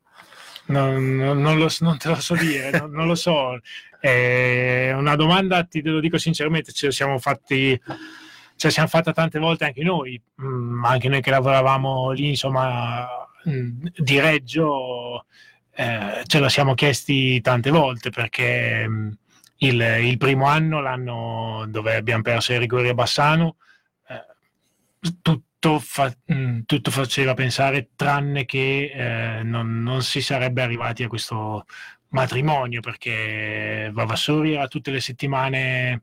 [0.66, 3.58] Non, non- non lo- non te lo so dire, non, non lo so.
[4.00, 7.80] È una domanda, ti lo dico sinceramente, ce lo siamo fatti,
[8.56, 13.06] ce la siamo fatta tante volte anche noi, mm, anche noi che lavoravamo lì, insomma,
[13.48, 15.26] mm, di Reggio,
[15.74, 19.10] eh, ce lo siamo chiesti tante volte perché mm,
[19.58, 23.56] il, il primo anno, l'anno dove abbiamo perso i rigori a Bassano,
[24.08, 24.24] eh,
[25.22, 26.14] tutto, fa-
[26.66, 31.64] tutto faceva pensare tranne che eh, non, non si sarebbe arrivati a questo
[32.10, 36.02] matrimonio perché Vavassori era tutte le settimane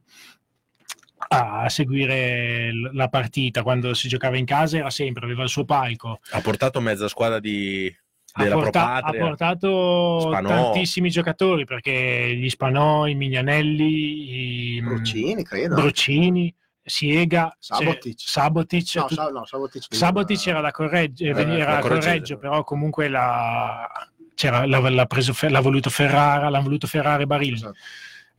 [1.30, 6.19] a, seguire la partita quando si giocava in casa era sempre, aveva il suo palco
[6.32, 7.91] Ha portato mezza squadra di,
[8.34, 10.48] ha, della porta- ha portato Spanò.
[10.49, 15.76] tantissimi giocatori perché gli Spanò, i Mignanelli, i Bruccini, credo.
[15.76, 16.53] Bruccini,
[16.88, 18.15] Siega, Sabotic.
[18.15, 19.86] cioè, Sabotic, No, Sa- no, Sabotic.
[19.90, 21.88] Sabotic era da Correggio, Eh, era da Correggio.
[22.06, 23.90] Correggio, però comunque l'ha,
[24.35, 27.55] c'era- l'ha- l'ha preso l'ha voluto Ferrara, l'ha voluto Ferrara e Barilli.
[27.55, 27.77] Esatto.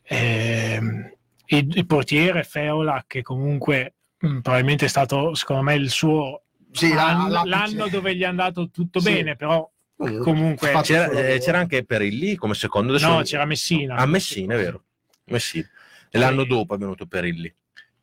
[0.05, 1.13] Ehm,
[1.47, 6.43] il, il portiere Feola, che comunque mh, probabilmente è stato, secondo me, il suo
[6.73, 9.13] Sì, la- anno- la- l'anno dove gli è andato tutto Sì.
[9.13, 9.69] bene, però
[9.99, 12.93] Comunque, C'era, eh, c'era anche Perilli come secondo.
[12.93, 13.95] Adesso no, c'era Messina.
[13.95, 14.83] a Messina, è vero.
[15.29, 15.67] Messina.
[16.11, 17.51] E l'anno dopo è venuto Perilli.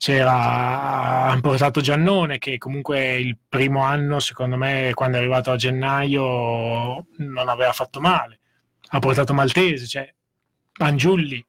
[0.03, 5.55] C'era hanno portato Giannone che comunque il primo anno, secondo me, quando è arrivato a
[5.55, 8.41] gennaio non aveva fatto male.
[8.89, 10.13] Ha portato Maltese, cioè
[10.79, 11.41] Angiulli.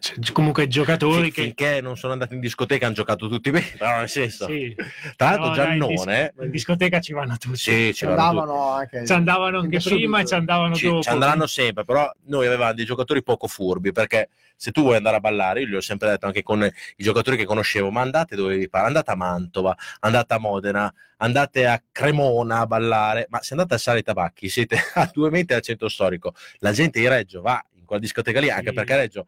[0.00, 3.98] Cioè, comunque giocatori che Finché non sono andati in discoteca hanno giocato tutti bene, però
[3.98, 4.46] nel senso.
[4.46, 4.74] sì,
[5.16, 7.56] Tra l'altro No, dai, in Giannone, dis- in discoteca ci vanno tutti.
[7.56, 9.04] sì, ci andavano anche.
[9.06, 11.02] Ci andavano anche prima e ci andavano Ci, dopo.
[11.02, 15.16] ci andranno sempre, però noi avevamo dei giocatori poco furbi perché se tu vuoi andare
[15.16, 18.36] a ballare, io gli ho sempre detto anche con i giocatori che conoscevo, ma andate
[18.36, 23.40] dove vi pare, andate a Mantova, andate a Modena, andate a Cremona a ballare, ma
[23.42, 27.06] se andate a Sale Tabacchi siete a due metri dal centro storico, la gente di
[27.08, 28.74] Reggio va in quella discoteca lì, anche Sì.
[28.74, 29.26] perché Reggio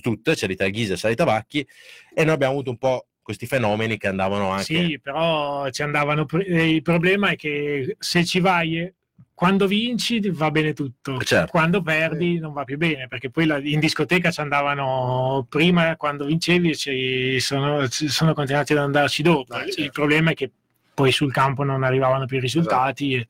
[0.00, 1.66] tutte, c'è l'Italia Ghisa e Sale Tabacchi,
[2.14, 4.64] e noi abbiamo avuto un po' questi fenomeni che andavano anche...
[4.64, 6.26] Sì, però ci andavano.
[6.46, 8.94] eh, Il problema è che se ci vai, eh,
[9.34, 11.50] quando vinci va bene tutto, Certo.
[11.50, 16.24] quando perdi non va più bene, perché poi la- in discoteca ci andavano prima quando
[16.24, 19.54] vincevi e ci sono, ci sono continuati ad andarci dopo.
[19.54, 19.80] Ah, certo.
[19.82, 20.50] Il problema è che
[20.94, 23.28] poi sul campo non arrivavano più i risultati, e-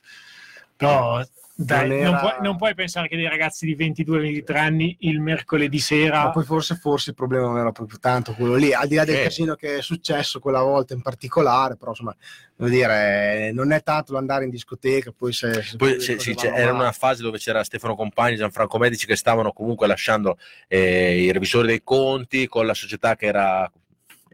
[0.75, 1.21] però.
[1.61, 5.19] Dai, Non non, era- puoi, non puoi pensare che dei ragazzi di 22-23 anni il
[5.19, 8.87] mercoledì Ma sera poi forse, forse il problema non era proprio tanto quello lì, al
[8.87, 9.23] di là del Sì.
[9.23, 12.15] casino che è successo quella volta in particolare, però insomma,
[12.55, 15.61] devo dire, non è tanto l'andare in discoteca, poi se...
[15.61, 19.51] se Poi le sì, era una fase dove c'era Stefano Compagni, Gianfranco Medici che stavano
[19.51, 20.37] comunque lasciando
[20.69, 23.69] eh, i revisori dei conti con la società che era,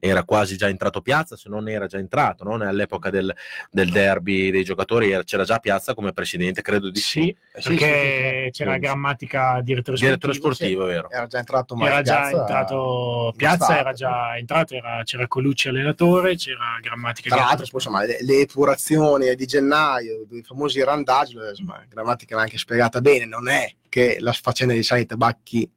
[0.07, 2.53] era quasi già entrato Piazza, se non era già entrato, no?
[2.56, 3.34] all'epoca del,
[3.72, 7.36] del derby dei giocatori era- c'era già Piazza come presidente, credo di sì.
[7.53, 11.10] sì, sì, perché sì, sì, c'era grammatica direttore Direttore sportivo, sportivo, è vero.
[11.10, 13.80] Era già entrato Mario era già Piazza, entrato in Piazza stato.
[13.80, 18.34] era già entrato era- c'era Colucci allenatore c'era Grammatica Tra l'altro, direttore poi, insomma, le,
[18.34, 23.73] le epurazioni di gennaio, i famosi randaggi, insomma, Grammatica l'ha anche spiegata bene, non è
[23.90, 25.69] che la faccenda di Sali Tabacchi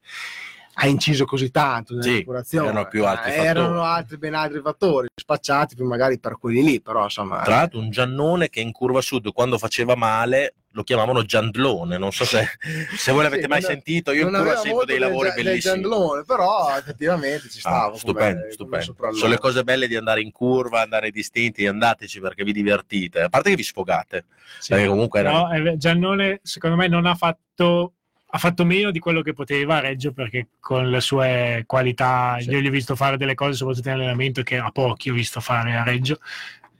[0.81, 5.75] ha inciso così tanto Sì, nell'epurazione, erano più altri erano altri ben altri fattori, spacciati
[5.75, 7.43] più magari per quelli lì, però insomma...
[7.43, 12.13] Tra l'altro un Giannone che in curva sud quando faceva male lo chiamavano Giandlone, non
[12.13, 12.47] so se,
[12.97, 15.33] se voi l'avete Sì, mai non- sentito, io in curva seguo molto dei del lavori
[15.35, 15.75] del bellissimi.
[15.83, 17.85] giandlone, però effettivamente ci Ah, stava.
[17.87, 18.85] come- stupendo, come stupendo.
[18.85, 19.19] soprannome.
[19.19, 23.23] Sono le cose belle di andare in curva, andare distinti, andateci perché vi divertite.
[23.23, 24.27] A parte che vi sfogate,
[24.61, 24.75] Sì.
[24.75, 27.95] perché comunque era- No, eh, Giannone secondo me non ha fatto
[28.31, 32.51] ha fatto meno di quello che poteva a Reggio perché con le sue qualità Sì.
[32.51, 35.41] io gli ho visto fare delle cose soprattutto in allenamento che a pochi ho visto
[35.41, 36.19] fare a Reggio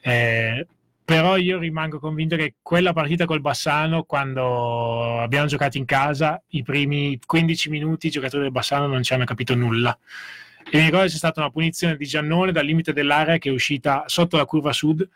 [0.01, 0.67] Eh,
[1.05, 6.63] però io rimango convinto che quella partita col Bassano quando abbiamo giocato in casa i
[6.63, 9.99] primi 15 minuti i giocatori del Bassano non ci hanno capito nulla
[10.71, 14.05] E mi ricordo c'è stata una punizione di Giannone dal limite dell'area che è uscita
[14.07, 15.09] sotto la curva sud,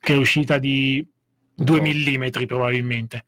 [0.00, 1.06] che è uscita di
[1.54, 3.24] 2 mm probabilmente.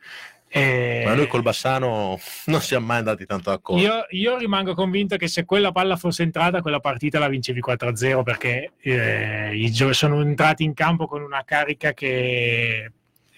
[0.50, 3.82] E- Ma noi col Bassano non siamo mai andati tanto d'accordo.
[3.82, 8.22] io, io rimango convinto che se quella palla fosse entrata, quella partita la vincevi 4-0
[8.22, 12.90] perché eh, i gio- sono entrati in campo con una carica che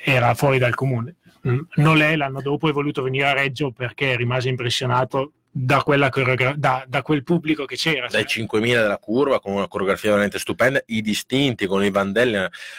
[0.03, 1.17] era fuori dal comune.
[1.49, 6.55] Mm, Nolè l'anno dopo è voluto venire a Reggio perché rimase impressionato da, quella coreogra-
[6.57, 8.07] da, da quel pubblico che c'era.
[8.09, 12.39] dai 5.000 della curva con una coreografia veramente stupenda, i distinti con i vandelli,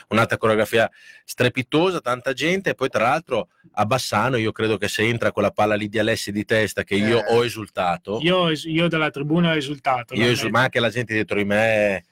[0.09, 0.89] un'altra coreografia
[1.25, 5.51] strepitosa, tanta gente e poi tra l'altro a Bassano io credo che se entra quella
[5.51, 7.33] palla lì di Alessi di testa che io Eh.
[7.35, 10.15] ho esultato, io, Io, io dalla tribuna ho esultato.
[10.15, 12.03] non esul- è- ma anche la gente dietro di me,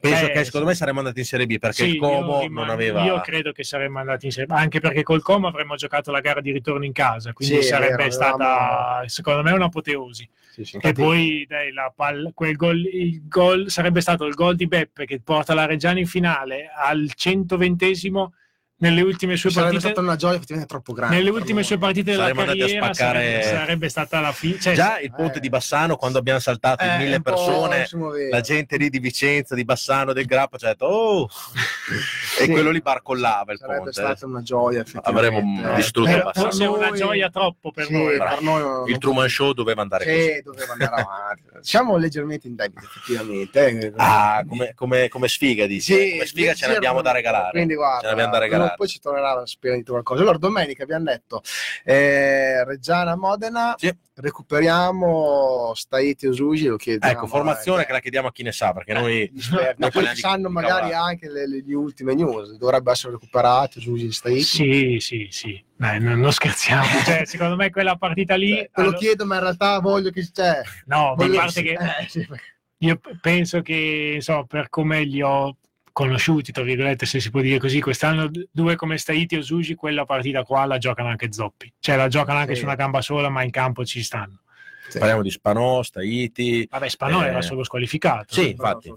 [0.00, 2.26] penso Eh, che secondo me saremmo andati in Serie B perché Sì, il Como io
[2.30, 3.04] non rimango- aveva...
[3.04, 6.20] Io credo che saremmo andati in Serie B, anche perché col Como avremmo giocato la
[6.20, 10.28] gara di ritorno in casa, quindi Sì, sarebbe vero, stata, avevamo- secondo me, un'apoteosi.
[10.52, 14.56] Sì, sì, E poi dai, la palla- quel gol, il gol sarebbe stato il gol
[14.56, 18.32] di Beppe che porta la Reggiana in finale al 120esimo
[18.80, 19.92] nelle ultime sue sarebbe partite.
[19.92, 21.16] stata una gioia effettivamente troppo grande.
[21.16, 24.58] Nelle ultime sue partite della Saremmo carriera spaccare- sarebbe, sarebbe stata la fine.
[24.60, 25.40] Cioè, Già il ponte eh.
[25.40, 27.86] di Bassano quando abbiamo saltato Eh, mille persone,
[28.30, 31.28] la gente lì di Vicenza, di Bassano, del Grappa ci ha detto oh!
[32.38, 32.50] e Sì.
[32.50, 33.92] quello lì barcollava il sarebbe ponte.
[33.92, 35.26] stata una gioia effettivamente.
[35.26, 36.44] Avremmo Eh, distrutto per- Bassano.
[36.46, 38.16] forse è una gioia troppo per sì, noi.
[38.16, 40.22] per noi non- Il Truman Show doveva andare così.
[40.22, 41.42] Sì, doveva andare avanti.
[41.60, 43.66] Siamo leggermente in debito effettivamente.
[43.66, 43.92] eh.
[43.96, 45.92] Ah, come, come, come sfiga dici?
[45.94, 47.50] Sì, come sfiga ce ne abbiamo da regalare.
[47.50, 48.76] Quindi guarda, ce ne abbiamo da prima o regalare.
[48.76, 49.42] poi ci tornerà
[49.76, 50.22] di qualcosa.
[50.22, 51.42] Allora, domenica abbiamo detto
[51.84, 53.94] eh, Reggiana Modena, Sì.
[54.14, 57.12] recuperiamo Staiti Osugi, lo chiediamo.
[57.12, 59.80] Ecco, formazione eh, che la chiediamo a chi ne sa, perché noi gli esperti.
[59.80, 63.78] noi Ma poi sanno di magari anche le, le- le ultime news, dovrebbe essere recuperato
[63.78, 64.42] Osugi e Staiti.
[64.42, 65.64] Sì, sì, sì.
[65.76, 66.84] Dai, non, non scherziamo.
[67.04, 68.68] Cioè, secondo me quella partita lì...
[68.72, 70.60] Te lo chiedo, ma in realtà voglio che c'è.
[70.86, 72.26] No, ma a Voglio- parte che eh, sì,
[72.78, 75.56] io penso che, insomma, per come li ho
[76.02, 80.04] conosciuti, tra virgolette, se si può dire così, quest'anno due come Staiti e Osugi, quella
[80.04, 81.72] partita qua la giocano anche Zoppi.
[81.80, 82.60] Cioè la giocano anche Sì.
[82.60, 84.42] su una gamba sola, ma in campo ci stanno.
[84.88, 84.98] sì.
[84.98, 86.66] Parliamo di Spanò, Staiti.
[86.70, 88.32] Vabbè, Spanò Eh, era solo squalificato.
[88.32, 88.50] sì.
[88.50, 88.92] Infatti.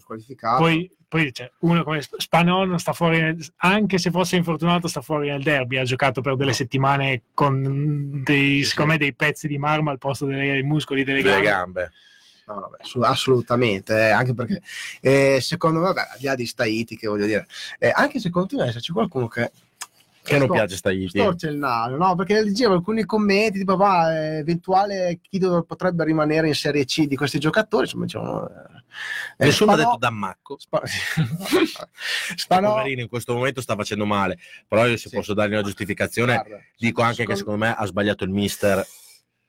[0.57, 5.02] Poi, poi c'è uno come Sp- Spanò non sta fuori, anche se fosse infortunato, sta
[5.02, 5.78] fuori nel derby.
[5.78, 10.26] Ha giocato per delle settimane con dei, secondo me, dei pezzi di marmo al posto
[10.28, 11.49] dei muscoli delle delle gambe.
[11.82, 11.91] gambe.
[12.53, 14.61] No, vabbè, assu- assolutamente, eh, anche perché
[15.02, 17.48] eh, secondo me, vabbè, al di là di Staiti, che voglio dire,
[17.80, 19.52] eh, anche se continua ad esserci qualcuno che,
[20.23, 21.07] Che non piace Staiti.
[21.19, 22.14] storce il naso, no?
[22.15, 27.15] Perché leggevo alcuni commenti, tipo, va, eh, eventuale chi potrebbe rimanere in Serie C di
[27.15, 28.80] questi giocatori, insomma, dicevano, eh,
[29.45, 30.57] Nessuno ha Spanò- detto Dammacco.
[30.60, 30.82] Spa-
[32.36, 32.72] Spanò...
[32.72, 34.38] Spanò, in questo momento sta facendo male,
[34.68, 35.15] però io se Sì.
[35.15, 38.86] posso dargli una giustificazione, guarda, dico anche che secondo me ha sbagliato il mister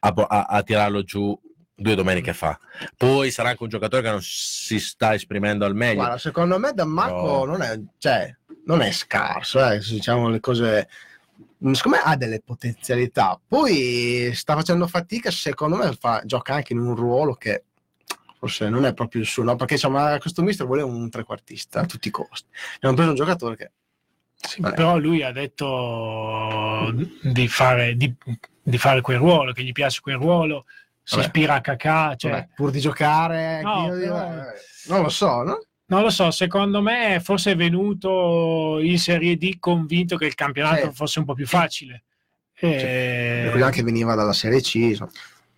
[0.05, 1.39] a, a- a tirarlo giù
[1.83, 2.59] due domeniche fa.
[2.97, 5.97] Poi sarà anche un giocatore che non si sta esprimendo al meglio.
[5.97, 7.45] Guarda, secondo me Dammacco No.
[7.45, 8.35] non, è, cioè,
[8.65, 10.89] non è scarso, eh, diciamo le cose.
[11.73, 13.39] Secondo me ha delle potenzialità.
[13.47, 17.65] Poi sta facendo fatica, secondo me fa- gioca anche in un ruolo che
[18.39, 19.55] forse non è proprio il suo, no?
[19.55, 22.49] Perché diciamo, questo mister voleva un trequartista a tutti i costi.
[22.77, 23.71] Abbiamo preso un giocatore che
[24.35, 26.93] Sì, però lui ha detto
[27.23, 28.13] di fare, di,
[28.61, 30.65] di fare quel ruolo, che gli piace quel ruolo,
[31.03, 31.27] si Vabbè.
[31.27, 34.31] ispira a Kakà, cioè, vabbè, pur di giocare, No, io- però-
[34.89, 35.61] non lo so, no?
[35.87, 40.89] non lo so, secondo me forse è venuto in Serie D convinto che il campionato
[40.89, 40.95] Sì.
[40.95, 42.05] fosse un po' più facile.
[42.55, 45.11] Eh, Quello anche veniva dalla Serie C, insomma.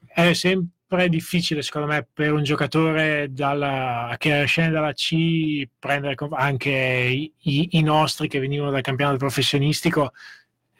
[0.06, 6.70] è sempre difficile secondo me per un giocatore dalla- che scende dalla C prendere anche
[6.70, 10.12] i- i nostri che venivano dal campionato professionistico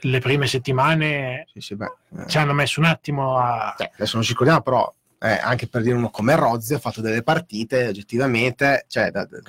[0.05, 2.27] le prime settimane Sì, sì, beh, eh.
[2.29, 5.83] ci hanno messo un attimo a Cioè, adesso non ci ricordiamo, però eh, anche per
[5.83, 9.41] dire uno come Rozzi ha fatto delle partite oggettivamente cioè, da- da-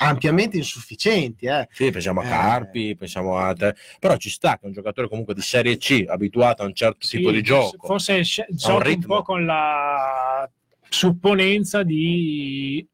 [0.00, 1.46] ampiamente insufficienti.
[1.46, 1.66] Eh.
[1.72, 2.28] Sì, pensiamo a Eh.
[2.28, 3.74] Carpi, pensiamo a te.
[3.98, 7.06] però ci sta che è un giocatore comunque di Serie C, abituato a un certo
[7.06, 7.86] Sì, tipo di gioco.
[7.86, 10.48] forse sce- gioca un po' con la
[10.88, 12.86] supponenza di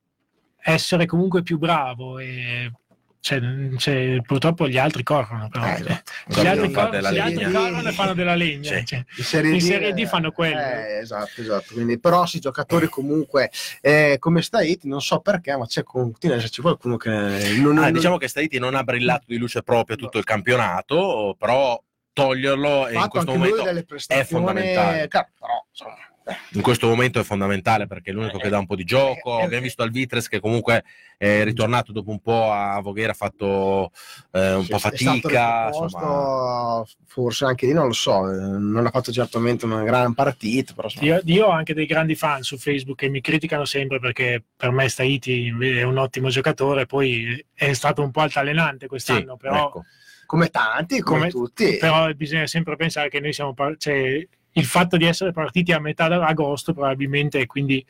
[0.66, 2.70] essere comunque più bravo e
[3.24, 3.40] cioè,
[3.78, 5.64] cioè, purtroppo gli altri corrono però.
[5.64, 6.42] Eh, Cioè, esatto.
[6.42, 9.60] gli altri, se gli altri corrono e fanno della legna cioè, In Serie In D,
[9.62, 10.58] Serie D eh, fanno quello.
[10.58, 11.72] eh, esatto, esatto.
[11.72, 16.42] Quindi, però sì, giocatori comunque eh, come Staiti, non so perché, ma c'è continua ad
[16.42, 19.96] esserci qualcuno che non, Ah, non- diciamo che Staiti non ha brillato di luce propria
[19.96, 21.82] tutto il campionato, però
[22.12, 25.08] toglierlo in questo momento delle prestazioni fondamentale.
[25.08, 25.24] Però,
[25.70, 25.96] insomma,
[26.52, 29.38] in questo momento è fondamentale perché è l'unico che dà un po' di gioco.
[29.38, 30.84] Eh, eh, Abbiamo visto Alvitres che comunque
[31.18, 33.90] è ritornato dopo un po' a Voghera, ha fatto
[34.32, 35.66] eh, un Sì, po' fatica.
[35.68, 40.72] Insomma, forse anche lì non lo so, eh, non ha fatto certamente una gran partita,
[40.72, 44.42] però Io, io ho anche dei grandi fan su Facebook che mi criticano sempre perché
[44.56, 49.36] per me Staiti è un ottimo giocatore, poi è stato un po' altalenante sì, quest'anno,
[49.36, 49.84] però, ecco.
[50.26, 51.76] come tanti, come, Come- tutti.
[51.76, 53.52] però bisogna sempre pensare che noi siamo...
[53.52, 54.26] par- cioè,
[54.56, 57.84] il fatto di essere partiti a metà agosto probabilmente e quindi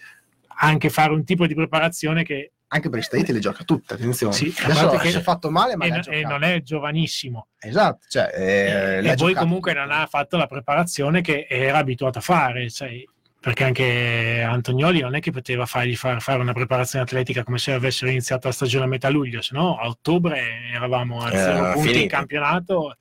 [0.56, 4.32] anche fare un tipo di preparazione che Anche per i Staiti le gioca tutte, attenzione.
[4.32, 7.48] Sì, Adesso che- si è fatto male, ma e, e non è giovanissimo.
[7.60, 11.78] Esatto, cioè, eh, le ha e poi comunque non ha fatto la preparazione che era
[11.78, 12.90] abituato a fare, cioè,
[13.38, 17.72] perché anche Antonioli non è che poteva fargli far fare una preparazione atletica come se
[17.72, 20.40] avessero iniziato la stagione a metà luglio, se no a ottobre
[20.74, 22.16] eravamo a Eh, zero punti in finito.
[22.16, 22.96] campionato.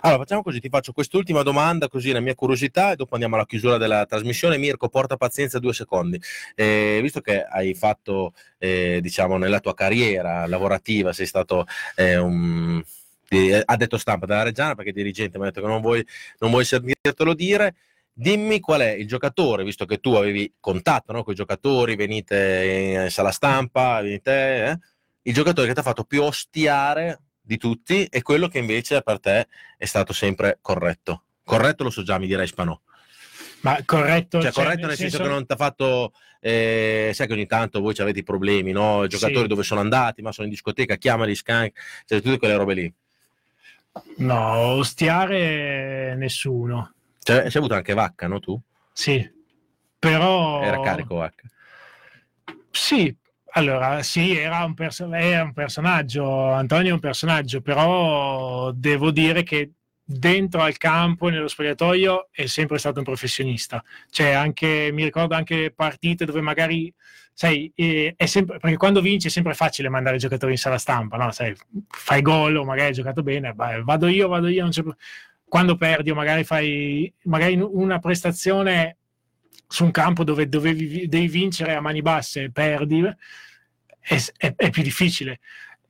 [0.00, 3.46] Allora, facciamo così: ti faccio quest'ultima domanda, così la mia curiosità, e dopo andiamo alla
[3.46, 4.58] chiusura della trasmissione.
[4.58, 6.20] Mirko, porta pazienza due secondi.
[6.54, 12.82] Eh, visto che hai fatto, eh, diciamo, nella tua carriera lavorativa, sei stato eh, un
[13.28, 16.04] di- addetto stampa della Reggiana, perché dirigente mi ha detto che non vuoi,
[16.38, 17.74] non vuoi sentirtelo dire.
[18.18, 23.02] Dimmi qual è il giocatore, visto che tu avevi contatto no, con i giocatori, venite
[23.04, 24.78] in sala stampa, venite, eh,
[25.22, 29.20] il giocatore che ti ha fatto più ostiare di tutti e quello che invece per
[29.20, 29.46] te
[29.76, 31.22] è stato sempre corretto.
[31.44, 32.78] Corretto lo so già, mi direi Spanò.
[33.60, 37.32] Ma corretto, Cioè, cioè, corretto nel senso, che non ti ha fatto, eh, sai che
[37.32, 39.04] ogni tanto voi avete i problemi, no?
[39.04, 39.46] I giocatori Sì.
[39.46, 42.94] dove sono andati, ma sono in discoteca, chiamali, scank, cioè tutte quelle robe lì.
[44.18, 46.94] No, ostiare nessuno.
[47.22, 48.40] Cioè, hai avuto anche Vacca, no?
[48.40, 48.60] Tu?
[48.92, 49.28] Sì,
[49.98, 50.62] però...
[50.62, 51.48] Era carico Vacca.
[52.70, 53.16] Sì,
[53.56, 59.42] allora sì, era un, perso- era un personaggio, Antonio è un personaggio, però devo dire
[59.42, 59.72] che
[60.04, 63.82] dentro al campo, nello spogliatoio, è sempre stato un professionista.
[64.10, 66.92] Cioè, anche, mi ricordo anche partite dove magari,
[67.32, 71.16] sai, eh, sempre, perché quando vinci è sempre facile mandare i giocatori in sala stampa,
[71.16, 71.30] no?
[71.32, 71.54] Sai,
[71.88, 74.68] fai gol o magari hai giocato bene, vai, vado io, vado io,
[75.48, 78.98] quando perdi o magari fai magari una prestazione
[79.68, 83.02] su un campo dove dovevi, devi vincere a mani basse e perdi,
[84.06, 85.40] è, è- è più difficile.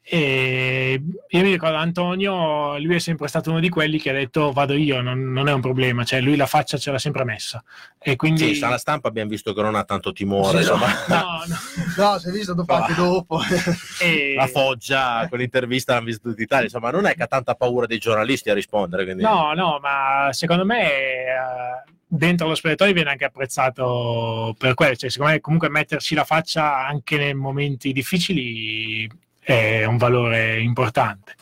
[0.09, 4.53] E io mi ricordo Antonio, lui è sempre stato uno di quelli che ha detto
[4.53, 7.61] vado io, non, non è un problema, cioè lui la faccia ce l'ha sempre messa.
[7.99, 8.47] E quindi...
[8.47, 10.77] Sì, sala stampa abbiamo visto che non ha tanto timore, Sì, no.
[11.09, 11.57] No, no.
[11.97, 13.41] No, si è visto dopo anche dopo.
[14.01, 17.87] E- La Foggia, quell'intervista l'hanno visto tutta Italia, insomma, non è che ha tanta paura
[17.87, 19.03] dei giornalisti a rispondere.
[19.03, 19.25] Quindi...
[19.25, 24.95] No, no, ma secondo me eh, dentro lo spogliatoio viene anche apprezzato per quello.
[24.97, 29.09] Cioè, secondo me comunque metterci la faccia anche nei momenti difficili
[29.41, 31.35] è un valore importante.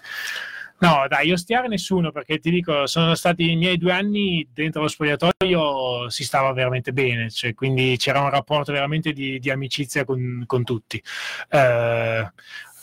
[0.81, 4.83] No, dai, io stiare nessuno perché ti dico, sono stati i miei due anni dentro
[4.83, 10.05] lo spogliatoio, si stava veramente bene, cioè, quindi c'era un rapporto veramente di, di amicizia
[10.05, 11.03] con, con tutti.
[11.49, 12.33] Eh,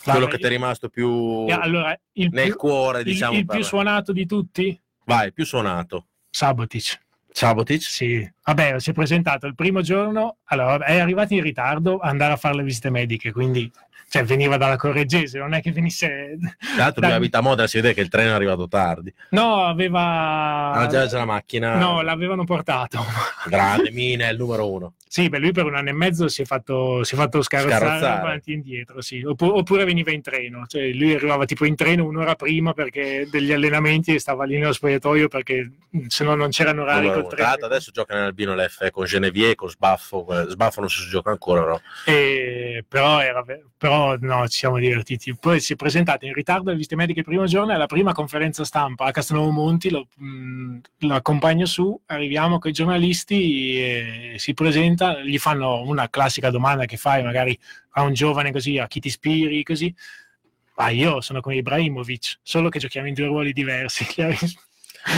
[0.03, 3.38] Quello che ti è rimasto più allora, il nel più, cuore, il- diciamo.
[3.38, 4.82] il per- più suonato di tutti?
[5.06, 6.08] Vai, più suonato.
[6.32, 6.99] Sabotic.
[7.32, 7.82] Sabotic?
[7.82, 12.34] Sì, vabbè, si è presentato il primo giorno, allora è arrivato in ritardo a andare
[12.34, 13.72] a fare le visite mediche, quindi
[14.10, 16.38] cioè, veniva dalla Correggese, non è che venisse...
[16.76, 19.14] Tra l'altro lui Da- abita a Modena, si vede che il treno è arrivato tardi.
[19.30, 20.72] No, aveva...
[20.74, 21.78] Ah, già c'è la macchina.
[21.78, 23.02] No, l'avevano portato.
[23.48, 24.94] Grande Mina, è il numero uno.
[25.14, 27.86] Sì, beh, lui per un anno e mezzo si è fatto, si è fatto scarrozzare,
[27.86, 28.20] Scarrozzare.
[28.22, 29.22] avanti e indietro, sì.
[29.22, 33.52] Oppu- Oppure, veniva in treno, cioè lui arrivava tipo in treno un'ora prima perché degli
[33.52, 35.70] allenamenti e stava lì nello spogliatoio perché
[36.08, 37.66] se no non c'erano orari Numero col treno.
[37.66, 40.26] adesso gioca nell'Albino Leffe con Genevieve, con Sbaffo.
[40.30, 41.82] eh, Sbaffo non so se gioca ancora, però.
[42.06, 43.44] E- però, era,
[43.78, 45.36] però no, ci siamo divertiti.
[45.36, 48.64] Poi si è presentato in ritardo alle visite mediche il primo giorno alla prima conferenza
[48.64, 54.54] stampa a Castelnuovo Monti lo, mh, lo accompagno su, arriviamo con i giornalisti e si
[54.54, 57.57] presenta, gli fanno una classica domanda che fai magari
[57.91, 59.94] a un giovane così, a chi ti ispiri, così.
[60.76, 64.06] Ma io sono come Ibrahimovic, solo che giochiamo in due ruoli diversi.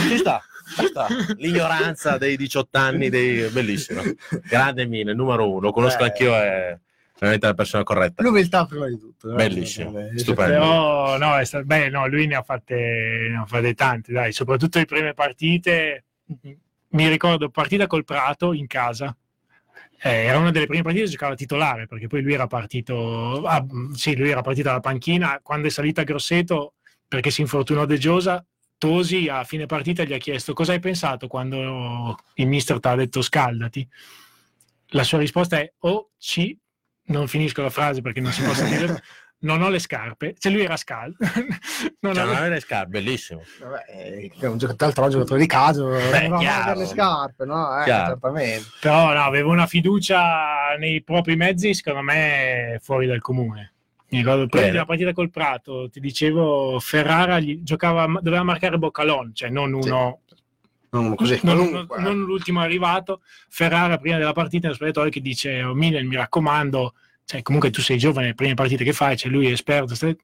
[0.08, 0.42] Ci sta,
[0.78, 1.06] ci sta.
[1.36, 3.48] L'ignoranza dei 18 anni, dei...
[3.50, 4.00] bellissimo.
[4.48, 5.60] Grande Mina, il numero uno.
[5.60, 6.04] Lo conosco Eh.
[6.04, 6.78] anch'io, è
[7.18, 8.22] veramente la persona corretta.
[8.22, 9.30] L'umiltà prima di tutto.
[9.30, 9.34] eh.
[9.34, 10.52] Bellissimo, Vabbè, stupendo.
[10.52, 14.32] Però no, è stato, beh, no, lui ne ha fatte, ne ha fatte tante, dai,
[14.32, 16.04] soprattutto le prime partite.
[16.88, 19.14] Mi ricordo partita col Prato in casa.
[20.02, 23.64] Eh, era una delle prime partite che giocava titolare perché poi lui era partito, ah,
[23.94, 26.74] sì, lui era partito dalla panchina quando è salita a Grosseto
[27.08, 28.44] perché si infortunò De Giosa.
[28.76, 32.94] Tosi a fine partita gli ha chiesto cosa hai pensato quando il mister ti ha
[32.96, 33.88] detto scaldati.
[34.88, 36.54] La sua risposta è o C,
[37.04, 39.02] non finisco la frase perché non si può dire,
[39.40, 41.16] non ho le scarpe, cioè lui era scaldo.
[42.00, 43.42] non Cioè, non avere le scarpe, bellissimo.
[43.60, 46.62] Vabbè, eh, è un giocatore, altro giocatore di caso, non chiaro.
[46.62, 47.80] avere le scarpe, no?
[47.82, 48.64] Eh, certamente.
[48.80, 53.72] Però no, avevo una fiducia nei propri mezzi, secondo me, fuori dal comune.
[54.08, 59.34] Mi ricordo prima della partita col Prato, ti dicevo, Ferrara gli giocava, doveva marcare Boccalon,
[59.34, 60.20] cioè non uno,
[60.90, 63.22] Non così, non, non- non l'ultimo arrivato.
[63.48, 66.94] Ferrara prima della partita nello spogliatoio che dice, oh, Milan, mi raccomando,
[67.24, 69.94] cioè, comunque tu sei giovane, le prime partite che fai, cioè lui è esperto.
[69.94, 70.16] stai-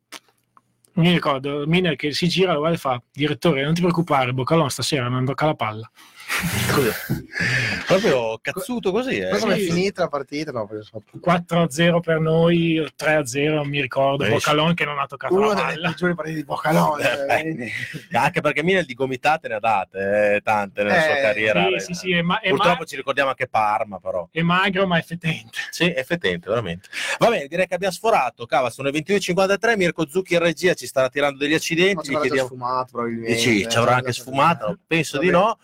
[0.94, 4.68] Mi ricordo Miner che si gira, lo guarda e fa, direttore, non ti preoccupare, Boccalon
[4.70, 5.90] stasera non tocca la palla.
[7.86, 9.18] Proprio cazzuto così.
[9.18, 9.36] Eh.
[9.38, 9.70] Come è sì.
[9.70, 10.52] finita la partita?
[10.52, 14.24] No, perché so- 4-0 per noi, o 3-0, non mi ricordo.
[14.24, 15.88] Beh, Boccalon che non ha toccato Una la palla.
[15.90, 17.26] peggiori partite di Boccalone.
[17.26, 17.72] Eh,
[18.12, 21.64] Anche perché Milan di gomitate ne ha date, eh, tante nella Eh, sua carriera.
[21.78, 24.28] Sì, sì, sì, è, ma- Purtroppo ma- ci ricordiamo anche Parma, però.
[24.30, 25.58] è magro ma è fetente.
[25.70, 26.88] Sì, è fetente, veramente.
[27.18, 28.46] Va bene, direi che abbiamo sforato.
[28.46, 29.76] Cava, sono le 22.53.
[29.76, 32.04] Mirko Zucchi in regia ci starà tirando degli accidenti.
[32.04, 32.46] ci avrà chiediamo...
[32.48, 33.34] sfumato probabilmente.
[33.34, 34.78] Dici, ci avrà anche sfumato?
[34.86, 35.58] Penso di no.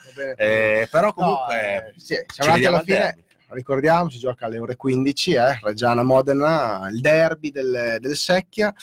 [0.83, 2.99] Eh, però comunque sì, ci siamo arrivati vediamo alla al fine.
[2.99, 3.25] derby.
[3.49, 8.75] Ricordiamo, si gioca alle ore 15, eh, Reggiana Modena, il derby del, del Secchia.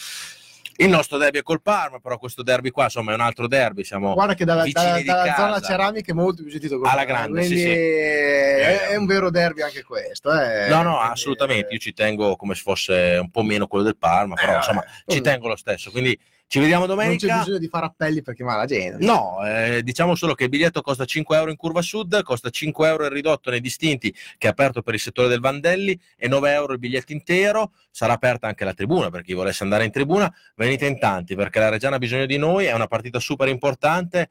[0.78, 3.84] Il nostro derby è col Parma, però questo derby qua, insomma, è un altro derby.
[3.84, 7.44] Siamo Guarda che dalla, vicini dalla- zona ceramica è molto più gentito col Alla grande,
[7.44, 7.70] sì, quindi sì.
[7.78, 10.32] È, è un vero derby anche questo.
[10.32, 10.68] eh.
[10.70, 11.74] No, no, Quindi, assolutamente.
[11.74, 14.80] Io ci tengo come se fosse un po' meno quello del Parma, però Eh, insomma,
[14.80, 15.12] vabbè.
[15.12, 15.92] ci tengo lo stesso.
[15.92, 16.18] Quindi
[16.54, 17.38] ci vediamo Non c'è domenica.
[17.40, 19.04] bisogno di fare appelli perché va la gente.
[19.04, 22.88] No, eh, diciamo solo che il biglietto costa 5 euro in curva sud, costa 5
[22.88, 26.54] euro il ridotto nei distinti che è aperto per il settore del Vandelli e 9
[26.54, 27.72] euro il biglietto intero.
[27.90, 30.32] Sarà aperta anche la tribuna per chi volesse andare in tribuna.
[30.54, 34.30] Venite in tanti perché la Reggiana ha bisogno di noi, è una partita super importante.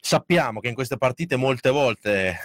[0.00, 2.38] Sappiamo che in queste partite molte volte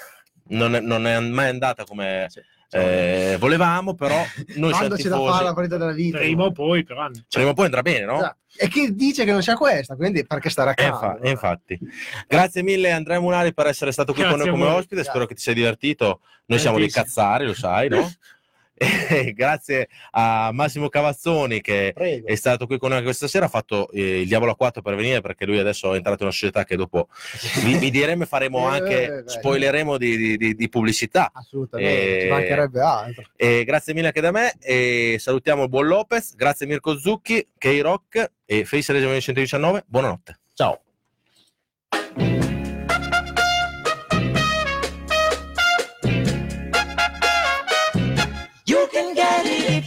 [0.47, 2.41] non è, non è mai andata come Sì.
[2.69, 4.15] Eh, volevamo, però
[4.55, 5.31] noi Quando c'è da tifosi.
[5.31, 6.17] fare la partita della vita.
[6.17, 7.07] Prima o poi, però.
[7.29, 8.15] Prima o poi andrà bene, no?
[8.17, 8.37] Esatto.
[8.59, 10.89] E chi dice che non c'è questa, quindi perché stare a casa?
[10.89, 11.79] infa- eh, infatti,
[12.27, 15.03] grazie mille Andrea Munari per essere stato qui con Grazie noi a come ospite.
[15.03, 16.21] Spero che ti sia divertito.
[16.47, 18.09] Noi siamo dei cazzari, lo sai, no?
[19.33, 22.27] Grazie a Massimo Cavazzoni che Prego.
[22.27, 23.45] è stato qui con noi questa sera.
[23.45, 26.27] Ha fatto eh, il diavolo a 4 per venire perché lui adesso è entrato in
[26.27, 27.07] una società che dopo
[27.63, 31.31] vi, vi diremo e faremo Eh, anche, spoileremo di, di- di- pubblicità.
[31.33, 33.23] Assolutamente, Eh, ci mancherebbe altro.
[33.35, 36.35] E grazie mille anche da me e salutiamo il buon Lopez.
[36.35, 39.85] Grazie Mirko Zucchi, K-Rock e Face Regione 119.
[39.87, 40.39] Buonanotte.
[40.53, 40.81] Ciao.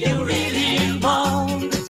[0.01, 0.40] Mercury.